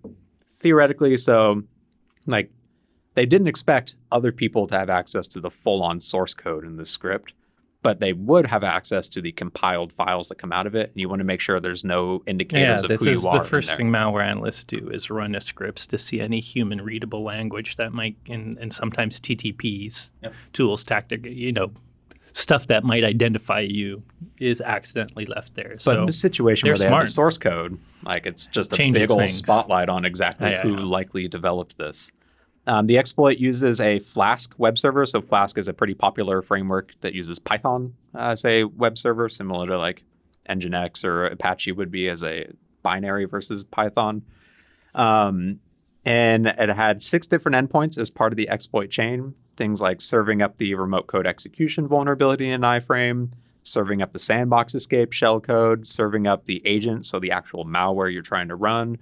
Theoretically, 0.54 1.16
so 1.16 1.62
like 2.26 2.50
they 3.14 3.26
didn't 3.26 3.48
expect 3.48 3.96
other 4.10 4.32
people 4.32 4.66
to 4.66 4.78
have 4.78 4.90
access 4.90 5.26
to 5.28 5.40
the 5.40 5.50
full 5.50 5.82
on 5.82 6.00
source 6.00 6.34
code 6.34 6.64
in 6.64 6.76
this 6.76 6.90
script. 6.90 7.34
But 7.82 7.98
they 8.00 8.12
would 8.12 8.46
have 8.46 8.62
access 8.62 9.08
to 9.08 9.22
the 9.22 9.32
compiled 9.32 9.92
files 9.92 10.28
that 10.28 10.36
come 10.36 10.52
out 10.52 10.66
of 10.66 10.74
it. 10.74 10.90
And 10.90 11.00
you 11.00 11.08
want 11.08 11.20
to 11.20 11.24
make 11.24 11.40
sure 11.40 11.58
there's 11.60 11.84
no 11.84 12.22
Yeah, 12.26 12.30
indicators 12.30 12.82
of 12.84 12.88
this 12.90 13.02
who 13.04 13.10
you 13.12 13.26
are. 13.28 13.38
the 13.38 13.44
first 13.48 13.74
thing 13.74 13.90
malware 13.90 14.22
analysts 14.26 14.64
do 14.64 14.90
is 14.90 15.08
run 15.10 15.34
a 15.34 15.40
scripts 15.40 15.86
to 15.88 15.96
see 15.98 16.20
any 16.20 16.40
human 16.40 16.82
readable 16.82 17.22
language 17.22 17.76
that 17.76 17.92
might, 17.92 18.16
and, 18.28 18.58
and 18.58 18.72
sometimes 18.72 19.18
TTPs, 19.20 20.12
Yep. 20.22 20.34
tools, 20.52 20.84
tactic, 20.84 21.24
you 21.24 21.52
know, 21.52 21.72
stuff 22.32 22.66
that 22.68 22.84
might 22.84 23.02
identify 23.02 23.60
you 23.60 24.02
is 24.38 24.60
accidentally 24.60 25.24
left 25.26 25.54
there. 25.54 25.70
But 25.72 25.82
so 25.82 26.00
in 26.00 26.06
this 26.06 26.20
situation 26.20 26.68
where 26.68 26.76
they 26.76 26.84
have 26.84 26.90
smart. 26.90 27.06
the 27.06 27.12
source 27.12 27.38
code, 27.38 27.78
like 28.04 28.26
it's 28.26 28.46
just 28.46 28.72
a 28.72 28.76
Changes 28.76 29.02
big 29.04 29.10
old 29.10 29.20
things. 29.20 29.36
spotlight 29.36 29.88
on 29.88 30.04
exactly 30.04 30.48
Yeah, 30.50 30.56
yeah, 30.56 30.62
who 30.62 30.76
yeah. 30.76 30.84
likely 30.84 31.26
developed 31.28 31.76
this. 31.78 32.12
Um, 32.66 32.86
the 32.86 32.98
exploit 32.98 33.38
uses 33.38 33.80
a 33.80 33.98
Flask 34.00 34.54
web 34.58 34.78
server. 34.78 35.06
So 35.06 35.20
Flask 35.20 35.56
is 35.58 35.68
a 35.68 35.72
pretty 35.72 35.94
popular 35.94 36.42
framework 36.42 36.92
that 37.00 37.14
uses 37.14 37.38
Python 37.38 37.94
as 38.14 38.44
a 38.44 38.64
web 38.64 38.98
server, 38.98 39.28
similar 39.28 39.66
to 39.66 39.78
like 39.78 40.04
Nginx 40.48 41.04
or 41.04 41.26
Apache 41.26 41.72
would 41.72 41.90
be 41.90 42.08
as 42.08 42.22
a 42.22 42.52
binary 42.82 43.24
versus 43.24 43.64
Python. 43.64 44.22
Um, 44.94 45.60
and 46.04 46.46
it 46.46 46.70
had 46.70 47.02
six 47.02 47.26
different 47.26 47.56
endpoints 47.56 47.98
as 47.98 48.10
part 48.10 48.32
of 48.32 48.36
the 48.36 48.48
exploit 48.48 48.90
chain. 48.90 49.34
Things 49.56 49.80
like 49.80 50.00
serving 50.00 50.40
up 50.40 50.56
the 50.56 50.74
remote 50.74 51.06
code 51.06 51.26
execution 51.26 51.86
vulnerability 51.86 52.48
in 52.48 52.62
iframe, 52.62 53.32
serving 53.62 54.00
up 54.00 54.12
the 54.12 54.18
sandbox 54.18 54.74
escape 54.74 55.10
shellcode, 55.10 55.86
serving 55.86 56.26
up 56.26 56.46
the 56.46 56.62
agent, 56.64 57.04
so 57.04 57.20
the 57.20 57.30
actual 57.30 57.66
malware 57.66 58.12
you're 58.12 58.22
trying 58.22 58.48
to 58.48 58.56
run, 58.56 58.96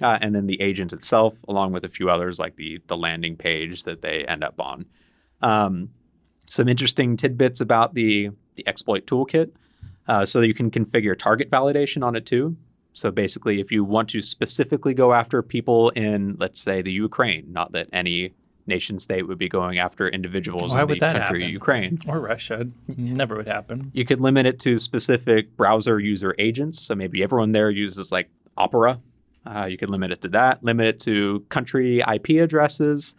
uh, 0.00 0.18
and 0.20 0.34
then 0.34 0.46
the 0.46 0.60
agent 0.60 0.92
itself, 0.92 1.34
along 1.48 1.72
with 1.72 1.84
a 1.84 1.88
few 1.88 2.10
others 2.10 2.38
like 2.38 2.56
the 2.56 2.80
the 2.86 2.96
landing 2.96 3.36
page 3.36 3.84
that 3.84 4.02
they 4.02 4.24
end 4.24 4.44
up 4.44 4.60
on. 4.60 4.86
Um, 5.42 5.90
some 6.46 6.68
interesting 6.68 7.16
tidbits 7.16 7.60
about 7.60 7.94
the 7.94 8.30
the 8.56 8.66
exploit 8.66 9.06
toolkit. 9.06 9.52
Uh, 10.08 10.24
so 10.24 10.40
you 10.40 10.54
can 10.54 10.70
configure 10.70 11.16
target 11.16 11.50
validation 11.50 12.04
on 12.04 12.16
it 12.16 12.26
too. 12.26 12.56
So 12.92 13.10
basically, 13.12 13.60
if 13.60 13.70
you 13.70 13.84
want 13.84 14.10
to 14.10 14.20
specifically 14.20 14.94
go 14.94 15.12
after 15.12 15.42
people 15.42 15.90
in, 15.90 16.36
let's 16.40 16.60
say, 16.60 16.82
the 16.82 16.90
Ukraine, 16.90 17.52
not 17.52 17.70
that 17.72 17.86
any 17.92 18.34
nation 18.66 18.98
state 18.98 19.26
would 19.28 19.38
be 19.38 19.48
going 19.48 19.78
after 19.78 20.08
individuals 20.08 20.74
Why 20.74 20.82
in 20.82 20.86
the 20.86 20.92
would 20.94 21.00
that 21.00 21.16
country 21.16 21.40
happen? 21.40 21.52
Ukraine, 21.52 21.98
or 22.08 22.20
Russia 22.20 22.68
never 22.96 23.36
would 23.36 23.46
happen. 23.46 23.90
you 23.94 24.04
could 24.04 24.20
limit 24.20 24.46
it 24.46 24.58
to 24.60 24.78
specific 24.78 25.56
browser 25.56 26.00
user 26.00 26.34
agents. 26.38 26.80
So 26.80 26.94
maybe 26.94 27.22
everyone 27.22 27.52
there 27.52 27.70
uses 27.70 28.10
like 28.10 28.28
Opera. 28.56 29.00
Uh, 29.46 29.64
you 29.64 29.78
could 29.78 29.90
limit 29.90 30.12
it 30.12 30.20
to 30.22 30.28
that. 30.28 30.62
Limit 30.62 30.86
it 30.86 31.00
to 31.00 31.40
country 31.48 32.00
IP 32.00 32.30
addresses. 32.42 33.14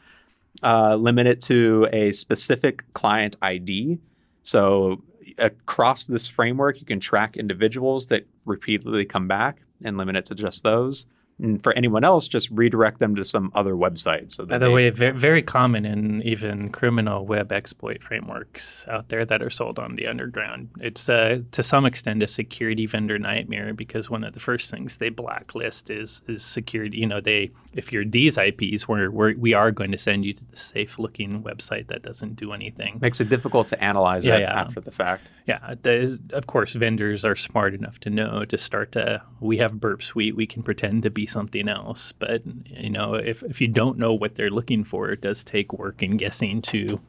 Uh, 0.62 0.95
limit 0.95 1.27
it 1.27 1.41
to 1.41 1.88
a 1.91 2.12
specific 2.12 2.84
client 2.93 3.36
ID. 3.41 3.99
So 4.43 5.01
across 5.38 6.05
this 6.05 6.27
framework, 6.27 6.79
you 6.79 6.86
can 6.86 6.99
track 6.99 7.38
individuals 7.38 8.07
that 8.07 8.27
repeatedly 8.45 9.05
come 9.05 9.27
back 9.27 9.62
and 9.84 9.97
limit 9.97 10.15
it 10.15 10.25
to 10.25 10.36
just 10.36 10.63
those. 10.63 11.05
And 11.41 11.62
for 11.62 11.73
anyone 11.73 12.04
else, 12.04 12.27
just 12.27 12.49
redirect 12.51 12.99
them 12.99 13.15
to 13.15 13.25
some 13.25 13.51
other 13.56 13.73
website. 13.73 14.32
So 14.32 14.43
that 14.43 14.49
By 14.49 14.58
the 14.60 14.65
they- 14.67 14.73
way, 14.73 14.89
very, 14.91 15.17
very 15.17 15.41
common 15.41 15.86
in 15.86 16.21
even 16.21 16.69
criminal 16.69 17.25
web 17.25 17.51
exploit 17.51 18.04
frameworks 18.04 18.86
out 18.88 19.10
there 19.10 19.25
that 19.25 19.41
are 19.41 19.49
sold 19.49 19.80
on 19.80 19.95
the 19.95 20.08
underground. 20.08 20.69
It's 20.80 21.10
uh, 21.10 21.41
to 21.51 21.63
some 21.63 21.86
extent 21.86 22.21
a 22.23 22.27
security 22.27 22.86
vendor 22.86 23.17
nightmare 23.17 23.73
because 23.73 24.10
one 24.10 24.23
of 24.23 24.34
the 24.34 24.39
first 24.39 24.69
things 24.71 24.97
they 24.97 25.10
blacklist 25.10 25.89
is 25.89 26.21
is 26.27 26.43
security. 26.43 26.97
You 26.99 27.08
know, 27.08 27.21
they 27.21 27.51
if 27.73 27.91
you're 27.91 28.06
these 28.06 28.38
IPs, 28.38 28.88
we're, 28.88 29.10
we're 29.10 29.36
we 29.36 29.54
are 29.54 29.71
going 29.71 29.91
to 29.91 29.97
send 29.97 30.25
you 30.25 30.34
to 30.34 30.45
the 30.45 30.58
safe 30.58 30.99
looking 30.99 31.41
website 31.43 31.88
that 31.88 32.04
doesn't 32.04 32.36
do 32.36 32.54
anything. 32.54 32.99
makes 33.01 33.19
it 33.19 33.30
difficult 33.30 33.67
to 33.69 33.84
analyze 33.84 34.25
Yeah, 34.25 34.38
yeah. 34.39 34.62
after 34.62 34.80
the 34.82 34.91
fact. 34.91 35.27
Yeah, 35.47 35.73
the, 35.82 36.19
of 36.34 36.45
course, 36.45 36.73
vendors 36.73 37.25
are 37.25 37.36
smart 37.36 37.73
enough 37.73 37.99
to 38.01 38.10
know 38.12 38.45
to 38.45 38.58
start 38.58 38.91
to. 38.91 39.23
We 39.39 39.58
have 39.58 39.80
Burp 39.80 40.04
Suite. 40.04 40.36
We 40.36 40.45
can 40.45 40.62
pretend 40.62 41.01
to 41.04 41.10
be 41.10 41.25
something 41.32 41.67
else, 41.67 42.12
but 42.12 42.44
you 42.65 42.89
know, 42.89 43.15
if 43.15 43.44
if 43.44 43.62
you 43.62 43.67
don't 43.67 43.98
know 43.98 44.13
what 44.13 44.36
they're 44.36 44.50
looking 44.50 44.84
for, 44.84 45.10
it 45.10 45.22
does 45.22 45.44
take 45.44 45.74
work 45.74 46.02
and 46.02 46.20
guessing 46.20 46.62
to 46.63 47.00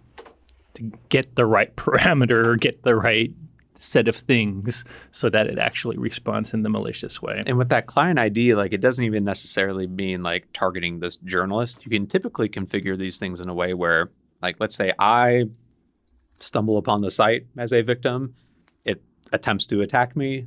to 0.74 0.92
get 1.08 1.36
the 1.36 1.44
right 1.44 1.74
parameter 1.76 2.44
or 2.46 2.56
get 2.56 2.82
the 2.82 2.94
right 2.94 3.32
set 3.74 4.06
of 4.06 4.14
things 4.14 4.84
so 5.10 5.28
that 5.28 5.46
it 5.48 5.58
actually 5.58 5.98
responds 5.98 6.54
in 6.54 6.62
the 6.62 6.68
malicious 6.68 7.20
way. 7.20 7.42
And 7.46 7.58
with 7.58 7.68
that 7.70 7.86
client 7.86 8.18
ID, 8.18 8.54
like 8.54 8.72
it 8.72 8.80
doesn't 8.80 9.04
even 9.04 9.24
necessarily 9.24 9.86
mean 9.86 10.22
like 10.22 10.46
targeting 10.52 11.00
this 11.00 11.16
journalist. 11.16 11.84
You 11.84 11.90
can 11.90 12.06
typically 12.06 12.48
configure 12.48 12.96
these 12.96 13.18
things 13.18 13.40
in 13.40 13.48
a 13.48 13.54
way 13.54 13.74
where, 13.74 14.10
like, 14.40 14.56
let's 14.60 14.76
say 14.76 14.92
I 14.98 15.46
stumble 16.38 16.78
upon 16.78 17.00
the 17.00 17.10
site 17.10 17.46
as 17.56 17.72
a 17.72 17.82
victim, 17.82 18.34
it 18.84 19.02
attempts 19.32 19.66
to 19.66 19.80
attack 19.80 20.16
me, 20.16 20.46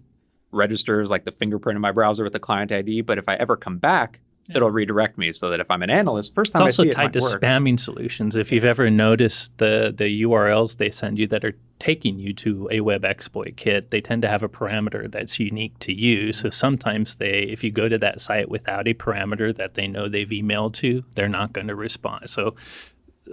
registers 0.56 1.10
like 1.10 1.24
the 1.24 1.32
fingerprint 1.32 1.76
in 1.76 1.82
my 1.82 1.92
browser 1.92 2.24
with 2.24 2.34
the 2.34 2.40
client 2.40 2.72
ID. 2.72 3.02
But 3.02 3.18
if 3.18 3.30
I 3.30 3.36
ever 3.36 3.56
come 3.56 3.78
back, 3.78 4.20
it'll 4.54 4.72
redirect 4.72 5.18
me 5.18 5.34
so 5.34 5.50
that 5.50 5.60
if 5.60 5.70
I'm 5.72 5.82
an 5.82 5.90
analyst, 5.90 6.34
first 6.34 6.50
It's 6.50 6.60
time 6.60 6.66
also 6.66 6.84
I 6.84 6.86
see 6.86 6.88
it, 6.88 6.92
it's 6.92 6.98
also 6.98 7.08
tied 7.08 7.14
to 7.14 7.20
work. 7.20 7.42
spamming 7.42 7.80
solutions. 7.80 8.36
If 8.36 8.52
you've 8.52 8.66
ever 8.66 8.90
noticed 8.90 9.58
the 9.58 9.94
the 9.96 10.24
URLs 10.24 10.78
they 10.78 10.92
send 10.92 11.18
you 11.18 11.28
that 11.28 11.44
are 11.44 11.56
taking 11.80 12.20
you 12.20 12.34
to 12.34 12.70
a 12.72 12.82
web 12.82 13.04
exploit 13.04 13.58
kit, 13.58 13.92
they 13.92 14.02
tend 14.02 14.22
to 14.22 14.28
have 14.28 14.44
a 14.44 14.50
parameter 14.50 15.12
that's 15.12 15.40
unique 15.40 15.78
to 15.80 15.94
you. 15.94 16.32
So 16.32 16.48
mm-hmm. 16.48 16.54
sometimes 16.54 17.16
they, 17.16 17.40
if 17.42 17.64
you 17.64 17.72
go 17.72 17.90
to 17.90 17.98
that 17.98 18.22
site 18.22 18.50
without 18.50 18.88
a 18.88 18.94
parameter 18.94 19.56
that 19.56 19.74
they 19.74 19.88
know 19.88 20.08
they've 20.08 20.28
emailed 20.28 20.74
to, 20.76 21.04
they're 21.16 21.28
not 21.28 21.54
going 21.54 21.68
to 21.68 21.76
respond. 21.76 22.30
So 22.30 22.56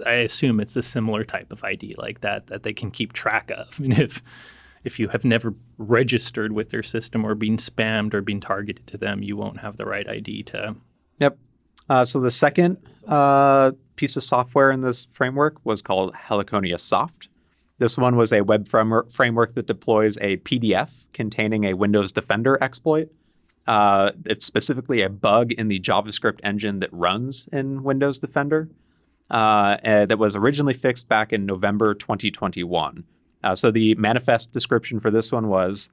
I 0.05 0.13
assume 0.13 0.59
it's 0.59 0.75
a 0.75 0.83
similar 0.83 1.23
type 1.23 1.51
of 1.51 1.63
ID 1.63 1.95
like 1.97 2.21
that 2.21 2.47
that 2.47 2.63
they 2.63 2.73
can 2.73 2.91
keep 2.91 3.13
track 3.13 3.51
of. 3.51 3.79
And 3.83 3.97
if 3.97 4.21
if 4.83 4.99
you 4.99 5.07
have 5.09 5.23
never 5.23 5.53
registered 5.77 6.51
with 6.51 6.69
their 6.69 6.83
system 6.83 7.25
or 7.25 7.35
been 7.35 7.57
spammed 7.57 8.13
or 8.13 8.21
been 8.21 8.41
targeted 8.41 8.85
to 8.87 8.97
them, 8.97 9.23
you 9.23 9.37
won't 9.37 9.59
have 9.59 9.77
the 9.77 9.85
right 9.85 10.07
ID 10.07 10.43
to 10.43 10.75
Yep. 11.19 11.37
Uh, 11.89 12.05
so 12.05 12.19
the 12.19 12.31
second 12.31 12.77
uh, 13.07 13.71
piece 13.95 14.15
of 14.15 14.23
software 14.23 14.71
in 14.71 14.81
this 14.81 15.05
framework 15.05 15.57
was 15.63 15.81
called 15.81 16.13
Heliconia 16.13 16.79
Soft. 16.79 17.29
This 17.79 17.97
one 17.97 18.15
was 18.15 18.31
a 18.31 18.41
web 18.41 18.67
framework, 18.67 19.53
that 19.55 19.67
deploys 19.67 20.17
a 20.21 20.37
PDF 20.37 21.05
containing 21.11 21.65
a 21.65 21.73
Windows 21.73 22.11
Defender 22.11 22.57
exploit. 22.61 23.11
Uh, 23.65 24.11
it's 24.25 24.45
specifically 24.45 25.01
a 25.01 25.09
bug 25.09 25.51
in 25.51 25.67
the 25.67 25.79
JavaScript 25.79 26.39
engine 26.43 26.79
that 26.79 26.89
runs 26.91 27.47
in 27.51 27.83
Windows 27.83 28.19
Defender 28.19 28.69
uh, 29.31 29.77
uh, 29.83 30.05
that 30.05 30.19
was 30.19 30.35
originally 30.35 30.73
fixed 30.73 31.07
back 31.07 31.33
in 31.33 31.45
November 31.45 31.93
2021. 31.93 33.03
Uh, 33.43 33.55
so 33.55 33.71
the 33.71 33.95
manifest 33.95 34.51
description 34.51 34.99
for 34.99 35.11
this 35.11 35.31
one 35.31 35.47
was 35.47 35.89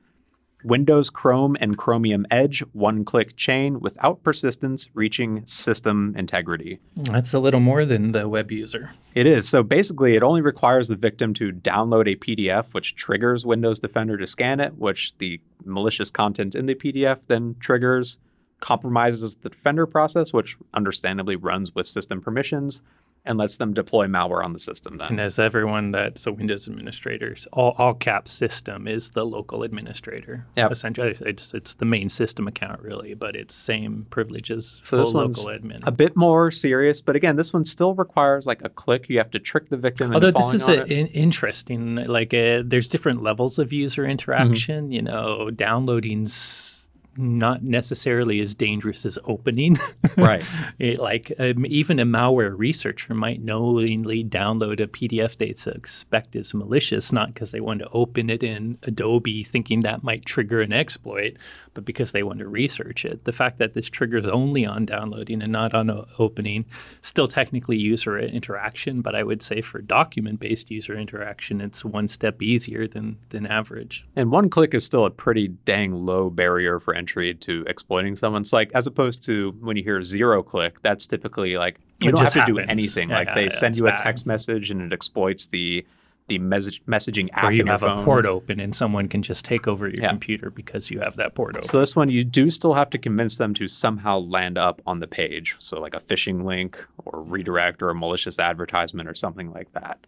Windows 0.62 1.08
Chrome 1.08 1.56
and 1.60 1.76
Chromium 1.78 2.26
Edge 2.30 2.60
one 2.72 3.04
click 3.04 3.36
chain 3.36 3.80
without 3.80 4.22
persistence 4.22 4.88
reaching 4.94 5.44
system 5.46 6.14
integrity. 6.16 6.78
That's 6.96 7.32
a 7.32 7.38
little 7.38 7.60
more 7.60 7.84
than 7.84 8.12
the 8.12 8.28
web 8.28 8.50
user. 8.50 8.90
It 9.14 9.26
is. 9.26 9.48
So 9.48 9.62
basically, 9.62 10.16
it 10.16 10.22
only 10.22 10.42
requires 10.42 10.88
the 10.88 10.96
victim 10.96 11.32
to 11.34 11.52
download 11.52 12.12
a 12.12 12.16
PDF, 12.16 12.74
which 12.74 12.94
triggers 12.94 13.46
Windows 13.46 13.80
Defender 13.80 14.16
to 14.18 14.26
scan 14.26 14.60
it, 14.60 14.76
which 14.76 15.16
the 15.18 15.40
malicious 15.64 16.10
content 16.10 16.54
in 16.54 16.66
the 16.66 16.74
PDF 16.74 17.20
then 17.26 17.56
triggers, 17.58 18.18
compromises 18.60 19.36
the 19.36 19.48
Defender 19.48 19.86
process, 19.86 20.32
which 20.32 20.56
understandably 20.74 21.36
runs 21.36 21.74
with 21.74 21.86
system 21.86 22.20
permissions, 22.20 22.82
and 23.24 23.38
lets 23.38 23.56
them 23.56 23.74
deploy 23.74 24.06
malware 24.06 24.44
on 24.44 24.52
the 24.52 24.58
system 24.58 24.96
then. 24.96 25.08
And 25.08 25.20
as 25.20 25.38
everyone 25.38 25.92
that's 25.92 26.26
a 26.26 26.32
Windows 26.32 26.66
administrator, 26.66 27.36
all, 27.52 27.74
all 27.78 27.94
caps 27.94 28.32
system 28.32 28.88
is 28.88 29.10
the 29.10 29.24
local 29.24 29.62
administrator. 29.62 30.46
Yep. 30.56 30.72
Essentially, 30.72 31.16
it's, 31.20 31.52
it's 31.54 31.74
the 31.74 31.84
main 31.84 32.08
system 32.08 32.48
account, 32.48 32.80
really, 32.82 33.14
but 33.14 33.36
it's 33.36 33.54
same 33.54 34.06
privileges 34.10 34.80
So 34.84 34.96
this 34.96 35.12
one's 35.12 35.44
local 35.44 35.60
admin. 35.60 35.80
a 35.86 35.92
bit 35.92 36.16
more 36.16 36.50
serious, 36.50 37.00
but 37.00 37.16
again, 37.16 37.36
this 37.36 37.52
one 37.52 37.64
still 37.64 37.94
requires 37.94 38.46
like 38.46 38.62
a 38.64 38.68
click. 38.68 39.08
You 39.08 39.18
have 39.18 39.30
to 39.32 39.38
trick 39.38 39.68
the 39.68 39.76
victim. 39.76 40.12
Although 40.12 40.30
this 40.30 40.54
is 40.54 40.68
a, 40.68 40.84
in, 40.86 41.06
interesting, 41.08 41.96
like 41.96 42.32
uh, 42.34 42.62
there's 42.64 42.88
different 42.88 43.22
levels 43.22 43.58
of 43.58 43.72
user 43.72 44.04
interaction. 44.06 44.84
Mm-hmm. 44.84 44.92
You 44.92 45.02
know, 45.02 45.50
downloading's 45.52 46.89
not 47.20 47.62
necessarily 47.62 48.40
as 48.40 48.54
dangerous 48.54 49.06
as 49.06 49.18
opening. 49.24 49.76
Right. 50.16 50.44
It, 50.78 50.98
like 50.98 51.32
um, 51.38 51.64
even 51.66 51.98
a 51.98 52.04
malware 52.04 52.54
researcher 52.56 53.14
might 53.14 53.42
knowingly 53.42 54.24
download 54.24 54.80
a 54.80 54.86
PDF 54.86 55.36
they 55.36 55.52
suspect 55.52 56.36
is 56.36 56.52
malicious, 56.52 57.12
not 57.12 57.32
because 57.32 57.52
they 57.52 57.60
want 57.60 57.78
to 57.78 57.88
open 57.92 58.28
it 58.28 58.42
in 58.42 58.78
Adobe 58.82 59.44
thinking 59.44 59.80
that 59.80 60.02
might 60.02 60.26
trigger 60.26 60.60
an 60.60 60.72
exploit, 60.72 61.34
but 61.74 61.84
because 61.84 62.12
they 62.12 62.22
want 62.22 62.40
to 62.40 62.48
research 62.48 63.04
it. 63.04 63.24
The 63.24 63.32
fact 63.32 63.58
that 63.58 63.72
this 63.72 63.88
triggers 63.88 64.26
only 64.26 64.66
on 64.66 64.84
downloading 64.84 65.42
and 65.42 65.52
not 65.52 65.74
on 65.74 65.90
opening, 66.18 66.66
still 67.02 67.28
technically 67.28 67.78
user 67.78 68.18
interaction, 68.18 69.00
but 69.00 69.14
I 69.14 69.22
would 69.22 69.42
say 69.42 69.60
for 69.60 69.80
document-based 69.80 70.70
user 70.70 70.96
interaction, 70.96 71.60
it's 71.60 71.84
one 71.84 72.08
step 72.08 72.42
easier 72.42 72.86
than 72.86 73.18
than 73.30 73.46
average. 73.46 74.06
And 74.16 74.30
one 74.30 74.50
click 74.50 74.74
is 74.74 74.84
still 74.84 75.04
a 75.04 75.10
pretty 75.10 75.48
dang 75.48 75.92
low 75.92 76.30
barrier 76.30 76.78
for 76.78 76.94
entry 76.94 77.09
to 77.16 77.64
exploiting 77.66 78.16
someone. 78.16 78.42
It's 78.42 78.52
like 78.52 78.70
as 78.74 78.86
opposed 78.86 79.22
to 79.26 79.52
when 79.60 79.76
you 79.76 79.82
hear 79.82 80.02
zero 80.04 80.42
click, 80.42 80.80
that's 80.82 81.06
typically 81.06 81.56
like 81.56 81.78
you 82.02 82.08
It 82.08 82.12
don't 82.12 82.24
have 82.24 82.46
to 82.46 82.52
do 82.52 82.58
anything. 82.58 83.10
Yeah, 83.10 83.18
like 83.18 83.28
yeah, 83.28 83.34
they 83.34 83.42
yeah, 83.44 83.48
send 83.50 83.76
you 83.78 83.86
a 83.86 83.92
text 83.92 84.26
message 84.26 84.70
and 84.70 84.80
it 84.82 84.92
exploits 84.92 85.48
the 85.48 85.86
the 86.28 86.38
mes- 86.38 86.78
messaging 86.86 87.28
app. 87.32 87.44
Or 87.44 87.50
you 87.50 87.64
have 87.64 87.82
a 87.82 87.96
port 88.04 88.24
open 88.24 88.60
and 88.60 88.72
someone 88.74 89.06
can 89.06 89.20
just 89.20 89.44
take 89.44 89.66
over 89.66 89.88
your 89.88 90.02
Yeah. 90.02 90.10
computer 90.10 90.48
because 90.48 90.88
you 90.88 91.00
have 91.00 91.16
that 91.16 91.34
port 91.34 91.56
open. 91.56 91.68
So 91.68 91.80
this 91.80 91.96
one, 91.96 92.08
you 92.08 92.22
do 92.22 92.50
still 92.50 92.74
have 92.74 92.88
to 92.90 92.98
convince 92.98 93.36
them 93.38 93.52
to 93.54 93.66
somehow 93.66 94.18
land 94.20 94.56
up 94.56 94.80
on 94.86 95.00
the 95.00 95.08
page. 95.08 95.56
So 95.58 95.80
like 95.80 95.92
a 95.92 95.98
phishing 95.98 96.44
link 96.44 96.86
or 97.04 97.20
redirect 97.20 97.82
or 97.82 97.90
a 97.90 97.94
malicious 97.96 98.38
advertisement 98.38 99.08
or 99.08 99.14
something 99.16 99.50
like 99.52 99.72
that. 99.72 100.06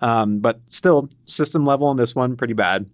Um, 0.00 0.38
but 0.38 0.60
still, 0.68 1.10
system 1.26 1.64
level 1.66 1.86
on 1.88 1.96
this 1.96 2.14
one, 2.14 2.36
pretty 2.36 2.54
bad. 2.54 2.86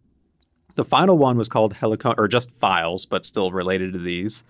The 0.75 0.85
final 0.85 1.17
one 1.17 1.37
was 1.37 1.49
called 1.49 1.75
Helicon, 1.75 2.15
or 2.19 2.29
just 2.29 2.51
files, 2.51 3.07
but 3.07 3.25
still 3.25 3.53
related 3.53 3.93
to 3.93 3.99
these. 3.99 4.45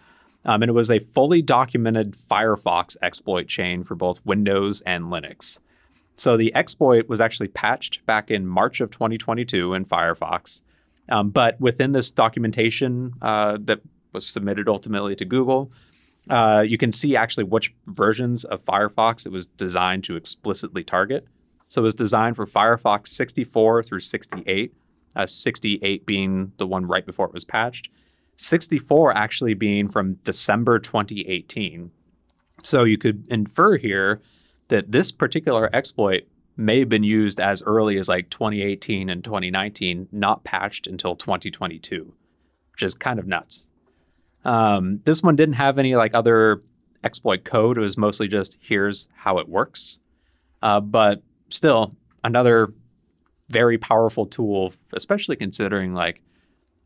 Um, 0.44 0.62
and 0.62 0.68
it 0.68 0.72
was 0.72 0.90
a 0.90 0.98
fully 0.98 1.42
documented 1.42 2.12
Firefox 2.12 2.96
exploit 3.02 3.46
chain 3.46 3.82
for 3.82 3.94
both 3.94 4.24
Windows 4.24 4.82
and 4.82 5.04
Linux. 5.04 5.58
So 6.16 6.36
the 6.36 6.54
exploit 6.54 7.08
was 7.08 7.20
actually 7.20 7.48
patched 7.48 8.04
back 8.06 8.30
in 8.30 8.46
March 8.46 8.80
of 8.80 8.90
2022 8.90 9.74
in 9.74 9.84
Firefox. 9.84 10.62
Um, 11.08 11.30
but 11.30 11.60
within 11.60 11.92
this 11.92 12.10
documentation 12.10 13.14
uh, 13.20 13.58
that 13.62 13.80
was 14.12 14.26
submitted 14.26 14.68
ultimately 14.68 15.16
to 15.16 15.24
Google, 15.24 15.72
uh, 16.30 16.64
you 16.66 16.78
can 16.78 16.92
see 16.92 17.16
actually 17.16 17.44
which 17.44 17.74
versions 17.86 18.44
of 18.44 18.62
Firefox 18.62 19.26
it 19.26 19.32
was 19.32 19.46
designed 19.46 20.04
to 20.04 20.16
explicitly 20.16 20.84
target. 20.84 21.26
So 21.68 21.82
it 21.82 21.84
was 21.84 21.94
designed 21.94 22.36
for 22.36 22.46
Firefox 22.46 23.08
64 23.08 23.82
through 23.82 24.00
68, 24.00 24.72
uh, 25.16 25.26
68 25.26 26.06
being 26.06 26.52
the 26.58 26.66
one 26.66 26.86
right 26.86 27.04
before 27.04 27.26
it 27.26 27.34
was 27.34 27.44
patched, 27.44 27.90
64 28.36 29.16
actually 29.16 29.54
being 29.54 29.88
from 29.88 30.14
December 30.24 30.78
2018. 30.78 31.90
So 32.62 32.84
you 32.84 32.98
could 32.98 33.24
infer 33.28 33.76
here 33.76 34.20
that 34.68 34.90
this 34.92 35.12
particular 35.12 35.68
exploit 35.72 36.26
may 36.56 36.78
have 36.78 36.88
been 36.88 37.04
used 37.04 37.40
as 37.40 37.62
early 37.62 37.98
as 37.98 38.08
like 38.08 38.30
2018 38.30 39.08
and 39.08 39.22
2019, 39.24 40.08
not 40.12 40.44
patched 40.44 40.86
until 40.86 41.16
2022, 41.16 42.12
which 42.72 42.82
is 42.82 42.94
kind 42.94 43.18
of 43.18 43.26
nuts. 43.26 43.68
Um, 44.44 45.00
this 45.04 45.22
one 45.22 45.36
didn't 45.36 45.54
have 45.54 45.78
any 45.78 45.96
like 45.96 46.14
other 46.14 46.62
exploit 47.02 47.44
code. 47.44 47.78
It 47.78 47.82
was 47.82 47.96
mostly 47.96 48.28
just 48.28 48.58
here's 48.60 49.08
how 49.14 49.38
it 49.38 49.48
works. 49.48 49.98
Uh, 50.62 50.80
but 50.80 51.22
still, 51.48 51.94
another 52.22 52.72
very 53.54 53.78
powerful 53.78 54.26
tool, 54.26 54.74
especially 54.92 55.36
considering 55.36 55.94
like 55.94 56.20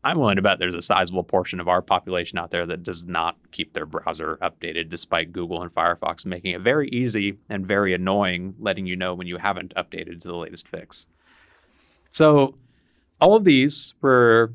I'm 0.03 0.19
willing 0.19 0.35
to 0.35 0.41
bet 0.41 0.59
there's 0.59 0.75
a 0.75 0.83
sizable 0.83 1.23
portion 1.23 1.59
of 1.59 1.67
our 1.67 1.81
population 1.81 2.37
out 2.37 2.51
there 2.51 2.65
that 2.67 2.83
does 2.83 3.05
not 3.05 3.37
keep 3.51 3.73
their 3.73 3.87
browser 3.87 4.37
updated, 4.41 4.87
despite 4.89 5.33
Google 5.33 5.61
and 5.61 5.73
Firefox 5.73 6.25
making 6.25 6.51
it 6.51 6.61
very 6.61 6.87
easy 6.89 7.37
and 7.49 7.65
very 7.65 7.93
annoying, 7.93 8.53
letting 8.59 8.85
you 8.85 8.95
know 8.95 9.15
when 9.15 9.27
you 9.27 9.37
haven't 9.37 9.73
updated 9.75 10.21
to 10.21 10.27
the 10.27 10.37
latest 10.37 10.67
fix. 10.67 11.07
So, 12.11 12.55
all 13.19 13.35
of 13.35 13.43
these 13.43 13.95
were 13.99 14.53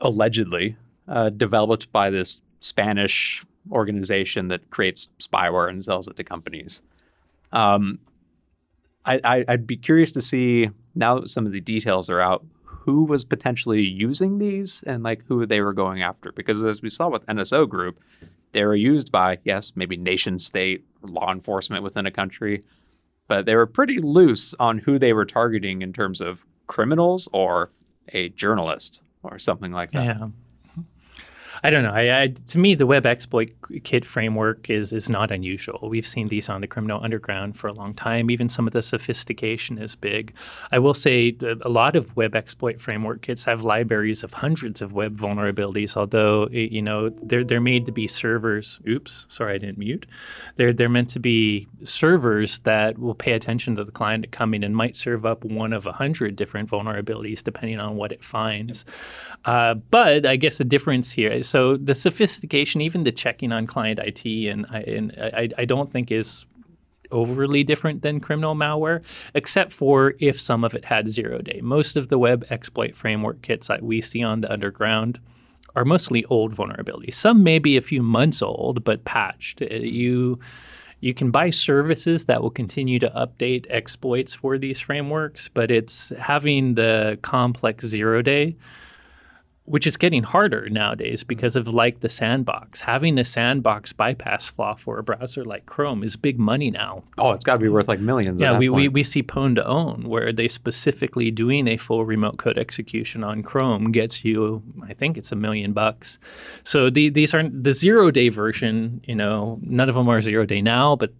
allegedly 0.00 0.76
uh, 1.08 1.30
developed 1.30 1.90
by 1.90 2.10
this 2.10 2.42
Spanish 2.60 3.44
organization 3.72 4.48
that 4.48 4.70
creates 4.70 5.08
spyware 5.18 5.68
and 5.68 5.82
sells 5.82 6.06
it 6.06 6.16
to 6.16 6.22
companies. 6.22 6.82
Um, 7.50 7.98
I, 9.06 9.44
I'd 9.48 9.66
be 9.66 9.76
curious 9.76 10.12
to 10.12 10.22
see 10.22 10.70
now 10.94 11.20
that 11.20 11.28
some 11.28 11.46
of 11.46 11.52
the 11.52 11.60
details 11.60 12.08
are 12.08 12.20
out 12.20 12.44
who 12.64 13.04
was 13.04 13.24
potentially 13.24 13.82
using 13.82 14.38
these 14.38 14.82
and 14.86 15.02
like 15.02 15.24
who 15.26 15.46
they 15.46 15.60
were 15.60 15.72
going 15.72 16.02
after. 16.02 16.32
Because 16.32 16.62
as 16.62 16.82
we 16.82 16.90
saw 16.90 17.08
with 17.08 17.24
NSO 17.26 17.68
Group, 17.68 18.00
they 18.52 18.64
were 18.64 18.74
used 18.74 19.10
by, 19.10 19.38
yes, 19.44 19.72
maybe 19.74 19.96
nation 19.96 20.38
state 20.38 20.84
law 21.02 21.32
enforcement 21.32 21.82
within 21.82 22.06
a 22.06 22.10
country, 22.10 22.62
but 23.26 23.46
they 23.46 23.56
were 23.56 23.66
pretty 23.66 23.98
loose 23.98 24.54
on 24.60 24.78
who 24.78 24.98
they 24.98 25.12
were 25.12 25.24
targeting 25.24 25.82
in 25.82 25.92
terms 25.92 26.20
of 26.20 26.46
criminals 26.66 27.28
or 27.32 27.70
a 28.10 28.28
journalist 28.30 29.02
or 29.22 29.38
something 29.38 29.72
like 29.72 29.90
that. 29.92 30.04
Yeah. 30.04 30.28
I 31.64 31.70
don't 31.70 31.82
know. 31.82 31.92
I, 31.92 32.22
I, 32.22 32.26
to 32.26 32.58
me, 32.58 32.74
the 32.74 32.86
web 32.86 33.06
exploit 33.06 33.50
kit 33.84 34.04
framework 34.04 34.68
is 34.68 34.92
is 34.92 35.08
not 35.08 35.30
unusual. 35.30 35.88
We've 35.88 36.06
seen 36.06 36.28
these 36.28 36.50
on 36.50 36.60
the 36.60 36.66
criminal 36.66 37.02
underground 37.02 37.56
for 37.56 37.68
a 37.68 37.72
long 37.72 37.94
time. 37.94 38.30
Even 38.30 38.50
some 38.50 38.66
of 38.66 38.74
the 38.74 38.82
sophistication 38.82 39.78
is 39.78 39.96
big. 39.96 40.34
I 40.70 40.78
will 40.78 40.92
say 40.92 41.34
a 41.40 41.70
lot 41.70 41.96
of 41.96 42.14
web 42.16 42.36
exploit 42.36 42.82
framework 42.82 43.22
kits 43.22 43.44
have 43.44 43.62
libraries 43.62 44.22
of 44.22 44.34
hundreds 44.34 44.82
of 44.82 44.92
web 44.92 45.16
vulnerabilities. 45.16 45.96
Although 45.96 46.48
you 46.48 46.82
know 46.82 47.08
they're 47.08 47.44
they're 47.44 47.62
made 47.62 47.86
to 47.86 47.92
be 47.92 48.06
servers. 48.08 48.78
Oops, 48.86 49.24
sorry, 49.30 49.54
I 49.54 49.58
didn't 49.58 49.78
mute. 49.78 50.04
They're 50.56 50.74
they're 50.74 50.90
meant 50.90 51.08
to 51.10 51.18
be 51.18 51.66
servers 51.82 52.58
that 52.60 52.98
will 52.98 53.14
pay 53.14 53.32
attention 53.32 53.74
to 53.76 53.84
the 53.84 53.92
client 53.92 54.30
coming 54.32 54.64
and 54.64 54.76
might 54.76 54.96
serve 54.96 55.24
up 55.24 55.42
one 55.46 55.72
of 55.72 55.86
a 55.86 55.92
hundred 55.92 56.36
different 56.36 56.68
vulnerabilities 56.68 57.42
depending 57.42 57.80
on 57.80 57.96
what 57.96 58.12
it 58.12 58.22
finds. 58.22 58.84
Uh, 59.46 59.74
but 59.74 60.26
I 60.26 60.36
guess 60.36 60.58
the 60.58 60.64
difference 60.64 61.10
here 61.10 61.30
is 61.30 61.53
so 61.54 61.76
the 61.76 61.94
sophistication, 61.94 62.80
even 62.80 63.04
the 63.04 63.12
checking 63.12 63.52
on 63.52 63.68
client 63.68 64.00
IT, 64.00 64.26
and 64.26 64.66
I, 64.70 64.80
and 64.80 65.12
I, 65.16 65.48
I 65.56 65.64
don't 65.64 65.88
think 65.88 66.10
is 66.10 66.46
overly 67.12 67.62
different 67.62 68.02
than 68.02 68.18
criminal 68.18 68.56
malware, 68.56 69.04
except 69.34 69.70
for 69.70 70.14
if 70.18 70.40
some 70.40 70.64
of 70.64 70.74
it 70.74 70.86
had 70.86 71.08
zero 71.08 71.38
day. 71.38 71.60
Most 71.62 71.96
of 71.96 72.08
the 72.08 72.18
web 72.18 72.44
exploit 72.50 72.96
framework 72.96 73.40
kits 73.42 73.68
that 73.68 73.84
we 73.84 74.00
see 74.00 74.20
on 74.20 74.40
the 74.40 74.52
underground 74.52 75.20
are 75.76 75.84
mostly 75.84 76.24
old 76.24 76.52
vulnerabilities. 76.52 77.14
Some 77.14 77.44
may 77.44 77.60
be 77.60 77.76
a 77.76 77.80
few 77.80 78.02
months 78.02 78.42
old, 78.42 78.82
but 78.82 79.04
patched. 79.04 79.62
Uh, 79.62 79.76
You 79.76 80.40
you 80.98 81.14
can 81.14 81.30
buy 81.30 81.50
services 81.50 82.24
that 82.24 82.42
will 82.42 82.50
continue 82.50 82.98
to 82.98 83.10
update 83.10 83.66
exploits 83.70 84.34
for 84.34 84.58
these 84.58 84.80
frameworks, 84.80 85.48
but 85.54 85.70
it's 85.70 86.12
having 86.18 86.74
the 86.74 87.16
complex 87.22 87.86
zero 87.86 88.22
day 88.22 88.56
which 89.66 89.86
is 89.86 89.96
getting 89.96 90.22
harder 90.22 90.68
nowadays 90.68 91.20
mm-hmm. 91.20 91.28
because 91.28 91.56
of 91.56 91.66
like 91.66 92.00
the 92.00 92.08
sandbox. 92.08 92.82
Having 92.82 93.18
a 93.18 93.24
sandbox 93.24 93.92
bypass 93.92 94.46
flaw 94.46 94.74
for 94.74 94.98
a 94.98 95.02
browser 95.02 95.44
like 95.44 95.64
Chrome 95.66 96.02
is 96.02 96.16
big 96.16 96.38
money 96.38 96.70
now. 96.70 97.02
Oh, 97.16 97.32
it's 97.32 97.44
got 97.44 97.54
to 97.54 97.60
be 97.60 97.68
worth 97.68 97.88
like 97.88 98.00
millions. 98.00 98.40
Yeah, 98.40 98.58
we, 98.58 98.68
we, 98.68 98.88
we 98.88 99.02
see 99.02 99.22
Pwn2Own, 99.22 100.04
where 100.04 100.32
they 100.32 100.48
specifically 100.48 101.30
doing 101.30 101.66
a 101.66 101.76
full 101.76 102.04
remote 102.04 102.36
code 102.36 102.58
execution 102.58 103.24
on 103.24 103.42
Chrome 103.42 103.90
gets 103.90 104.24
you, 104.24 104.62
I 104.82 104.92
think 104.92 105.16
it's 105.16 105.32
a 105.32 105.36
million 105.36 105.72
bucks. 105.72 106.18
So 106.62 106.90
the, 106.90 107.08
these 107.08 107.32
aren't 107.32 107.64
the 107.64 107.72
zero 107.72 108.10
day 108.10 108.28
version, 108.28 109.02
you 109.04 109.14
know, 109.14 109.58
none 109.62 109.88
of 109.88 109.94
them 109.94 110.08
are 110.08 110.20
zero 110.20 110.44
day 110.44 110.60
now, 110.60 110.96
but 110.96 111.12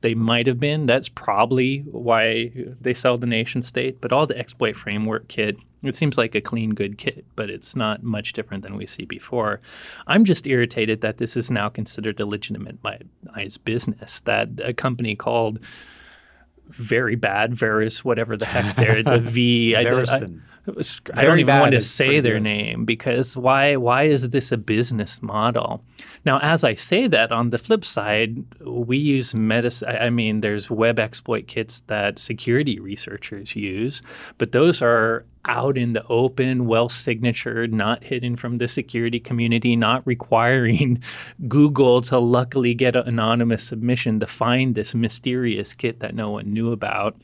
they 0.00 0.14
might 0.14 0.46
have 0.46 0.60
been. 0.60 0.86
That's 0.86 1.08
probably 1.08 1.80
why 1.80 2.52
they 2.80 2.94
sell 2.94 3.18
the 3.18 3.26
nation 3.26 3.62
state. 3.62 4.00
But 4.00 4.12
all 4.12 4.26
the 4.26 4.38
exploit 4.38 4.76
framework 4.76 5.26
kit, 5.28 5.56
it 5.82 5.94
seems 5.94 6.18
like 6.18 6.34
a 6.34 6.40
clean, 6.40 6.70
good 6.70 6.98
kit, 6.98 7.24
but 7.36 7.50
it's 7.50 7.76
not 7.76 8.02
much 8.02 8.32
different 8.32 8.62
than 8.62 8.76
we 8.76 8.86
see 8.86 9.04
before. 9.04 9.60
I'm 10.06 10.24
just 10.24 10.46
irritated 10.46 11.00
that 11.02 11.18
this 11.18 11.36
is 11.36 11.50
now 11.50 11.68
considered 11.68 12.18
a 12.20 12.26
legitimized 12.26 13.64
business. 13.64 14.20
That 14.20 14.48
a 14.62 14.72
company 14.72 15.14
called 15.14 15.60
very 16.68 17.14
bad 17.14 17.54
Verus, 17.54 18.04
whatever 18.04 18.36
the 18.36 18.46
heck 18.46 18.76
they're 18.76 19.02
the 19.02 19.18
V. 19.18 19.74
I, 19.74 19.80
I, 19.80 19.84
Variston. 19.84 20.42
I 21.14 21.24
don't 21.24 21.38
even 21.38 21.60
want 21.60 21.72
to 21.72 21.80
say 21.80 22.20
their 22.20 22.34
good. 22.34 22.42
name 22.42 22.84
because 22.84 23.36
why 23.36 23.76
why 23.76 24.02
is 24.04 24.28
this 24.28 24.52
a 24.52 24.58
business 24.58 25.22
model? 25.22 25.82
Now, 26.28 26.40
as 26.40 26.62
I 26.62 26.74
say 26.74 27.06
that, 27.06 27.32
on 27.32 27.48
the 27.48 27.56
flip 27.56 27.86
side, 27.86 28.44
we 28.60 28.98
use 28.98 29.34
Metis. 29.34 29.82
I 29.82 30.08
I 30.08 30.10
mean, 30.10 30.42
there's 30.42 30.70
web 30.70 30.98
exploit 30.98 31.46
kits 31.46 31.80
that 31.86 32.18
security 32.18 32.78
researchers 32.78 33.56
use, 33.56 34.02
but 34.36 34.52
those 34.52 34.82
are 34.82 35.24
out 35.46 35.78
in 35.78 35.94
the 35.94 36.04
open, 36.08 36.66
well 36.66 36.90
signatured, 36.90 37.72
not 37.72 38.04
hidden 38.04 38.36
from 38.36 38.58
the 38.58 38.68
security 38.68 39.18
community, 39.18 39.74
not 39.74 40.06
requiring 40.06 41.02
Google 41.48 42.02
to 42.02 42.18
luckily 42.18 42.74
get 42.74 42.94
an 42.94 43.08
anonymous 43.08 43.64
submission 43.64 44.20
to 44.20 44.26
find 44.26 44.74
this 44.74 44.94
mysterious 44.94 45.72
kit 45.72 46.00
that 46.00 46.14
no 46.14 46.28
one 46.28 46.52
knew 46.52 46.72
about. 46.72 47.16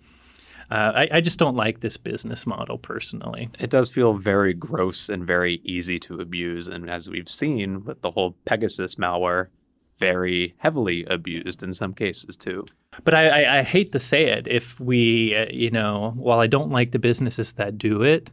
Uh, 0.75 0.93
I, 0.93 1.19
I 1.19 1.21
just 1.21 1.39
don't 1.39 1.55
like 1.55 1.79
this 1.79 1.97
business 1.97 2.49
model 2.49 2.79
personally. 2.79 3.49
it 3.61 3.71
does 3.71 3.91
feel 3.91 4.15
very 4.15 4.53
gross 4.53 5.09
and 5.09 5.25
very 5.25 5.61
easy 5.63 6.01
to 6.01 6.21
abuse. 6.21 6.67
And 6.67 6.91
as 6.91 7.09
we've 7.09 7.29
seen 7.29 7.85
with 7.85 8.03
the 8.03 8.11
whole 8.11 8.35
Pegasus 8.45 8.97
malware, 8.97 9.51
very 9.99 10.57
heavily 10.59 11.05
abused 11.05 11.63
in 11.63 11.73
some 11.73 11.95
cases 11.95 12.37
too. 12.37 12.67
But 13.05 13.15
I, 13.15 13.29
I, 13.29 13.59
I 13.59 13.63
hate 13.63 13.93
to 13.93 14.01
say 14.01 14.25
it. 14.25 14.49
If 14.49 14.81
we, 14.81 15.37
uh, 15.37 15.47
you 15.53 15.71
know, 15.71 16.13
while 16.17 16.41
I 16.41 16.49
don't 16.49 16.73
like 16.73 16.91
the 16.91 16.99
businesses 16.99 17.53
that 17.53 17.79
do 17.79 18.03
it, 18.03 18.31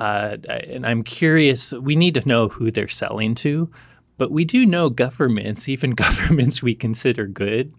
uh, 0.00 0.38
and 0.48 0.84
I'm 0.84 1.04
curious, 1.04 1.72
we 1.72 1.94
need 1.94 2.14
to 2.14 2.28
know 2.28 2.48
who 2.48 2.72
they're 2.72 2.88
selling 2.88 3.36
to. 3.36 3.70
But 4.18 4.32
we 4.32 4.44
do 4.44 4.66
know 4.66 4.90
governments, 4.90 5.68
even 5.68 5.90
governments 6.06 6.64
we 6.64 6.74
consider 6.74 7.28
good, 7.28 7.72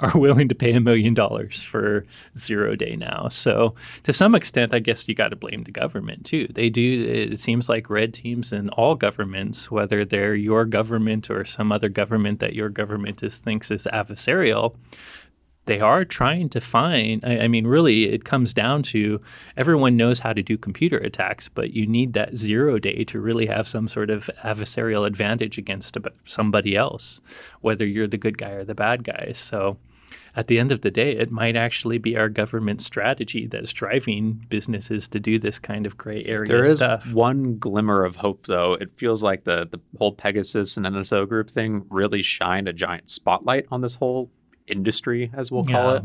are 0.00 0.12
willing 0.14 0.48
to 0.48 0.54
pay 0.54 0.72
a 0.72 0.80
million 0.80 1.14
dollars 1.14 1.62
for 1.62 2.04
zero 2.36 2.76
day 2.76 2.96
now. 2.96 3.28
So 3.28 3.74
to 4.04 4.12
some 4.12 4.34
extent, 4.34 4.74
I 4.74 4.78
guess 4.78 5.08
you 5.08 5.14
got 5.14 5.28
to 5.28 5.36
blame 5.36 5.64
the 5.64 5.72
government 5.72 6.24
too. 6.26 6.48
They 6.50 6.70
do. 6.70 7.04
It 7.32 7.38
seems 7.38 7.68
like 7.68 7.90
red 7.90 8.14
teams 8.14 8.52
in 8.52 8.68
all 8.70 8.94
governments, 8.94 9.70
whether 9.70 10.04
they're 10.04 10.34
your 10.34 10.64
government 10.64 11.30
or 11.30 11.44
some 11.44 11.72
other 11.72 11.88
government 11.88 12.40
that 12.40 12.54
your 12.54 12.68
government 12.68 13.22
is 13.22 13.38
thinks 13.38 13.70
is 13.70 13.88
adversarial, 13.92 14.76
they 15.68 15.80
are 15.80 16.02
trying 16.02 16.48
to 16.48 16.62
find. 16.62 17.22
I, 17.24 17.40
I, 17.40 17.48
mean, 17.48 17.66
really, 17.66 18.08
it 18.08 18.24
comes 18.24 18.54
down 18.54 18.82
to 18.84 19.20
everyone 19.54 19.98
knows 19.98 20.20
how 20.20 20.32
to 20.32 20.42
do 20.42 20.56
computer 20.56 20.96
attacks, 20.96 21.50
but 21.50 21.74
you 21.74 21.86
need 21.86 22.14
that 22.14 22.34
zero 22.34 22.78
day 22.78 23.04
to 23.04 23.20
really 23.20 23.46
have 23.46 23.68
some 23.68 23.86
sort 23.86 24.08
of 24.08 24.30
adversarial 24.42 25.06
advantage 25.06 25.58
against 25.58 25.96
somebody 26.24 26.74
else, 26.74 27.20
whether 27.60 27.84
you're 27.84 28.06
the 28.06 28.16
good 28.16 28.38
guy 28.38 28.52
or 28.52 28.64
the 28.64 28.74
bad 28.74 29.04
guy. 29.04 29.32
So 29.34 29.76
at 30.36 30.46
the 30.46 30.58
end 30.58 30.70
of 30.70 30.82
the 30.82 30.90
day, 30.90 31.12
it 31.12 31.30
might 31.30 31.56
actually 31.56 31.98
be 31.98 32.16
our 32.16 32.28
government 32.28 32.80
strategy 32.80 33.46
that's 33.46 33.72
driving 33.72 34.44
businesses 34.48 35.08
to 35.08 35.20
do 35.20 35.38
this 35.38 35.58
kind 35.58 35.84
of 35.86 35.96
gray 35.96 36.24
area 36.24 36.46
there 36.46 36.62
is 36.62 36.76
stuff. 36.76 37.12
One 37.12 37.58
glimmer 37.58 38.04
of 38.04 38.16
hope, 38.16 38.46
though. 38.46 38.74
It 38.74 38.90
feels 38.90 39.22
like 39.22 39.44
the 39.44 39.66
the 39.70 39.80
whole 39.98 40.12
Pegasus 40.12 40.76
and 40.76 40.86
NSO 40.86 41.28
group 41.28 41.50
thing 41.50 41.86
really 41.90 42.22
shined 42.22 42.68
a 42.68 42.72
giant 42.72 43.10
spotlight 43.10 43.66
on 43.70 43.80
this 43.80 43.96
whole 43.96 44.30
industry, 44.66 45.30
as 45.34 45.50
we'll 45.50 45.64
call 45.64 45.92
yeah. 45.92 45.96
it. 45.96 46.04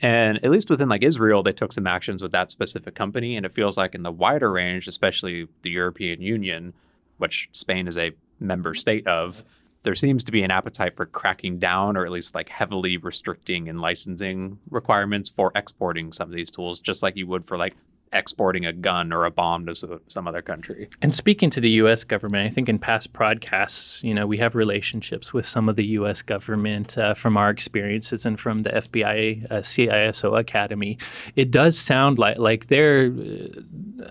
And 0.00 0.38
at 0.44 0.50
least 0.50 0.70
within 0.70 0.88
like 0.88 1.02
Israel, 1.02 1.42
they 1.42 1.52
took 1.52 1.72
some 1.72 1.86
actions 1.86 2.22
with 2.22 2.32
that 2.32 2.50
specific 2.50 2.94
company. 2.94 3.36
And 3.36 3.44
it 3.44 3.52
feels 3.52 3.76
like 3.76 3.94
in 3.94 4.02
the 4.02 4.12
wider 4.12 4.50
range, 4.52 4.86
especially 4.86 5.48
the 5.62 5.70
European 5.70 6.22
Union, 6.22 6.72
which 7.16 7.48
Spain 7.52 7.88
is 7.88 7.96
a 7.96 8.12
member 8.38 8.74
state 8.74 9.06
of, 9.06 9.44
there 9.88 9.94
seems 9.94 10.22
to 10.22 10.32
be 10.32 10.42
an 10.42 10.50
appetite 10.50 10.94
for 10.94 11.06
cracking 11.06 11.58
down 11.58 11.96
or 11.96 12.04
at 12.04 12.12
least 12.12 12.34
like 12.34 12.50
heavily 12.50 12.98
restricting 12.98 13.70
and 13.70 13.80
licensing 13.80 14.58
requirements 14.68 15.30
for 15.30 15.50
exporting 15.54 16.12
some 16.12 16.28
of 16.28 16.36
these 16.36 16.50
tools, 16.50 16.78
just 16.78 17.02
like 17.02 17.16
you 17.16 17.26
would 17.26 17.42
for 17.42 17.56
like 17.56 17.74
exporting 18.12 18.64
a 18.66 18.72
gun 18.72 19.12
or 19.12 19.24
a 19.24 19.30
bomb 19.30 19.66
to 19.66 20.00
some 20.08 20.28
other 20.28 20.42
country. 20.42 20.88
And 21.02 21.14
speaking 21.14 21.50
to 21.50 21.60
the 21.60 21.70
U.S. 21.82 22.04
government, 22.04 22.46
I 22.46 22.50
think 22.50 22.68
in 22.68 22.78
past 22.78 23.12
podcasts, 23.12 24.02
you 24.02 24.14
know, 24.14 24.26
we 24.26 24.38
have 24.38 24.54
relationships 24.54 25.32
with 25.32 25.46
some 25.46 25.68
of 25.68 25.76
the 25.76 25.86
U.S. 25.86 26.22
government 26.22 26.96
uh, 26.98 27.14
from 27.14 27.36
our 27.36 27.50
experiences 27.50 28.26
and 28.26 28.38
from 28.38 28.62
the 28.62 28.70
FBI 28.70 29.50
uh, 29.50 29.60
CISO 29.60 30.38
Academy. 30.38 30.98
It 31.36 31.50
does 31.50 31.78
sound 31.78 32.18
like 32.18 32.38
like 32.38 32.66
they're. 32.66 33.06
Uh, 33.06 33.60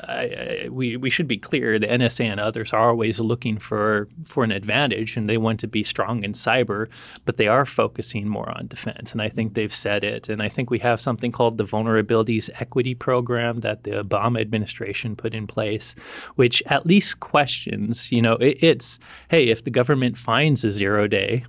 I, 0.08 0.66
I, 0.66 0.70
we 0.70 0.98
we 0.98 1.10
should 1.10 1.28
be 1.28 1.38
clear. 1.38 1.80
The 1.80 1.88
NSA 1.88 2.26
and 2.26 2.40
others 2.40 2.74
are 2.74 2.90
always 2.90 3.20
looking 3.20 3.58
for 3.58 4.08
for 4.26 4.44
an 4.44 4.52
advantage, 4.52 5.18
and 5.18 5.30
they 5.30 5.38
want 5.38 5.60
to 5.62 5.68
be 5.68 5.84
strong 5.84 6.24
in 6.24 6.34
cyber, 6.34 6.88
but 7.26 7.38
they 7.38 7.48
are 7.48 7.66
focusing 7.66 8.28
more 8.28 8.50
on 8.50 8.68
defense. 8.68 9.12
And 9.12 9.22
I 9.22 9.30
think 9.30 9.54
they've 9.54 9.74
said 9.74 10.04
it. 10.04 10.30
And 10.30 10.42
I 10.42 10.50
think 10.50 10.70
we 10.70 10.80
have 10.80 11.00
something 11.00 11.32
called 11.32 11.58
the 11.58 11.64
Vulnerabilities 11.64 12.50
Equity 12.60 12.96
Program 12.96 13.62
that 13.62 13.84
the 13.90 14.04
Obama 14.04 14.42
administration 14.42 15.16
put 15.16 15.34
in 15.34 15.48
place, 15.48 15.96
which 16.36 16.64
at 16.66 16.86
least 16.86 17.20
questions, 17.20 18.12
you 18.12 18.22
know, 18.22 18.34
it, 18.36 18.58
it's, 18.62 19.00
hey, 19.30 19.48
if 19.50 19.64
the 19.64 19.72
government 19.72 20.18
finds 20.18 20.64
a 20.64 20.72
zero 20.72 21.08
day, 21.08 21.46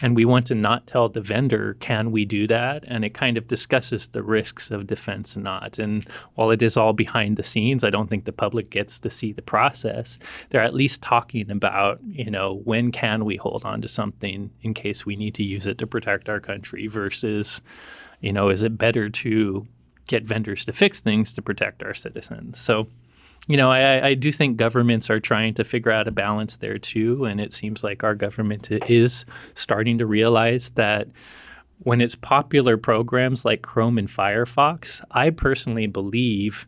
and 0.00 0.16
we 0.16 0.24
want 0.24 0.46
to 0.48 0.56
not 0.56 0.88
tell 0.88 1.08
the 1.08 1.20
vendor, 1.20 1.74
can 1.74 2.10
we 2.10 2.24
do 2.24 2.48
that? 2.48 2.82
And 2.88 3.04
it 3.04 3.14
kind 3.14 3.38
of 3.38 3.46
discusses 3.46 4.08
the 4.08 4.22
risks 4.22 4.72
of 4.72 4.88
defense 4.88 5.36
not. 5.36 5.78
And 5.78 6.08
while 6.34 6.50
it 6.50 6.60
is 6.60 6.76
all 6.76 6.92
behind 6.92 7.36
the 7.36 7.44
scenes, 7.44 7.84
I 7.84 7.90
don't 7.90 8.10
think 8.10 8.24
the 8.24 8.32
public 8.32 8.68
gets 8.68 8.98
to 8.98 9.10
see 9.10 9.32
the 9.32 9.42
process. 9.42 10.18
They're 10.50 10.60
at 10.60 10.74
least 10.74 11.02
talking 11.02 11.48
about, 11.50 12.00
you 12.04 12.30
know, 12.30 12.60
when 12.64 12.90
can 12.90 13.24
we 13.24 13.36
hold 13.36 13.64
on 13.64 13.80
to 13.82 13.88
something 13.88 14.50
in 14.62 14.74
case 14.74 15.06
we 15.06 15.14
need 15.14 15.36
to 15.36 15.44
use 15.44 15.68
it 15.68 15.78
to 15.78 15.86
protect 15.86 16.28
our 16.28 16.40
country 16.40 16.88
versus, 16.88 17.62
you 18.20 18.32
know, 18.32 18.48
is 18.48 18.64
it 18.64 18.76
better 18.76 19.08
to 19.08 19.66
get 20.12 20.26
vendors 20.26 20.64
to 20.66 20.72
fix 20.72 21.00
things 21.00 21.32
to 21.32 21.40
protect 21.40 21.82
our 21.82 21.94
citizens. 21.94 22.60
So, 22.60 22.86
you 23.48 23.56
know, 23.56 23.70
I, 23.70 24.08
I, 24.08 24.14
do 24.14 24.30
think 24.30 24.58
governments 24.58 25.08
are 25.08 25.18
trying 25.18 25.54
to 25.54 25.64
figure 25.64 25.90
out 25.90 26.06
a 26.06 26.12
balance 26.12 26.58
there 26.58 26.76
too. 26.76 27.24
And 27.24 27.40
it 27.40 27.54
seems 27.54 27.82
like 27.82 28.04
our 28.04 28.14
government 28.14 28.70
is 28.70 29.24
starting 29.54 29.96
to 29.98 30.06
realize 30.06 30.70
that 30.70 31.08
when 31.78 32.02
it's 32.02 32.14
popular 32.14 32.76
programs 32.76 33.44
like 33.44 33.62
Chrome 33.62 33.96
and 33.96 34.06
Firefox, 34.06 35.02
I 35.10 35.30
personally 35.30 35.86
believe 35.86 36.66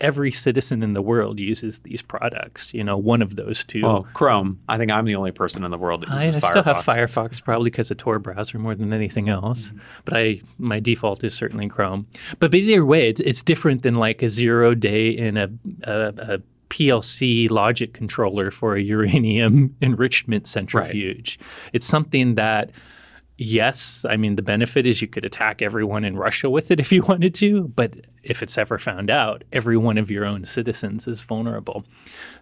every 0.00 0.30
citizen 0.30 0.82
in 0.82 0.94
the 0.94 1.02
world 1.02 1.38
uses 1.38 1.78
these 1.80 2.02
products. 2.02 2.74
You 2.74 2.84
know, 2.84 2.96
one 2.96 3.22
of 3.22 3.36
those 3.36 3.64
two. 3.64 3.82
Well, 3.82 4.06
Chrome. 4.14 4.60
I 4.68 4.78
think 4.78 4.90
I'm 4.90 5.04
the 5.04 5.16
only 5.16 5.32
person 5.32 5.64
in 5.64 5.70
the 5.70 5.78
world 5.78 6.02
that 6.02 6.10
uses 6.10 6.36
I, 6.36 6.38
I 6.38 6.40
Firefox. 6.40 6.50
still 6.50 6.62
have 6.62 6.84
Firefox, 6.84 7.42
probably 7.42 7.70
because 7.70 7.90
of 7.90 7.96
Tor 7.96 8.18
browser 8.18 8.58
more 8.58 8.74
than 8.74 8.92
anything 8.92 9.28
else. 9.28 9.68
Mm-hmm. 9.68 9.78
But 10.04 10.16
I, 10.16 10.40
my 10.58 10.80
default 10.80 11.24
is 11.24 11.34
certainly 11.34 11.68
Chrome. 11.68 12.06
But 12.38 12.54
either 12.54 12.84
way, 12.84 13.08
it's 13.08 13.20
it's 13.20 13.42
different 13.42 13.82
than 13.82 13.94
like 13.94 14.22
a 14.22 14.28
zero 14.28 14.74
day 14.74 15.08
in 15.10 15.36
a, 15.36 15.48
a, 15.84 16.12
a 16.34 16.38
PLC 16.68 17.50
logic 17.50 17.94
controller 17.94 18.50
for 18.50 18.74
a 18.74 18.80
uranium 18.80 19.76
enrichment 19.80 20.46
centrifuge. 20.46 21.38
Right. 21.40 21.70
It's 21.72 21.86
something 21.86 22.34
that 22.34 22.70
yes, 23.38 24.04
I 24.08 24.16
mean, 24.16 24.36
the 24.36 24.42
benefit 24.42 24.86
is 24.86 25.02
you 25.02 25.08
could 25.08 25.24
attack 25.24 25.62
everyone 25.62 26.04
in 26.04 26.16
Russia 26.16 26.50
with 26.50 26.70
it 26.70 26.80
if 26.80 26.90
you 26.92 27.02
wanted 27.02 27.34
to, 27.36 27.68
but 27.68 27.94
if 28.26 28.42
it's 28.42 28.58
ever 28.58 28.78
found 28.78 29.08
out, 29.08 29.44
every 29.52 29.76
one 29.76 29.98
of 29.98 30.10
your 30.10 30.24
own 30.24 30.44
citizens 30.44 31.06
is 31.06 31.20
vulnerable. 31.20 31.84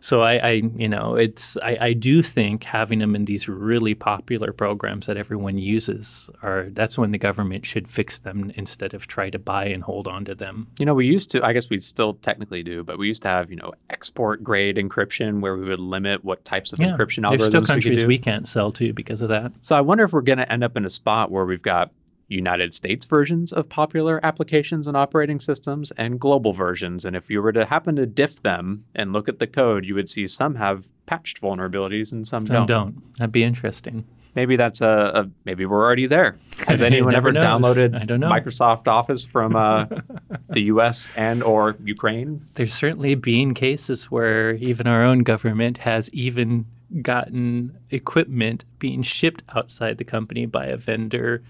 So 0.01 0.23
I, 0.23 0.35
I 0.37 0.51
you 0.77 0.89
know, 0.89 1.15
it's 1.15 1.57
I, 1.59 1.79
I, 1.81 1.93
do 1.93 2.23
think 2.23 2.65
having 2.65 2.99
them 2.99 3.15
in 3.15 3.27
these 3.27 3.49
really 3.49 3.95
popular 3.95 4.53
programs 4.53 5.07
that 5.07 5.17
everyone 5.17 5.59
uses 5.59 6.31
are 6.43 6.69
that's 6.71 6.99
when 6.99 7.13
the 7.13 7.19
government 7.19 7.67
should 7.67 7.87
fix 7.87 8.19
them 8.19 8.53
instead 8.57 8.95
of 8.95 9.07
try 9.07 9.31
to 9.31 9.39
buy 9.39 9.67
and 9.67 9.83
hold 9.83 10.09
on 10.09 10.25
to 10.25 10.35
them. 10.35 10.69
You 10.79 10.87
know, 10.87 10.95
we 10.95 11.07
used 11.07 11.31
to 11.33 11.45
I 11.45 11.53
guess 11.53 11.69
we 11.71 11.79
still 11.79 12.15
technically 12.15 12.63
do, 12.63 12.83
but 12.83 12.99
we 12.99 13.07
used 13.07 13.23
to 13.23 13.29
have, 13.29 13.51
you 13.51 13.57
know, 13.57 13.73
export 13.91 14.43
grade 14.43 14.77
encryption 14.77 15.41
where 15.41 15.57
we 15.57 15.65
would 15.67 15.81
limit 15.81 16.25
what 16.25 16.45
types 16.45 16.73
of 16.73 16.81
yeah, 16.81 16.89
encryption 16.89 17.25
algorithms 17.25 17.39
there's 17.39 17.47
still 17.47 17.65
countries 17.65 18.01
we, 18.03 18.07
we 18.07 18.19
can't 18.19 18.49
sell 18.49 18.73
to 18.73 18.93
because 18.93 19.21
of 19.21 19.29
that. 19.29 19.53
So 19.63 19.77
I 19.77 19.83
wonder 19.83 20.05
if 20.05 20.13
we're 20.13 20.23
going 20.23 20.39
to 20.39 20.51
end 20.51 20.65
up 20.65 20.77
in 20.77 20.85
a 20.85 20.91
spot 20.91 21.31
where 21.31 21.45
we've 21.45 21.63
got 21.63 21.93
United 22.35 22.75
States 22.75 23.07
versions 23.07 23.53
of 23.53 23.69
popular 23.69 24.21
applications 24.23 24.87
and 24.87 24.97
operating 24.97 25.41
systems 25.41 25.93
and 25.93 26.21
global 26.21 26.53
versions. 26.53 27.05
And 27.05 27.17
if 27.17 27.31
you 27.31 27.41
were 27.43 27.53
to 27.53 27.65
happen 27.65 27.97
to 27.97 28.07
diff 28.07 28.43
them 28.43 28.85
and 28.95 29.13
look 29.13 29.29
at 29.29 29.39
the 29.39 29.47
code, 29.47 29.85
you 29.85 29.95
would 29.95 30.09
see 30.09 30.27
some 30.27 30.57
have 30.57 30.89
patched 31.07 31.41
vulnerabilities 31.41 32.13
and 32.13 32.27
some, 32.27 32.47
some 32.47 32.67
don't. 32.67 32.67
don't. 32.67 33.17
That'd 33.19 33.33
be 33.33 33.45
interesting. 33.45 34.05
Maybe 34.35 34.57
that's 34.57 34.81
a, 34.81 35.13
a 35.15 35.31
maybe 35.45 35.65
we're 35.65 35.85
already 35.85 36.07
there. 36.07 36.37
Has 36.67 36.83
anyone 36.83 37.15
ever 37.15 37.31
knows. 37.31 37.45
downloaded 37.45 38.01
I 38.01 38.05
don't 38.05 38.21
know. 38.21 38.29
Microsoft 38.29 38.89
Office 38.89 39.25
from 39.25 39.55
uh, 39.55 39.87
the 40.49 40.63
U.S. 40.63 41.13
and 41.17 41.43
or 41.43 41.77
Ukraine? 41.85 42.47
There's 42.55 42.75
certainly 42.75 43.15
been 43.15 43.55
cases 43.55 44.11
where 44.11 44.55
even 44.55 44.87
our 44.87 45.05
own 45.05 45.21
government 45.21 45.79
has 45.79 46.11
even 46.11 46.67
gotten 47.03 47.79
equipment 47.91 48.65
being 48.79 49.03
shipped 49.03 49.43
outside 49.55 49.99
the 49.99 50.05
company 50.05 50.47
by 50.47 50.67
a 50.67 50.77
vendor 50.77 51.43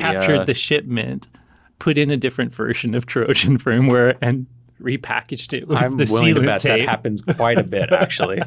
captured 0.00 0.36
yeah. 0.36 0.44
the 0.44 0.54
shipment, 0.54 1.28
put 1.78 1.98
in 1.98 2.10
a 2.10 2.16
different 2.16 2.52
version 2.52 2.94
of 2.94 3.06
Trojan 3.06 3.58
firmware, 3.58 4.16
and 4.20 4.46
repackaged 4.80 5.52
it 5.56 5.68
with 5.68 5.78
I'm 5.78 5.96
the 5.96 6.08
willing 6.10 6.34
to 6.34 6.40
bet 6.40 6.60
tape. 6.60 6.80
that 6.80 6.88
happens 6.88 7.22
quite 7.22 7.58
a 7.58 7.64
bit, 7.64 7.92
actually. 7.92 8.42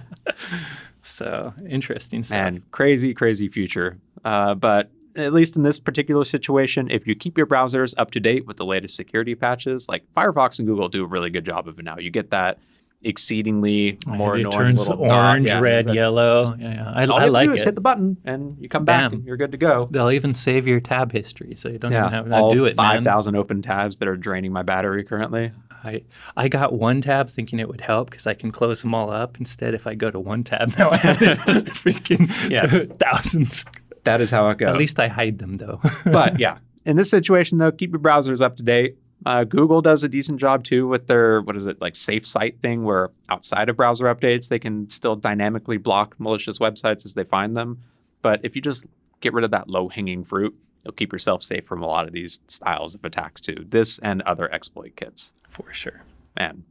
so 1.03 1.53
interesting 1.69 2.23
stuff. 2.23 2.37
And 2.37 2.71
crazy, 2.71 3.13
crazy 3.13 3.47
future. 3.47 3.97
Uh, 4.25 4.55
but 4.55 4.91
at 5.15 5.33
least 5.33 5.55
in 5.55 5.63
this 5.63 5.79
particular 5.79 6.23
situation, 6.23 6.89
if 6.89 7.05
you 7.05 7.15
keep 7.15 7.37
your 7.37 7.47
browsers 7.47 7.93
up 7.97 8.11
to 8.11 8.19
date 8.19 8.47
with 8.47 8.57
the 8.57 8.65
latest 8.65 8.95
security 8.95 9.35
patches, 9.35 9.87
like 9.87 10.03
Firefox 10.11 10.59
and 10.59 10.67
Google 10.67 10.89
do 10.89 11.03
a 11.03 11.07
really 11.07 11.29
good 11.29 11.45
job 11.45 11.67
of 11.67 11.79
it 11.79 11.85
now. 11.85 11.97
You 11.97 12.09
get 12.09 12.31
that 12.31 12.59
exceedingly 13.03 13.97
more 14.05 14.35
it 14.35 14.41
annoying 14.41 14.57
turns 14.57 14.87
little 14.87 15.11
orange, 15.11 15.47
dot. 15.47 15.61
red, 15.61 15.87
yeah, 15.87 15.93
yellow. 15.93 16.45
Yeah, 16.57 16.73
yeah. 16.73 16.91
I, 16.95 17.05
all 17.05 17.19
I 17.19 17.25
you 17.25 17.31
like 17.31 17.47
do 17.47 17.51
it. 17.51 17.55
is 17.55 17.63
hit 17.63 17.75
the 17.75 17.81
button 17.81 18.17
and 18.23 18.57
you 18.59 18.69
come 18.69 18.85
back 18.85 19.11
Bam. 19.11 19.13
and 19.13 19.25
you're 19.25 19.37
good 19.37 19.51
to 19.51 19.57
go. 19.57 19.87
They'll 19.91 20.11
even 20.11 20.35
save 20.35 20.67
your 20.67 20.79
tab 20.79 21.11
history, 21.11 21.55
so 21.55 21.69
you 21.69 21.79
don't 21.79 21.91
yeah, 21.91 22.07
even 22.07 22.13
have 22.13 22.25
to 22.25 22.35
all 22.35 22.51
do 22.51 22.65
it. 22.65 22.75
Five 22.75 23.03
thousand 23.03 23.35
open 23.35 23.61
tabs 23.61 23.97
that 23.97 24.07
are 24.07 24.17
draining 24.17 24.51
my 24.51 24.63
battery 24.63 25.03
currently. 25.03 25.51
I 25.83 26.03
I 26.35 26.47
got 26.47 26.73
one 26.73 27.01
tab 27.01 27.29
thinking 27.29 27.59
it 27.59 27.67
would 27.67 27.81
help 27.81 28.09
because 28.09 28.25
I 28.27 28.33
can 28.33 28.51
close 28.51 28.81
them 28.81 28.95
all 28.95 29.11
up. 29.11 29.37
Instead, 29.39 29.73
if 29.73 29.85
I 29.85 29.95
go 29.95 30.09
to 30.09 30.19
one 30.19 30.43
tab, 30.43 30.73
now 30.77 30.89
I 30.89 30.97
have 30.97 31.19
this 31.19 31.39
freaking 31.41 32.29
yes. 32.49 32.87
thousands. 32.99 33.65
That 34.03 34.21
is 34.21 34.31
how 34.31 34.49
it 34.49 34.57
goes. 34.57 34.69
At 34.69 34.77
least 34.77 34.99
I 34.99 35.07
hide 35.07 35.39
them 35.39 35.57
though. 35.57 35.81
but 36.05 36.39
yeah, 36.39 36.59
in 36.85 36.95
this 36.95 37.09
situation 37.09 37.57
though, 37.57 37.71
keep 37.71 37.91
your 37.91 37.99
browsers 37.99 38.41
up 38.41 38.57
to 38.57 38.63
date. 38.63 38.97
Uh, 39.25 39.43
Google 39.43 39.81
does 39.81 40.03
a 40.03 40.09
decent 40.09 40.39
job 40.39 40.63
too 40.63 40.87
with 40.87 41.07
their 41.07 41.41
what 41.41 41.55
is 41.55 41.65
it 41.65 41.81
like 41.81 41.95
safe 41.95 42.27
site 42.27 42.59
thing, 42.59 42.83
where 42.83 43.11
outside 43.29 43.69
of 43.69 43.77
browser 43.77 44.05
updates 44.05 44.49
they 44.49 44.59
can 44.59 44.89
still 44.89 45.15
dynamically 45.15 45.77
block 45.77 46.15
malicious 46.19 46.57
websites 46.57 47.05
as 47.05 47.13
they 47.13 47.23
find 47.23 47.55
them. 47.55 47.81
But 48.21 48.41
if 48.43 48.55
you 48.55 48.61
just 48.61 48.85
get 49.21 49.33
rid 49.33 49.45
of 49.45 49.51
that 49.51 49.69
low 49.69 49.87
hanging 49.87 50.23
fruit, 50.23 50.55
you'll 50.83 50.93
keep 50.93 51.13
yourself 51.13 51.41
safe 51.43 51.65
from 51.65 51.81
a 51.81 51.87
lot 51.87 52.05
of 52.05 52.13
these 52.13 52.41
styles 52.47 52.95
of 52.95 53.05
attacks 53.05 53.41
too. 53.41 53.65
This 53.67 53.99
and 53.99 54.21
other 54.23 54.51
exploit 54.53 54.95
kits 54.95 55.33
for 55.47 55.71
sure. 55.73 56.03
Man, 56.37 56.63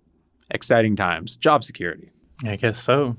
exciting 0.51 0.97
times. 0.97 1.37
Job 1.37 1.65
security. 1.65 2.11
I 2.45 2.57
guess 2.57 2.83
so. 2.83 3.17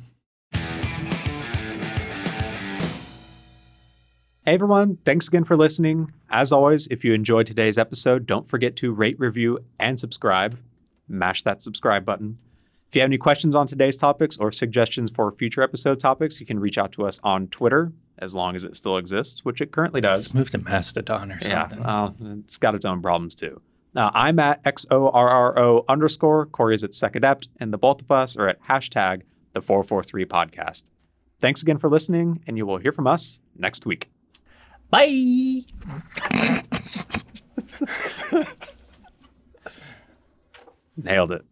Hey 4.45 4.55
everyone, 4.55 4.97
thanks 5.05 5.27
again 5.29 5.45
for 5.45 5.55
listening. 5.55 6.11
As 6.29 6.51
always, 6.51 6.87
if 6.87 7.05
you 7.05 7.13
enjoyed 7.13 7.47
today's 7.47 7.77
episode, 7.77 8.25
don't 8.25 8.45
forget 8.47 8.75
to 8.77 8.91
rate, 8.91 9.17
review, 9.17 9.59
and 9.79 9.97
subscribe. 9.99 10.59
Mash 11.07 11.43
that 11.43 11.63
subscribe 11.63 12.03
button. 12.05 12.39
If 12.89 12.95
you 12.95 13.01
have 13.01 13.07
any 13.07 13.17
questions 13.17 13.55
on 13.55 13.67
today's 13.67 13.95
topics 13.95 14.35
or 14.37 14.51
suggestions 14.51 15.09
for 15.09 15.31
future 15.31 15.61
episode 15.61 15.99
topics, 15.99 16.39
you 16.41 16.45
can 16.45 16.59
reach 16.59 16.77
out 16.77 16.91
to 16.93 17.05
us 17.05 17.19
on 17.23 17.47
Twitter 17.47 17.93
as 18.19 18.35
long 18.35 18.55
as 18.55 18.63
it 18.65 18.75
still 18.75 18.97
exists, 18.97 19.45
which 19.45 19.61
it 19.61 19.71
currently 19.71 20.01
does. 20.01 20.17
Let's 20.19 20.33
move 20.33 20.49
to 20.51 20.57
Mastodon 20.57 21.31
or 21.31 21.39
Yeah, 21.41 21.67
something. 21.69 21.85
uh, 21.85 22.11
it's 22.43 22.57
got 22.57 22.75
its 22.75 22.85
own 22.85 23.01
problems 23.01 23.35
too. 23.35 23.61
Uh, 23.95 24.11
I'm 24.13 24.39
at 24.39 24.61
XORRO 24.63 25.85
underscore. 25.87 26.47
Corey 26.47 26.75
is 26.75 26.83
at 26.83 26.91
SecAdept, 26.91 27.47
and 27.59 27.71
the 27.71 27.77
both 27.77 28.01
of 28.01 28.11
us 28.11 28.35
are 28.35 28.49
at 28.49 28.61
hashtag 28.63 29.21
the 29.53 29.61
443 29.61 30.25
podcast. 30.25 30.83
Thanks 31.39 31.61
again 31.61 31.77
for 31.77 31.89
listening, 31.89 32.43
and 32.45 32.57
you 32.57 32.65
will 32.65 32.77
hear 32.77 32.91
from 32.91 33.07
us 33.07 33.41
next 33.55 33.85
week. 33.85 34.09
Bye. 34.93 35.65
Nailed 40.95 41.31
it. 41.31 41.45